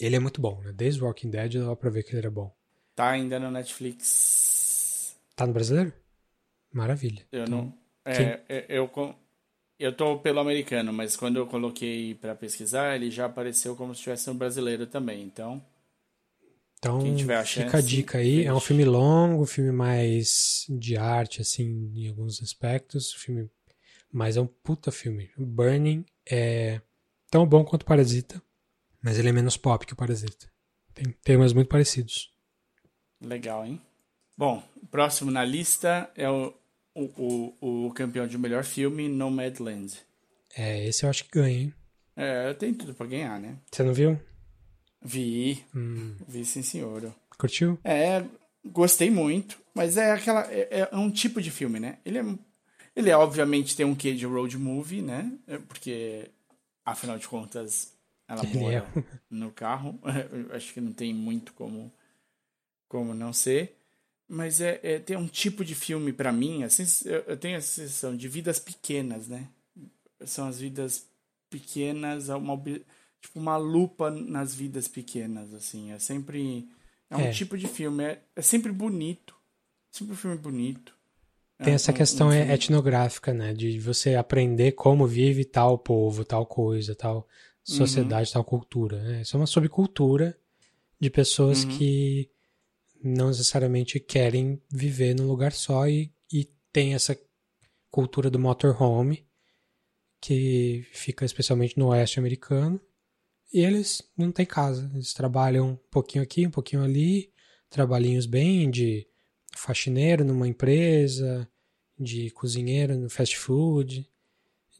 [0.00, 0.72] Ele é muito bom, né?
[0.72, 2.54] Desde Walking Dead dá pra ver que ele era bom.
[2.94, 5.16] Tá ainda no Netflix.
[5.34, 5.92] Tá no brasileiro?
[6.72, 7.24] Maravilha.
[7.30, 7.72] Eu não.
[8.04, 8.90] É, é, eu,
[9.78, 14.00] eu, tô pelo americano, mas quando eu coloquei pra pesquisar, ele já apareceu como se
[14.00, 15.22] estivesse no brasileiro também.
[15.22, 15.64] Então,
[16.78, 18.44] Então, Quem tiver a fica a chance, dica aí.
[18.44, 23.14] É um filme longo, um filme mais de arte, assim, em alguns aspectos.
[23.14, 23.50] um Filme,
[24.12, 25.30] mas é um puta filme.
[25.38, 26.80] Burning é
[27.30, 28.42] tão bom quanto Parasita,
[29.02, 30.50] mas ele é menos pop que o Parasita.
[30.94, 32.30] Tem temas muito parecidos.
[33.20, 33.80] legal, hein?
[34.36, 36.52] Bom, o próximo na lista é o,
[36.94, 39.94] o, o, o campeão de melhor filme, Nomadland.
[40.56, 41.74] É, esse eu acho que ganha, hein?
[42.16, 43.58] É, tem tudo pra ganhar, né?
[43.70, 44.20] Você não viu?
[45.02, 47.14] Vi, Hum, vi sim, senhor.
[47.38, 47.78] curtiu?
[47.84, 48.24] É,
[48.64, 51.98] gostei muito, mas é aquela é, é um tipo de filme, né?
[52.04, 52.24] Ele é
[52.94, 55.32] ele é, obviamente tem um quê de road movie, né?
[55.46, 56.30] É, Porque
[56.84, 57.92] afinal de contas
[58.28, 59.04] ela mora é.
[59.28, 59.98] no carro.
[60.52, 61.92] Acho que não tem muito como
[62.88, 63.76] como não ser.
[64.28, 68.16] Mas é, é tem um tipo de filme pra mim, assim, eu, tenho a sensação
[68.16, 69.48] de vidas pequenas, né?
[70.24, 71.06] São as vidas
[71.50, 72.56] pequenas, uma
[73.20, 75.92] tipo uma lupa nas vidas pequenas, assim.
[75.92, 76.66] É sempre
[77.10, 77.30] é um É.
[77.32, 79.36] tipo de filme, é, é sempre bonito,
[79.90, 80.93] sempre um filme bonito.
[81.62, 83.52] Tem essa um- questão filme- etnográfica, né?
[83.54, 87.22] De você aprender como vive tal povo, tal coisa, tal Uhum.
[87.76, 89.02] sociedade, tal cultura.
[89.02, 89.22] Né?
[89.22, 90.36] Isso é uma subcultura
[91.00, 91.70] de pessoas Uhum.
[91.70, 92.30] que
[93.02, 97.18] não necessariamente querem viver num lugar só e, e tem essa
[97.90, 99.26] cultura do motorhome
[100.20, 102.80] que fica especialmente no oeste americano
[103.52, 104.90] e eles não têm casa.
[104.94, 107.30] Eles trabalham um pouquinho aqui, um pouquinho ali,
[107.68, 109.06] trabalhinhos bem de
[109.56, 111.48] faxineiro numa empresa,
[111.98, 114.08] de cozinheiro no fast food,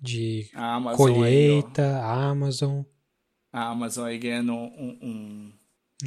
[0.00, 2.82] de Amazon aí, colheita, Amazon,
[3.52, 5.52] a Amazon aí ganhando um, um,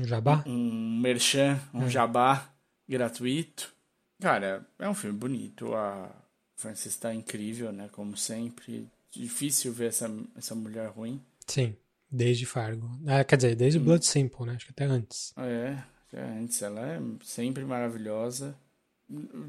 [0.01, 0.43] um jabá.
[0.45, 1.89] um merchan, um É.
[1.89, 2.53] jabá
[2.87, 3.73] gratuito.
[4.19, 5.73] Cara, é um filme bonito.
[5.73, 6.09] A
[6.55, 7.87] Frances tá incrível, né?
[7.91, 8.89] Como sempre.
[9.11, 11.21] Difícil ver essa, essa mulher ruim.
[11.47, 11.75] Sim,
[12.11, 12.89] desde Fargo.
[13.07, 14.53] Ah, quer dizer, desde o Blood Simple, né?
[14.55, 15.33] Acho que até antes.
[15.37, 15.83] É, é,
[16.15, 18.55] antes ela é sempre maravilhosa.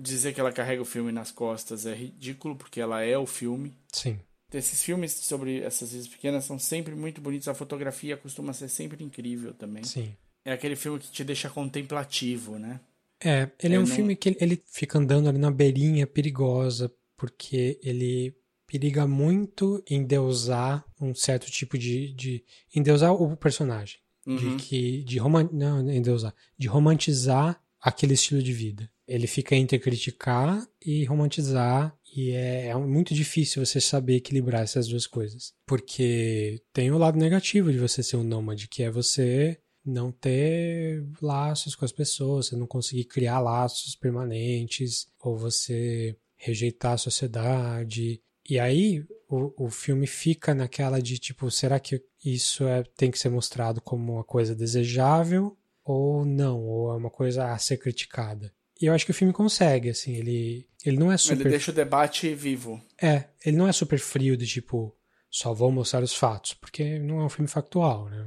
[0.00, 3.76] Dizer que ela carrega o filme nas costas é ridículo, porque ela é o filme.
[3.92, 4.20] Sim,
[4.52, 7.48] Esses filmes sobre essas vidas pequenas são sempre muito bonitos.
[7.48, 9.82] A fotografia costuma ser sempre incrível também.
[9.84, 10.14] sim.
[10.44, 12.80] É aquele filme que te deixa contemplativo, né?
[13.22, 16.06] É, ele é Eu um não- filme que ele, ele fica andando ali na beirinha
[16.06, 18.34] perigosa, porque ele
[18.66, 22.14] periga muito em deusar um certo tipo de.
[22.14, 22.44] de
[22.74, 23.98] em deusar o personagem.
[24.28, 24.56] Uhum.
[24.56, 25.02] De que.
[25.04, 26.34] De roman, não, em deusar.
[26.58, 28.90] De romantizar aquele estilo de vida.
[29.06, 31.96] Ele fica entre criticar e romantizar.
[32.14, 35.54] E é, é muito difícil você saber equilibrar essas duas coisas.
[35.66, 41.02] Porque tem o lado negativo de você ser um nômade, que é você não ter
[41.22, 48.20] laços com as pessoas, você não conseguir criar laços permanentes, ou você rejeitar a sociedade.
[48.48, 53.18] E aí o, o filme fica naquela de tipo, será que isso é, tem que
[53.18, 58.52] ser mostrado como uma coisa desejável ou não, ou é uma coisa a ser criticada?
[58.80, 61.70] E eu acho que o filme consegue, assim, ele, ele não é Ele super deixa
[61.70, 62.80] o debate vivo.
[63.00, 64.96] é, ele não é super frio de tipo,
[65.30, 68.24] só vou mostrar os fatos, porque não é um filme factual, né?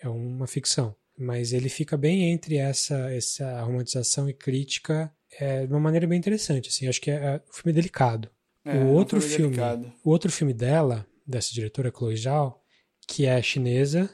[0.00, 0.94] É uma ficção.
[1.16, 6.18] Mas ele fica bem entre essa, essa romantização e crítica é, de uma maneira bem
[6.18, 6.68] interessante.
[6.68, 8.28] Assim, acho que é, é um filme delicado.
[8.64, 9.92] É, o um outro filme filme, delicado.
[10.02, 12.60] o outro filme dela, dessa diretora Chloe Zhao,
[13.06, 14.10] que é chinesa,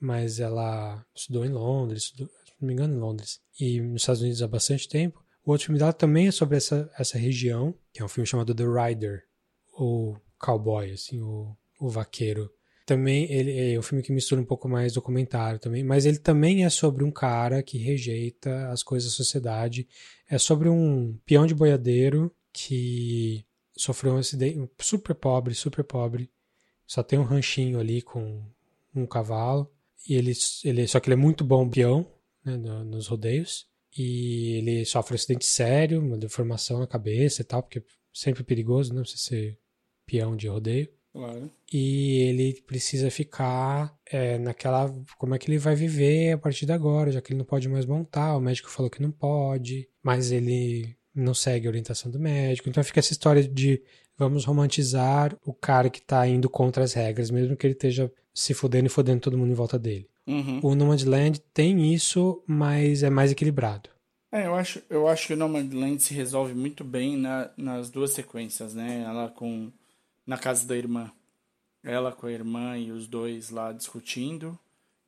[0.00, 4.20] mas ela estudou em Londres, estudou, se não me engano, em Londres, e nos Estados
[4.20, 5.24] Unidos há bastante tempo.
[5.44, 8.54] O outro filme dela também é sobre essa, essa região, que é um filme chamado
[8.54, 9.24] The Rider,
[9.72, 12.50] ou Cowboy, assim, o, o vaqueiro.
[12.86, 16.64] Também ele é um filme que mistura um pouco mais documentário também, mas ele também
[16.64, 19.88] é sobre um cara que rejeita as coisas da sociedade.
[20.28, 23.44] É sobre um peão de boiadeiro que
[23.76, 26.30] sofreu um acidente, super pobre, super pobre.
[26.86, 28.42] Só tem um ranchinho ali com
[28.94, 29.70] um cavalo.
[30.08, 30.32] E ele,
[30.64, 32.06] ele só que ele é muito bom peão
[32.44, 33.66] né, no- nos rodeios.
[33.96, 37.82] E ele sofre um acidente sério, uma deformação na cabeça e tal, porque é
[38.12, 39.02] sempre perigoso, né?
[39.04, 39.58] Você ser
[40.04, 41.48] peão de rodeio Claro.
[41.72, 44.92] e ele precisa ficar é, naquela.
[45.16, 47.68] Como é que ele vai viver a partir de agora, já que ele não pode
[47.68, 48.36] mais montar.
[48.36, 52.68] O médico falou que não pode, mas ele não segue a orientação do médico.
[52.68, 53.82] Então fica essa história de
[54.16, 58.54] vamos romantizar o cara que tá indo contra as regras, mesmo que ele esteja se
[58.54, 60.08] fudendo e fodendo todo mundo em volta dele.
[60.26, 60.60] Uhum.
[60.62, 63.90] O Nomadland tem isso, mas é mais equilibrado.
[64.32, 68.10] É, eu acho, eu acho que o Nomadland se resolve muito bem na, nas duas
[68.10, 69.04] sequências, né?
[69.06, 69.70] Ela com
[70.26, 71.12] na casa da irmã,
[71.82, 74.58] ela com a irmã e os dois lá discutindo,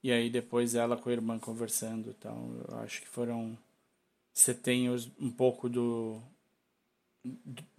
[0.03, 2.15] E aí depois ela com a irmã conversando.
[2.17, 3.59] Então, eu acho que foram.
[4.37, 6.21] Você tem os, um pouco do,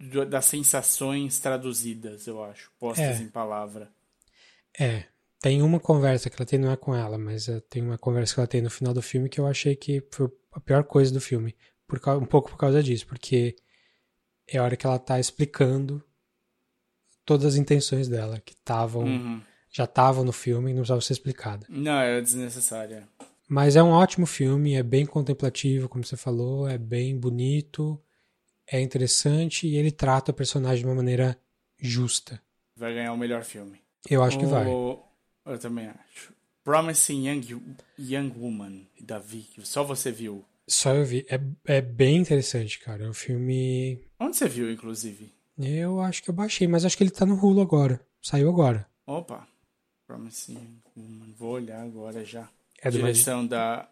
[0.00, 3.22] do, das sensações traduzidas, eu acho, postas É.
[3.22, 3.88] em palavra.
[4.76, 5.04] É,
[5.40, 8.34] tem uma conversa que ela tem, não é com ela, mas é, tem uma conversa
[8.34, 11.12] que ela tem no final do filme que eu achei que foi a pior coisa
[11.12, 11.54] do filme.
[11.86, 13.54] Por, um pouco por causa disso, porque
[14.46, 16.02] é a hora que ela tá explicando
[17.24, 19.42] todas as intenções dela, que estavam Uhum.
[19.70, 21.66] já estavam no filme e não precisava ser explicada.
[21.68, 23.08] Não, era desnecessária.
[23.48, 28.00] Mas é um ótimo filme, é bem contemplativo, como você falou, é bem bonito,
[28.70, 31.38] é interessante e ele trata o personagem de uma maneira
[31.78, 32.40] justa.
[32.76, 33.80] Vai ganhar o melhor filme.
[34.08, 34.66] Eu acho que vai.
[34.66, 35.02] O-
[35.46, 36.32] Eu também acho.
[36.62, 37.62] Promising Young,
[37.98, 40.44] Young Woman, Davi, que só você viu.
[40.68, 41.24] Só eu vi.
[41.30, 41.40] É,
[41.78, 43.04] é bem interessante, cara.
[43.04, 43.98] É um filme.
[44.20, 45.32] Onde você viu, inclusive?
[45.58, 48.06] Eu acho que eu baixei, mas acho que ele tá no Hulu agora.
[48.20, 48.86] Saiu agora.
[49.06, 49.48] Opa.
[50.06, 51.32] Promising Young Woman.
[51.38, 52.50] Vou olhar agora já.
[52.80, 53.88] É Direção da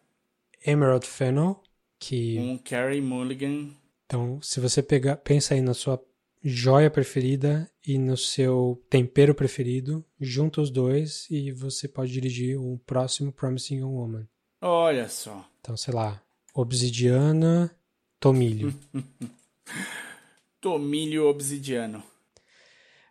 [0.64, 1.60] Emerald Fennel,
[1.98, 2.38] que.
[2.38, 3.70] um Carrie Mulligan.
[4.06, 6.00] Então, se você pegar, pensa aí na sua
[6.42, 12.78] joia preferida e no seu tempero preferido, junta os dois e você pode dirigir o
[12.86, 14.28] próximo Promising Young Woman.
[14.60, 15.44] Olha só.
[15.60, 16.22] Então, sei lá,
[16.54, 17.74] Obsidiana,
[18.20, 18.72] Tomilho.
[20.60, 22.02] Tomilho Obsidiano.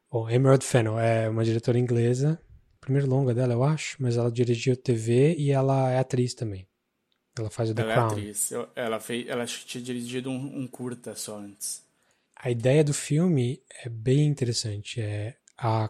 [0.09, 2.39] Bom, Emerald Fennel é uma diretora inglesa,
[2.85, 6.67] primeiro longa dela, eu acho, mas ela dirigiu TV e ela é atriz também.
[7.37, 8.07] Ela faz o The Ela é Crown.
[8.11, 8.51] atriz.
[8.51, 11.83] Eu- ela, fez, ela tinha dirigido um, um curta só antes.
[12.35, 15.01] A ideia do filme é bem interessante.
[15.01, 15.89] É a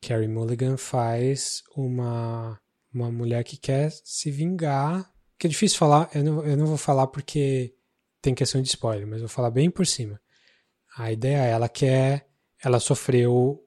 [0.00, 2.60] Carrie Mulligan faz uma
[2.92, 5.12] uma mulher que quer se vingar.
[5.38, 7.74] Que é difícil falar, eu não, eu não vou falar porque
[8.22, 10.20] tem questão de spoiler, mas vou falar bem por cima.
[10.96, 12.28] A ideia é ela quer,
[12.62, 13.63] ela sofreu,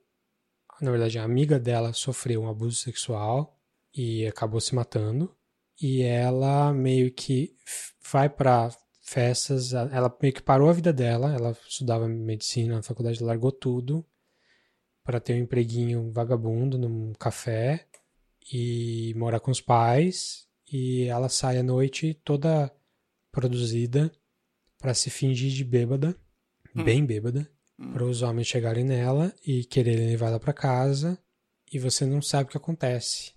[0.81, 3.59] na verdade a amiga dela sofreu um abuso sexual
[3.93, 5.35] e acabou se matando.
[5.81, 7.55] E ela meio que
[8.11, 8.69] vai pra
[9.01, 14.05] festas, ela meio que parou a vida dela, ela estudava medicina na faculdade, largou tudo
[15.03, 17.87] para ter um empreguinho vagabundo num café
[18.51, 20.47] e morar com os pais.
[20.69, 22.69] E ela sai à noite toda
[23.31, 24.11] produzida
[24.77, 26.15] para se fingir de bêbada,
[26.75, 27.49] bem bêbada,
[27.93, 31.17] para os homens chegarem nela e quererem levar ela para casa
[31.71, 33.33] e você não sabe o que acontece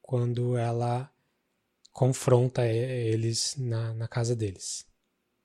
[0.00, 1.10] quando ela
[1.92, 4.86] confronta eles na, na casa deles.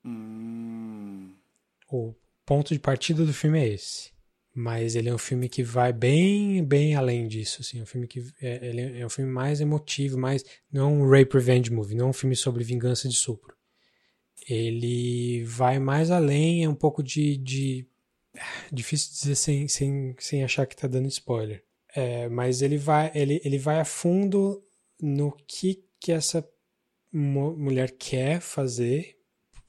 [0.03, 1.35] Hum.
[1.91, 2.15] O
[2.45, 4.11] ponto de partida do filme é esse.
[4.55, 7.61] Mas ele é um filme que vai bem, bem além disso.
[7.61, 10.91] Assim, é um filme que é, ele é um filme mais emotivo, mais não é
[10.91, 13.55] um rape revenge movie, não é um filme sobre vingança de sopro.
[14.49, 17.87] Ele vai mais além, é um pouco de, de
[18.71, 21.63] difícil dizer sem, sem, sem achar que tá dando spoiler.
[21.95, 24.63] É, mas ele vai, ele, ele vai a fundo
[25.01, 26.47] no que que essa
[27.11, 29.17] mu- mulher quer fazer,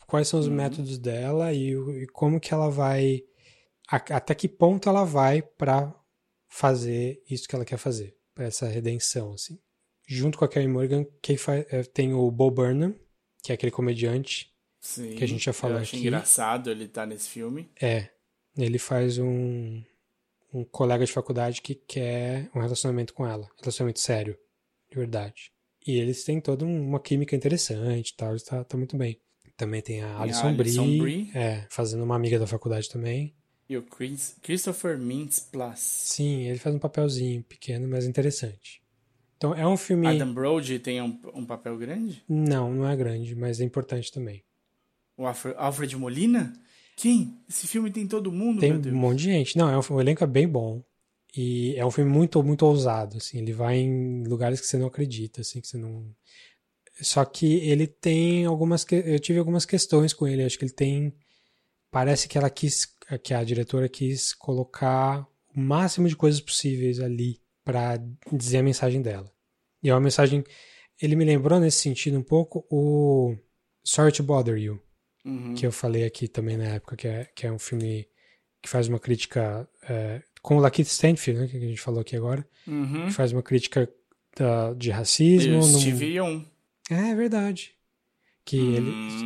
[0.06, 3.22] quais são os métodos dela e, e como que ela vai,
[3.90, 5.94] a- até que ponto ela vai para
[6.48, 9.58] fazer isso que ela quer fazer, para essa redenção, assim.
[10.06, 12.94] Junto com a Carey Morgan, quem faz, é, tem o Bo Burnham,
[13.42, 15.16] que é aquele comediante Sim.
[15.16, 15.98] Que a gente já falou Eu aqui.
[15.98, 17.68] engraçado ele estar nesse filme.
[17.82, 18.08] É,
[18.64, 19.82] ele faz um,
[20.52, 24.36] um colega de faculdade que quer um relacionamento com ela, relacionamento sério,
[24.90, 25.52] de verdade.
[25.86, 29.18] E eles têm toda um- uma química interessante e tal, ele tá, muito bem.
[29.56, 31.30] Também tem a Alison, Alison Brie, Brie.
[31.35, 33.35] É, fazendo uma amiga da faculdade também.
[33.68, 35.78] E o Chris, Christopher Mintz Plus.
[35.78, 38.80] Sim, ele faz um papelzinho pequeno, mas interessante.
[39.36, 40.06] Então é um filme...
[40.06, 42.22] Adam Brody tem um, um papel grande?
[42.28, 44.43] Não, não é grande, mas é importante também.
[45.16, 46.52] O Alfre- Alfred Molina?
[47.00, 47.40] Quem?
[47.48, 49.56] Esse filme tem todo mundo, Tem um monte de gente.
[49.56, 50.82] Não, é um, o elenco é bem bom.
[51.36, 53.38] E é um filme muito, muito ousado, assim.
[53.38, 56.12] Ele vai em lugares que você não acredita, assim, que você não...
[57.00, 58.82] Só que ele tem algumas...
[58.82, 60.42] que- Eu tive algumas questões com ele.
[60.42, 61.14] Acho que ele tem...
[61.88, 62.88] Parece que ela quis...
[63.22, 67.96] Que a diretora quis colocar o máximo de coisas possíveis ali para
[68.32, 69.32] dizer a mensagem dela.
[69.80, 70.42] E é uma mensagem...
[71.00, 73.36] Ele me lembrou, nesse sentido, um pouco o
[73.84, 74.82] Sorry to Bother You
[75.28, 75.55] Uhum.
[75.55, 78.09] que eu falei aqui também na época, que é, que é um filme
[78.62, 82.16] que faz uma crítica é, com o Lakeith Stanfield, né, que a gente falou aqui
[82.16, 83.06] agora, Uhum.
[83.06, 83.88] que faz uma crítica
[84.36, 85.60] da- de racismo.
[85.62, 86.46] o num-.
[86.90, 87.74] É, é verdade.
[88.44, 88.74] Que Hum.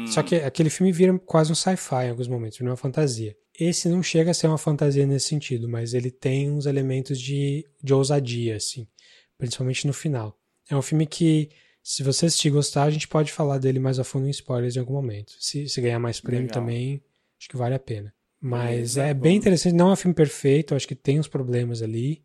[0.02, 0.08] ele...
[0.12, 3.36] Só que aquele filme vira quase um sci-fi em alguns momentos, vira uma fantasia.
[3.58, 7.64] Esse não chega a ser uma fantasia nesse sentido, mas ele tem uns elementos de,
[7.82, 8.88] de ousadia, assim,
[9.38, 10.36] principalmente no final.
[10.68, 11.50] É um filme que,
[11.82, 14.76] se você assistir e gostar, a gente pode falar dele mais a fundo em spoilers
[14.76, 15.34] em algum momento.
[15.40, 16.62] Se, se ganhar mais prêmio Legal.
[16.62, 17.02] também,
[17.38, 18.14] acho que vale a pena.
[18.40, 21.80] Mas Beleza, é bem interessante, não é um filme perfeito, acho que tem uns problemas
[21.82, 22.24] ali,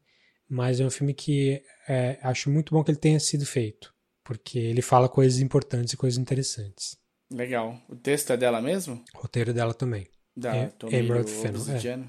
[0.50, 3.94] mas é um filme que é, acho muito bom que ele tenha sido feito.
[4.24, 6.98] Porque ele fala coisas importantes e coisas interessantes.
[7.32, 7.80] Legal.
[7.88, 9.04] O texto é dela mesmo?
[9.14, 10.08] O roteiro dela também.
[10.36, 12.08] Da É, Emerald Fennell, é.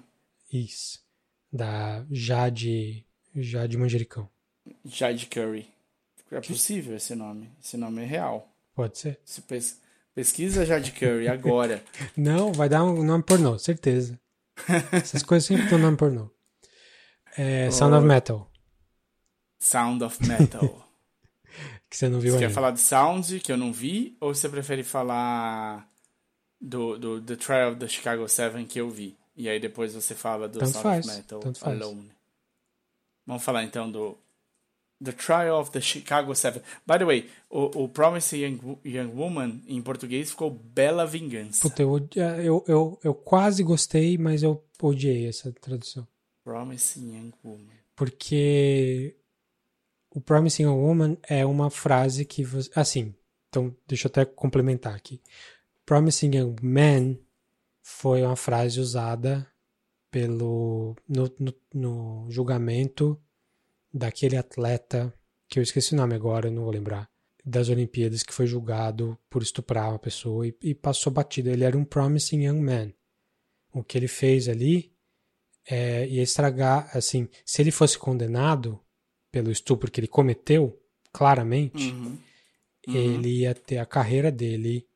[0.53, 1.01] Isso.
[1.53, 4.29] Da Jade, Jade Manjericão.
[4.85, 5.69] Jade Curry.
[6.31, 7.51] É possível esse nome.
[7.63, 8.49] Esse nome é real.
[8.75, 9.19] Pode ser?
[9.25, 9.81] Se pes-
[10.15, 11.83] pesquisa Jade Curry agora.
[12.17, 14.19] Não, vai dar um nome pornô, certeza.
[14.93, 16.31] Essas coisas sempre dão nome pornô.
[17.37, 18.51] É, Sound of Metal,
[19.61, 20.89] Sound of Metal.
[21.89, 22.55] que você não viu Você quer ainda.
[22.55, 25.89] falar de Sound, que eu não vi, ou você prefere falar
[26.61, 29.17] do, do The Trial of the Chicago 7 que eu vi?
[29.37, 31.81] E aí depois você fala do Tanto Sound faz, of Metal tanto faz.
[31.81, 32.11] Alone.
[33.25, 34.19] Vamos falar então do
[35.03, 36.61] The Trial of the Chicago 7.
[36.87, 41.61] By the way, o, o Promising Young, Young Woman em português ficou Bela Vingança.
[41.69, 46.07] Puta, eu, odi- eu, eu, eu quase gostei, mas eu odiei essa tradução.
[46.45, 47.69] Promising Young Woman.
[47.95, 49.17] Porque
[50.11, 52.71] o Promising Young Woman é uma frase que você.
[52.75, 53.15] Assim,
[53.49, 55.21] então deixa eu até complementar aqui.
[55.87, 57.17] Promising Young Man
[57.83, 59.47] foi uma frase usada
[60.11, 63.21] pelo no, no, no julgamento
[63.99, 65.13] daquele atleta
[65.49, 67.09] que eu esqueci o nome agora, não vou lembrar,
[67.45, 71.51] das Olimpíadas que foi julgado por estuprar uma pessoa e, e passou batido.
[71.51, 72.93] Ele era um Promising Young Man.
[73.73, 74.93] O que ele fez ali
[75.69, 78.81] é, ia estragar, assim, se ele fosse condenado
[79.31, 80.81] pelo estupro que ele cometeu,
[81.13, 82.19] claramente, Uhum.
[82.95, 84.87] ele ia ter a carreira dele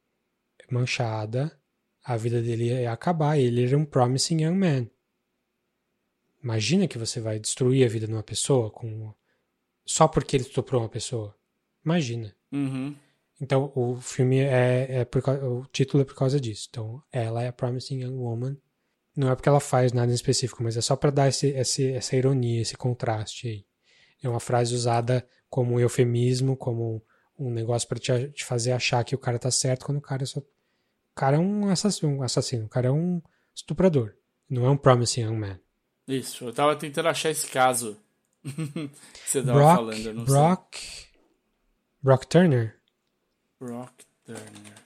[0.70, 1.54] manchada,
[2.02, 4.86] a vida dele ia acabar, ele era um promising young man.
[6.42, 9.14] Imagina que você vai destruir a vida de uma pessoa com
[9.84, 11.34] só porque ele estuprou uma pessoa.
[11.84, 12.34] Imagina.
[12.50, 12.94] Uhum.
[13.40, 16.68] Então o filme é, é por o título é por causa disso.
[16.70, 18.56] Então ela é a Promising Young Woman.
[19.16, 21.92] Não é porque ela faz nada em específico, mas é só para dar esse, esse,
[21.92, 23.66] essa ironia, esse contraste aí.
[24.22, 27.04] É uma frase usada como um eufemismo, como
[27.38, 30.24] um negócio para te, te fazer achar que o cara tá certo quando o cara
[30.24, 30.40] só.
[30.40, 33.20] O cara é um assassino, um assassino, o cara é um
[33.54, 34.14] estuprador.
[34.48, 35.60] Não é um Promising Young Man.
[36.08, 37.96] Isso, eu tava tentando achar esse caso.
[39.24, 40.76] você tava Brock, falando, eu não Brock,
[42.02, 42.76] Brock Turner.
[43.58, 43.68] sei.
[43.68, 43.92] Brock
[44.24, 44.82] Turner.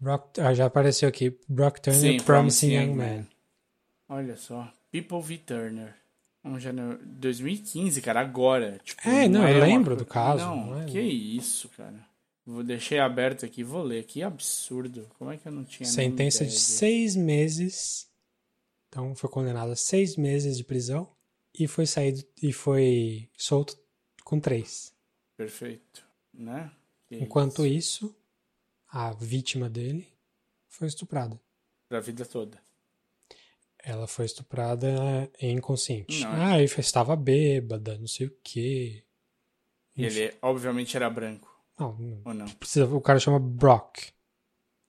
[0.00, 1.36] Brock, ah, já apareceu aqui.
[1.48, 3.26] Brock Turner, Sim, Promising Young Man.
[4.08, 4.70] Olha só.
[4.92, 5.38] People v.
[5.38, 5.94] Turner.
[6.44, 8.78] Um janeiro 2015, cara, agora.
[8.84, 10.84] Tipo, É, não, eu uma lembro co- do caso, Não, não é?
[10.86, 12.06] que isso, cara.
[12.46, 14.04] Vou deixar aberto aqui, vou ler.
[14.04, 15.06] Que absurdo.
[15.18, 18.07] Como é que eu não tinha Sentença de seis meses.
[18.88, 21.10] Então foi condenado a seis meses de prisão
[21.58, 23.78] e foi saído e foi solto
[24.24, 24.94] com três.
[25.36, 26.06] Perfeito.
[26.32, 26.70] Né?
[27.08, 28.06] Que Enquanto isso.
[28.06, 28.16] isso,
[28.88, 30.06] a vítima dele
[30.68, 31.40] foi estuprada.
[31.88, 32.60] Pra vida toda.
[33.82, 36.20] Ela foi estuprada inconsciente.
[36.20, 36.32] Não.
[36.32, 39.04] Ah, ele estava bêbada, não sei o quê.
[39.96, 40.20] Enfim.
[40.20, 41.48] ele, obviamente, era branco.
[41.78, 42.48] Não, não Ou não?
[42.48, 43.98] precisa, o cara chama Brock.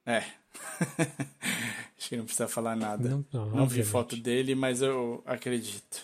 [0.05, 0.23] É.
[1.99, 3.09] Acho que não precisa falar nada.
[3.09, 6.01] Não, não, Não vi foto dele, mas eu acredito.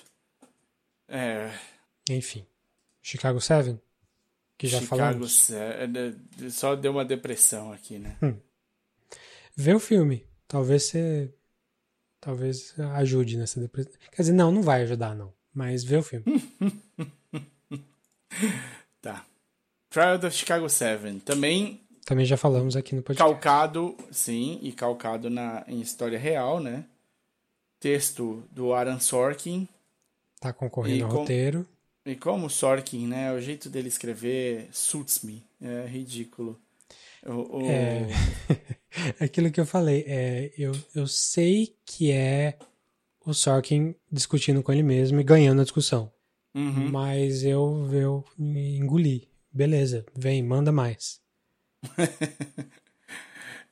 [1.08, 1.58] É.
[2.10, 2.46] Enfim.
[3.02, 3.80] Chicago 7,
[4.58, 5.32] que já Chicago falamos.
[5.38, 8.18] se- é, de- só deu uma depressão aqui, né?
[9.56, 10.26] Vê o filme.
[10.48, 11.34] Talvez você.
[12.20, 13.94] Talvez ajude nessa depressão.
[14.12, 15.32] Quer dizer, não, não vai ajudar, não.
[15.54, 16.26] Mas vê o filme.
[19.02, 19.26] Tá.
[19.90, 21.20] Trial of Chicago 7.
[21.22, 23.32] Também Também já falamos aqui no podcast.
[23.34, 26.86] calcado, sim, e calcado na, em história real, né?
[27.80, 29.68] Texto do Aaron Sorkin.
[30.40, 31.68] Tá concorrendo ao com- roteiro.
[32.06, 33.34] E como o Sorkin, né?
[33.34, 35.44] O jeito dele escrever suits me.
[35.62, 36.60] É ridículo.
[37.26, 38.08] O, o- É.
[39.20, 40.04] Aquilo que eu falei.
[40.08, 42.58] É, eu, eu sei que é
[43.26, 46.12] o Sorkin discutindo com ele mesmo e ganhando a discussão.
[46.54, 46.90] Uhum.
[46.92, 49.28] Mas eu, eu me engoli.
[49.52, 51.20] Beleza, vem, manda mais.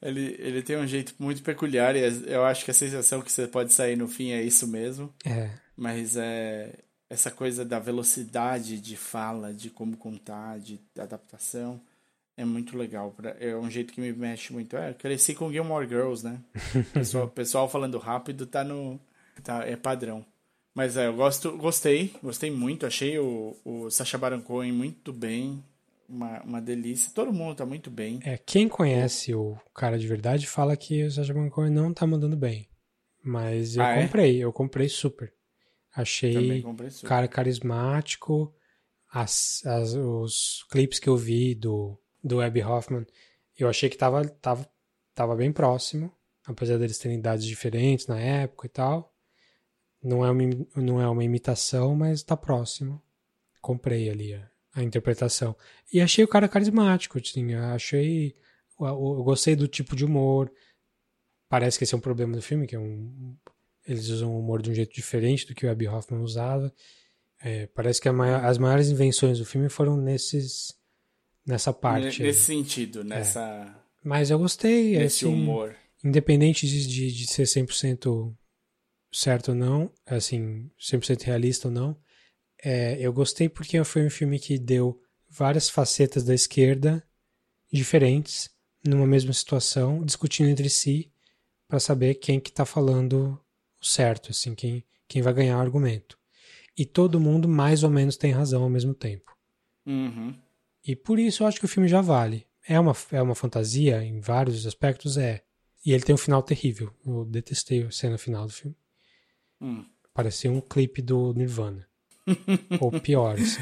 [0.02, 3.48] Ele, ele tem um jeito muito peculiar e eu acho que a sensação que você
[3.48, 5.14] pode sair no fim é isso mesmo.
[5.26, 5.50] É.
[5.78, 6.78] Mas é
[7.10, 11.80] essa coisa da velocidade de fala, de como contar, de adaptação,
[12.36, 13.12] é muito legal.
[13.12, 14.76] Pra- É um jeito que me mexe muito.
[14.76, 16.38] É, eu cresci com Gilmore Girls, né?
[16.94, 19.00] Pessoal, pessoal falando rápido tá no.
[19.42, 20.26] Tá, é padrão.
[20.76, 22.86] Mas é, eu gosto, gostei, gostei muito.
[22.86, 25.64] Achei o, o Sacha Baron Cohen muito bem.
[26.08, 27.12] Uma, uma delícia.
[27.14, 28.20] Todo mundo tá muito bem.
[28.24, 32.06] É, quem conhece o cara de verdade fala que o Sacha Baron Cohen não tá
[32.06, 32.70] mandando bem.
[33.24, 34.06] Mas eu Ah, é?
[34.06, 35.34] comprei, eu comprei super.
[35.96, 37.08] Achei comprei super.
[37.08, 38.54] cara carismático.
[39.12, 43.06] As, as- os clipes que eu vi do, do Abby Hoffman,
[43.58, 44.68] eu achei que tava, tava,
[45.14, 46.12] tava bem próximo,
[46.46, 49.14] apesar deles terem idades diferentes na época e tal.
[50.04, 50.44] Não é uma,
[50.76, 53.02] não é uma imitação, mas tá próximo.
[53.62, 55.56] Comprei ali a, a interpretação.
[55.92, 58.36] E achei o cara carismático, assim, achei.
[58.80, 60.52] Eu, gostei do tipo de humor.
[61.48, 63.36] Parece que esse é um problema do filme, que é um.
[63.86, 66.74] Eles usam o humor de um jeito diferente do que o Abby Hoffman usava.
[67.42, 70.74] É, parece que maior, as maiores invenções do filme foram nesses
[71.46, 72.24] nessa parte.
[72.24, 72.34] Nesse aí.
[72.34, 73.42] sentido, nessa.
[73.42, 73.84] É.
[74.04, 74.98] Mas eu gostei.
[74.98, 75.76] Nesse assim, humor.
[76.04, 78.34] Independente de, de, de ser 100%
[79.12, 81.98] certo ou não, assim, 100% realista ou não,
[82.64, 87.04] é, eu gostei porque foi um filme que deu várias facetas da esquerda
[87.72, 88.50] diferentes
[88.86, 91.12] numa mesma situação, discutindo entre si
[91.68, 93.40] para saber quem que tá falando
[93.82, 96.18] o certo, assim, quem, quem vai ganhar o argumento.
[96.78, 99.36] E todo mundo mais ou menos tem razão ao mesmo tempo.
[99.86, 100.36] Uhum.
[100.86, 102.48] E por isso eu acho que o filme já vale.
[102.68, 105.44] É uma, é uma fantasia em vários aspectos, é.
[105.86, 106.94] E ele tem um final terrível.
[107.06, 108.78] Eu detestei a cena final do filme.
[109.60, 109.86] Hum.
[110.14, 111.88] Parecia um clipe do Nirvana.
[112.80, 113.62] Ou pior, assim.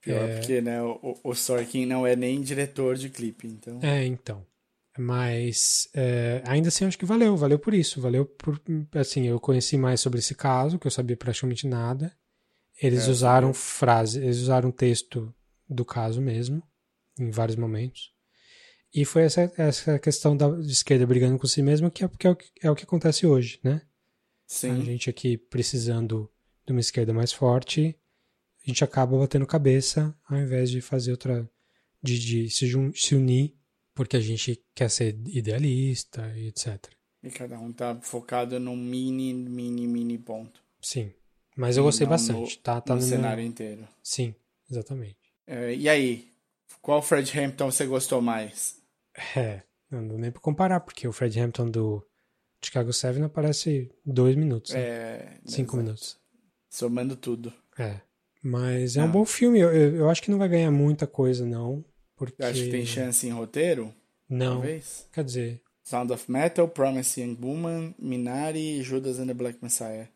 [0.00, 0.36] Pior, é...
[0.36, 3.78] porque né, o, o Sorkin não é nem diretor de clipe, então.
[3.82, 4.44] É, então.
[4.96, 8.00] Mas é, ainda assim acho que valeu, valeu por isso.
[8.00, 8.60] Valeu por.
[8.94, 12.14] Assim, eu conheci mais sobre esse caso, que eu sabia praticamente nada.
[12.80, 15.34] Eles é, usaram frase, eles usaram texto
[15.68, 16.62] do caso mesmo,
[17.18, 18.12] em vários momentos.
[18.92, 22.30] E foi essa, essa questão da esquerda brigando com si mesma que é, que é,
[22.30, 23.82] o, que é o que acontece hoje, né?
[24.46, 24.70] Sim.
[24.70, 26.30] A gente aqui precisando
[26.66, 27.98] de uma esquerda mais forte,
[28.64, 31.48] a gente acaba batendo cabeça ao invés de fazer outra.
[32.02, 33.54] de, de se, se unir,
[33.94, 36.90] porque a gente quer ser idealista e etc.
[37.22, 40.62] E cada um tá focado num mini, mini, mini ponto.
[40.80, 41.12] Sim.
[41.56, 42.56] Mas eu gostei bastante.
[42.56, 43.46] No, tá, tá no, no cenário meu...
[43.46, 43.86] inteiro.
[44.02, 44.34] Sim,
[44.70, 45.16] exatamente.
[45.46, 46.28] É, e aí?
[46.82, 48.82] Qual Fred Hampton você gostou mais?
[49.36, 52.04] É, não dá nem pra comparar, porque o Fred Hampton do
[52.62, 54.72] Chicago 7 aparece dois minutos.
[54.74, 54.80] Né?
[54.80, 55.40] É.
[55.46, 55.76] Cinco exato.
[55.76, 56.23] minutos.
[56.74, 57.52] Somando tudo.
[57.78, 58.00] É.
[58.42, 59.06] Mas é Não.
[59.06, 59.60] um bom filme.
[59.60, 61.84] Eu, eu, acho que não vai ganhar muita coisa, não.
[62.16, 62.42] Porque...
[62.42, 63.94] Eu acho que tem chance em roteiro?
[64.28, 64.54] Não.
[64.54, 65.06] Talvez.
[65.12, 70.08] Quer dizer, Sound of Metal, Promise Young Woman, Minari e Judas and the Black Messiah.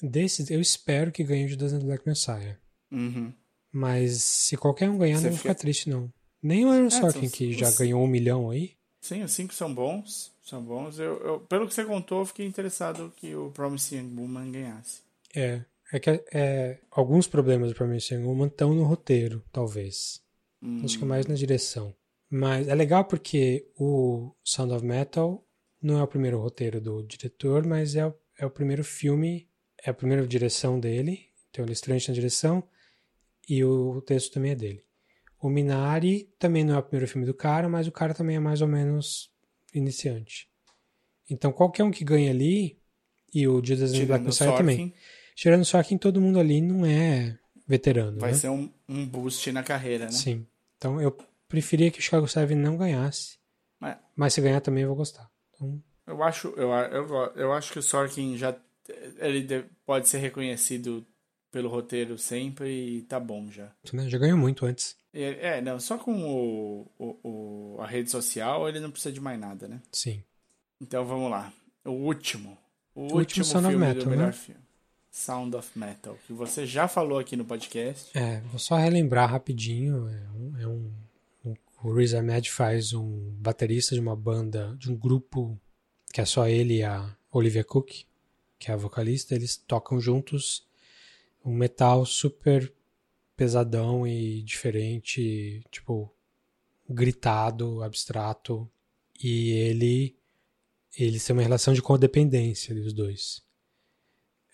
[0.00, 2.56] desses eu espero que ganhe Judas and the Black Messiah.
[2.90, 3.30] Uhum.
[3.70, 6.10] Mas se qualquer um ganhar, Você não vou fica- ficar triste, não.
[6.42, 8.72] Nem o Aaron É, Sorkin, que já os- ganhou um milhão aí.
[9.02, 10.32] Sim, os cinco são bons.
[10.42, 10.98] São bons.
[10.98, 15.02] Eu, eu- pelo que você contou, eu fiquei interessado que o Promise Young Woman ganhasse.
[15.36, 15.62] É.
[15.92, 20.20] É que é, alguns problemas do Promising Woman estão no roteiro, talvez.
[20.62, 21.94] Hum, Acho que é mais na direção.
[22.30, 25.42] Mas é legal porque o Sound of Metal
[25.80, 29.48] não é o primeiro roteiro do diretor, mas é, o- é o primeiro filme,
[29.82, 31.30] é a primeira direção dele.
[31.48, 32.62] Então ele estreia na direção
[33.48, 34.84] e o texto também é dele.
[35.40, 38.40] O Minari também não é o primeiro filme do cara, mas o cara também é
[38.40, 39.30] mais ou menos
[39.72, 40.50] iniciante.
[41.30, 42.78] Então qualquer um que ganha ali,
[43.32, 44.76] e o Judas and the Black Messiah também.
[45.40, 48.36] Tirando só que todo mundo ali não é veterano, vai né?
[48.36, 50.10] ser um, um boost na carreira, né?
[50.10, 50.44] Sim.
[50.76, 51.16] Então eu
[51.48, 53.38] preferia que o Chicago 7 não ganhasse.
[53.78, 55.30] Mas- Mas se ganhar também eu vou gostar.
[55.54, 58.52] Então, Eu acho, eu, eu, eu acho que o Sorkin já
[59.18, 61.06] ele de- pode ser reconhecido
[61.52, 63.70] pelo roteiro sempre e tá bom já.
[63.92, 64.08] né?
[64.08, 64.96] Já ganhou muito antes.
[65.14, 69.20] É, é, não, só com o, o, o- a rede social ele não precisa de
[69.20, 69.80] mais nada, né?
[69.92, 70.20] Sim.
[70.80, 71.52] Então vamos lá.
[71.84, 72.58] O último.
[72.92, 74.32] O, último último of filme Metal, do melhor né?
[74.32, 74.67] filme.
[75.18, 78.16] Sound of Metal, que você já falou aqui no podcast.
[78.16, 80.08] É, vou só relembrar rapidinho.
[80.08, 80.92] É um, é um,
[81.44, 85.58] um- o Riz Ahmed faz um baterista de uma banda, de um grupo
[86.12, 88.04] que é só ele e a Olivia Cook,
[88.58, 89.34] que é a vocalista.
[89.34, 90.66] Eles tocam juntos
[91.44, 92.72] um metal super
[93.36, 96.12] pesadão e diferente, tipo
[96.88, 98.68] gritado, abstrato.
[99.22, 100.16] E ele
[100.96, 103.42] eles têm uma relação de codependência os dois.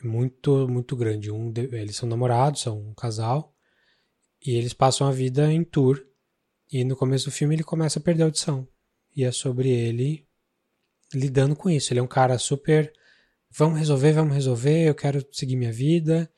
[0.05, 1.31] Muito muito grande.
[1.31, 3.55] Um eles são namorados, são um casal
[4.45, 6.05] e eles passam a vida em tour.
[6.71, 8.69] E no começo do filme ele começa a perder a audição.
[9.17, 10.27] E é sobre ele
[11.13, 11.93] lidando com isso.
[11.93, 12.93] Ele é um cara super
[13.57, 16.31] vamos resolver, vamos resolver, eu quero seguir minha vida.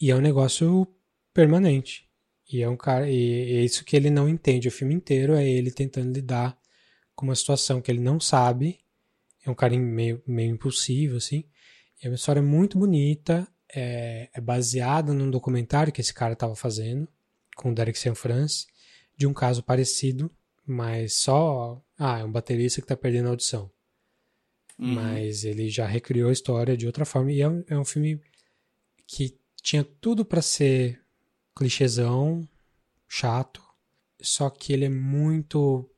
[0.00, 0.86] E é um negócio
[1.32, 2.08] permanente.
[2.52, 5.48] E é um cara, e é isso que ele não entende o filme inteiro, é
[5.48, 6.58] ele tentando lidar
[7.14, 8.80] com uma situação que ele não sabe.
[9.44, 11.44] É um cara meio, meio impulsivo, assim.
[12.02, 17.08] É uma história muito bonita, é, é baseada num documentário que esse cara estava fazendo,
[17.56, 18.66] com o Derek Sanfrance,
[19.16, 20.30] de um caso parecido,
[20.66, 21.82] mas só.
[21.98, 23.70] Ah, é um baterista que está perdendo a audição.
[24.78, 24.94] Uhum.
[24.94, 27.30] Mas ele já recriou a história de outra forma.
[27.30, 28.20] E é um, é um filme
[29.06, 31.00] que tinha tudo para ser
[31.54, 32.48] clichêzão,
[33.08, 33.62] chato,
[34.20, 35.88] só que ele é muito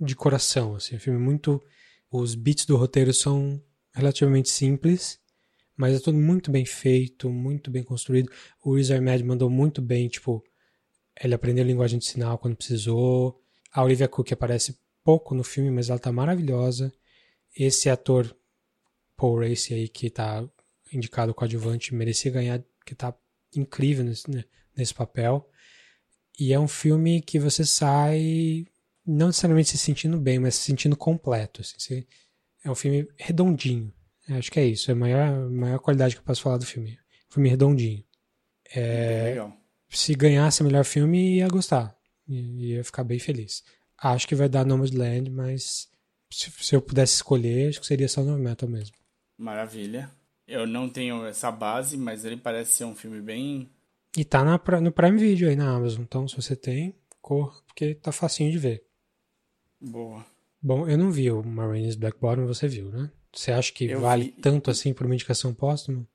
[0.00, 1.62] de coração, assim, um filme muito
[2.10, 3.60] os beats do roteiro são
[3.92, 5.18] relativamente simples,
[5.76, 8.30] mas é tudo muito bem feito, muito bem construído.
[8.62, 10.42] O Riz Ahmed mandou muito bem, tipo,
[11.20, 13.40] Ele aprendeu linguagem de sinal quando precisou.
[13.72, 16.92] A Olivia Cook aparece pouco no filme, mas ela tá maravilhosa.
[17.56, 18.36] Esse ator
[19.16, 20.48] Paul Race aí que tá
[20.92, 23.14] indicado coadjuvante merecia ganhar, que tá
[23.54, 24.44] incrível nesse, né,
[24.76, 25.48] nesse papel.
[26.38, 28.66] E é um filme que você sai
[29.06, 31.60] não necessariamente se sentindo bem, mas se sentindo completo.
[31.60, 32.04] Assim,
[32.64, 33.92] é um filme redondinho.
[34.30, 34.90] Acho que é isso.
[34.90, 36.98] É a maior, maior qualidade que eu posso falar do filme.
[37.28, 38.04] Filme redondinho.
[38.74, 39.56] É, Legal.
[39.88, 41.96] se ganhasse o melhor filme, ia gostar.
[42.26, 43.62] Ia ficar bem feliz.
[43.98, 45.88] Acho que vai dar Nomadland, mas
[46.30, 48.96] se, se eu pudesse escolher, acho que seria só No Metal mesmo.
[49.36, 50.10] Maravilha.
[50.46, 53.70] Eu não tenho essa base, mas ele parece ser um filme bem.
[54.16, 56.02] E tá na, no Prime Video aí na Amazon.
[56.02, 58.84] Então, se você tem, corra, porque tá facinho de ver.
[59.80, 60.24] Boa.
[60.62, 63.10] Bom, eu não vi o Marines Black Bottom, você viu, né?
[63.34, 64.32] Você acha que Eu vale vi.
[64.42, 66.06] tanto assim por uma indicação póstuma?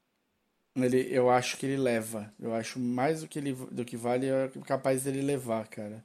[0.76, 2.32] Ele, eu acho que ele leva.
[2.40, 6.04] Eu acho mais do que, ele, do que vale é capaz dele levar, cara.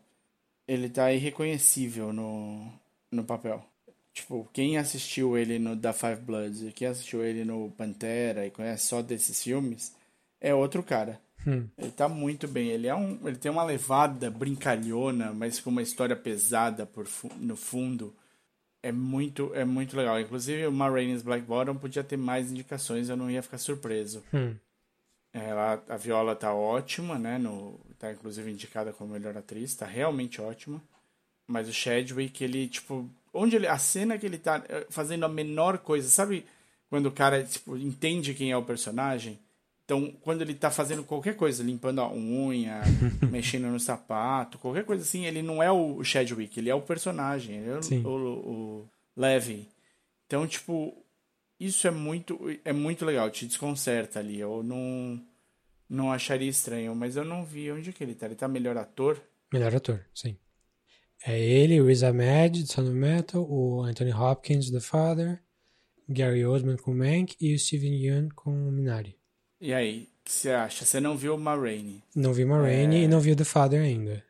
[0.66, 2.73] Ele tá irreconhecível no,
[3.11, 3.65] no papel.
[4.12, 8.51] Tipo, quem assistiu ele no Da Five Bloods e quem assistiu ele no Pantera e
[8.51, 9.93] conhece só desses filmes,
[10.41, 11.20] é outro cara.
[11.47, 11.69] Hum.
[11.77, 12.69] Ele tá muito bem.
[12.69, 17.57] Ele é um, ele tem uma levada brincalhona, mas com uma história pesada por no
[17.57, 18.15] fundo.
[18.85, 20.20] É muito, é muito legal.
[20.20, 24.23] Inclusive, o Ma Rainey's Black Bottom podia ter mais indicações, eu não ia ficar surpreso.
[24.32, 24.55] Hum.
[25.32, 27.39] Ela, a Viola tá ótima, né?
[27.39, 30.82] No, tá inclusive indicada como melhor atriz, tá realmente ótima.
[31.47, 33.66] Mas o Chadwick, ele, tipo, onde ele.
[33.66, 36.44] A cena que ele tá eh, fazendo a menor coisa, sabe
[36.90, 39.39] quando o cara, tipo, entende quem é o personagem?
[39.85, 42.81] Então, quando ele tá fazendo qualquer coisa, limpando a unha,
[43.31, 47.56] mexendo no sapato, qualquer coisa assim, ele não é o Chadwick, ele é o personagem,
[47.56, 48.19] ele é o, o,
[48.81, 49.69] o Levi.
[50.27, 51.05] Então, tipo,
[51.61, 54.40] isso é muito, é muito legal, te desconcerta ali.
[54.40, 55.20] Eu não,
[55.89, 58.27] não acharia estranho, mas eu não vi onde que ele tá.
[58.27, 59.20] Ele tá melhor ator?
[59.52, 60.36] Melhor ator, sim.
[61.27, 65.43] É ele, o Riz Ahmed, de Son of Metal, o Anthony Hopkins, The Father,
[66.09, 69.16] Gary Oldman com Mank e o Steven Yeun com Minari.
[69.65, 70.85] E aí, o que você acha?
[70.85, 73.05] Você não viu o Ma Rainey Não vi Ma Rainey É.
[73.05, 74.23] e não vi o The Father ainda.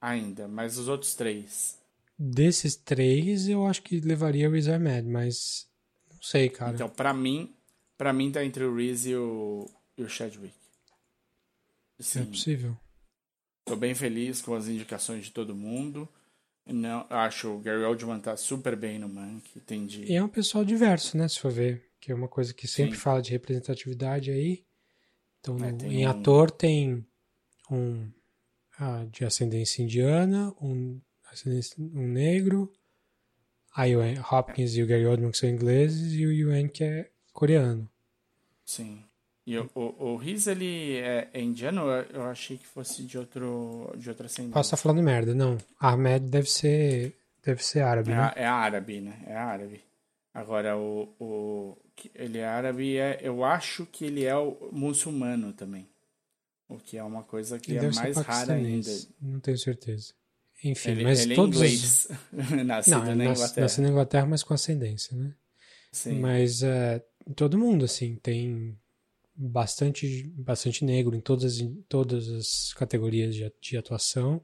[0.00, 1.78] ainda, mas os outros três.
[2.18, 5.68] Desses três, eu acho que levaria o Riz Ahmed, mas
[6.10, 6.74] não sei, cara.
[6.74, 7.54] Então, pra mim,
[7.96, 10.54] pra mim tá entre o Reese e o, e o Chadwick.
[11.98, 12.76] é Sim, possível.
[13.64, 16.08] tô bem feliz com as indicações de todo mundo.
[16.66, 20.04] Não, acho o Gary Oldman tá super bem no Mank, entendi.
[20.04, 21.84] E é um pessoal diverso, né, se for ver.
[22.04, 23.00] Que é uma coisa que sempre Sim.
[23.00, 24.62] fala de representatividade aí.
[25.40, 27.06] Então, É, no- tem em um- ator tem
[27.70, 28.10] um
[28.78, 31.00] ah, de ascendência indiana, um,
[31.32, 32.70] ascendência- um negro,
[33.74, 34.00] aí o
[34.30, 37.88] Hopkins e o Gary Oldman que são ingleses e o Yuen que é coreano.
[38.66, 39.02] Sim.
[39.46, 41.82] E o, o, o Riz, ele é, é indiano?
[41.82, 44.52] Eu eu achei que fosse de outro de outra ascendência.
[44.54, 45.56] Posso estar falando merda, não.
[45.80, 48.32] Ahmed deve ser deve ser árabe, É, né?
[48.36, 49.22] é árabe, né?
[49.26, 49.80] É árabe.
[50.34, 51.78] Agora, o, o
[52.14, 55.88] ele é árabe, é, eu acho que ele é o muçulmano também.
[56.68, 58.90] O que é uma coisa que Ele é mais rara ainda.
[58.90, 60.12] paquistanês, não tenho certeza.
[60.64, 61.62] Enfim, Ele, mas ele é todos os...
[61.62, 62.08] inglês.
[62.66, 63.60] Nascido Não, na Inglaterra.
[63.62, 65.34] nasceu na Inglaterra, mas com ascendência, né?
[65.92, 66.18] Sim.
[66.20, 67.04] Mas é,
[67.36, 68.76] todo mundo, assim, tem
[69.36, 74.42] bastante, bastante negro em todas, as- em todas as categorias de, de atuação.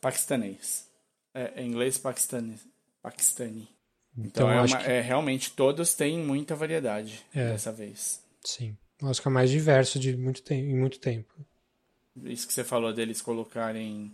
[0.00, 0.88] Paquistanês.
[1.32, 2.58] É, é inglês paquistani.
[3.00, 3.68] Paquistani.
[4.18, 7.52] Então, Então, é, uma- que, é, realmente todos têm muita variedade É.
[7.52, 8.20] dessa vez.
[8.44, 8.76] sim.
[9.00, 11.32] Acho que é o mais diverso de muito te em muito tempo.
[12.24, 14.10] Isso que você falou deles colocarem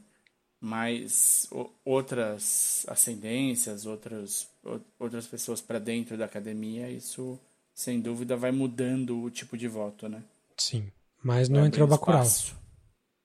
[0.60, 7.40] mais o- outras ascendências, outras, o- outras pessoas para dentro da academia, isso
[7.74, 10.22] sem dúvida vai mudando o tipo de voto, né?
[10.58, 10.92] Sim.
[11.22, 12.22] Mas não Vai entrou Bacurau.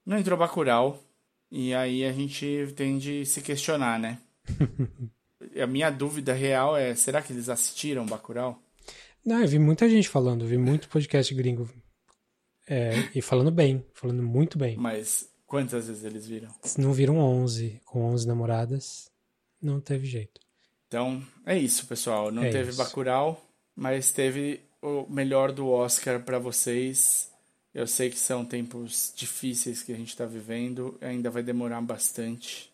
[0.06, 1.04] Não entrou Bacurau.
[1.52, 4.18] E aí a gente tem de se questionar, né?
[5.62, 8.62] a minha dúvida real é, será que eles assistiram Bacurau?
[9.26, 11.70] Não, eu vi muita gente falando, vi muito podcast gringo
[12.68, 14.78] é, e falando bem, falando muito bem.
[14.78, 16.50] Mas quantas vezes eles viram?
[16.64, 19.12] Se não viram 11, com 11 namoradas,
[19.62, 20.40] não teve jeito.
[20.88, 22.32] Então, é isso, pessoal.
[22.32, 22.78] Não É teve isso.
[22.78, 23.44] Bacurau,
[23.76, 27.30] mas teve o melhor do Oscar para vocês.
[27.74, 32.72] Eu sei que são tempos difíceis que a gente está vivendo, ainda vai demorar bastante.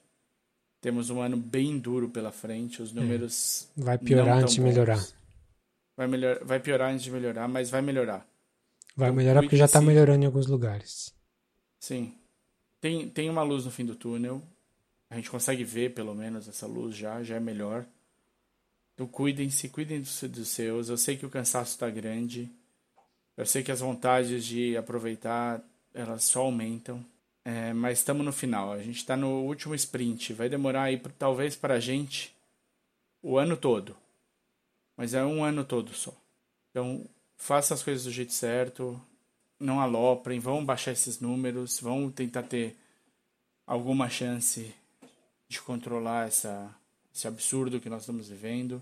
[0.85, 5.03] Temos um ano bem duro pela frente, os números Vai piorar antes de melhorar.
[5.97, 8.19] Vai, melhor, vai piorar antes de melhorar, mas vai melhorar.
[8.95, 9.87] Vai Então, melhorar porque já tá cuide-se.
[9.87, 11.11] melhorando em alguns lugares.
[11.79, 12.13] Sim.
[12.79, 14.43] Tem, tem uma luz no fim do túnel.
[15.09, 17.83] A gente consegue ver, pelo menos, essa luz já, já é melhor.
[18.93, 20.89] Então cuidem-se, cuidem dos seus.
[20.89, 22.47] Eu sei que o cansaço está grande.
[23.35, 25.63] Eu sei que as vontades de aproveitar,
[25.95, 27.03] elas só aumentam.
[27.47, 28.73] É, mas estamos no final.
[28.73, 30.33] A gente está no último sprint.
[30.33, 32.35] Vai demorar aí, talvez, para a gente
[33.21, 33.95] o ano todo.
[34.97, 36.11] Mas é um ano todo só.
[36.71, 37.05] Então,
[37.37, 38.99] faça as coisas do jeito certo.
[39.59, 40.39] Não aloprem.
[40.39, 41.79] Vão baixar esses números.
[41.79, 42.75] Vão tentar ter
[43.67, 44.73] alguma chance
[45.47, 46.73] de controlar essa,
[47.13, 48.81] esse absurdo que nós estamos vivendo.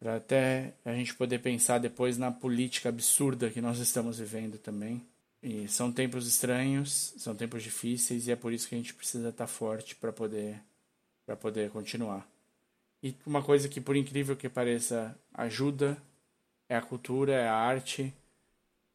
[0.00, 5.00] Para até a gente poder pensar depois na política absurda que nós estamos vivendo também.
[5.46, 9.28] E são tempos estranhos, são tempos difíceis e é por isso que a gente precisa
[9.28, 10.58] estar forte para poder
[11.26, 12.26] para poder continuar.
[13.02, 15.98] E uma coisa que por incrível que pareça ajuda
[16.66, 18.10] é a cultura, é a arte.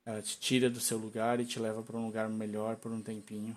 [0.04, 3.02] Ela te tira do seu lugar e te leva para um lugar melhor por um
[3.02, 3.56] tempinho.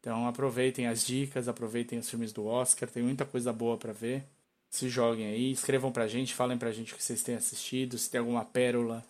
[0.00, 4.24] Então aproveitem as dicas, aproveitem os filmes do Oscar, tem muita coisa boa para ver.
[4.70, 8.08] Se joguem aí, escrevam pra gente, falem pra gente o que vocês têm assistido, se
[8.08, 9.04] tem alguma pérola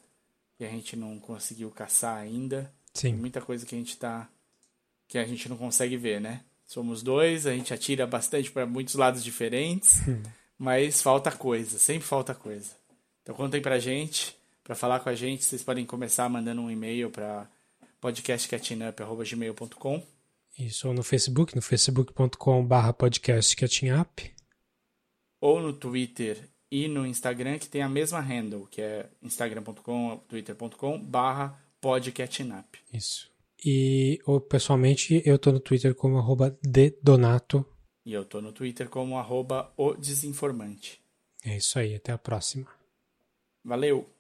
[0.59, 2.75] que a gente não conseguiu caçar ainda.
[2.97, 3.11] Sim.
[3.11, 4.29] Tem muita coisa que a gente tá.
[5.07, 6.43] que a gente não consegue ver, né?
[6.65, 10.01] Somos dois, a gente atira bastante para muitos lados diferentes,
[10.59, 12.73] mas falta coisa, sempre falta coisa.
[13.23, 17.11] Então contem pra gente, para falar com a gente, vocês podem começar mandando um e-mail
[17.11, 17.49] para
[18.01, 20.03] podcastcatchingup.gmail.com
[20.59, 24.35] Isso, ou no Facebook, no facebook.com.br podcastcatchingup.
[25.41, 30.99] Ou no Twitter e no Instagram, que tem a mesma handle, que é instagram.com, twitter.com
[30.99, 32.79] barra podcatchingup.
[32.93, 33.31] Isso.
[33.65, 37.65] E ou, pessoalmente eu tô no Twitter como arroba dedonato.
[38.05, 41.01] E eu tô no Twitter como arroba o desinformante.
[41.45, 42.67] É isso aí, até a próxima.
[43.65, 44.16] Valeu!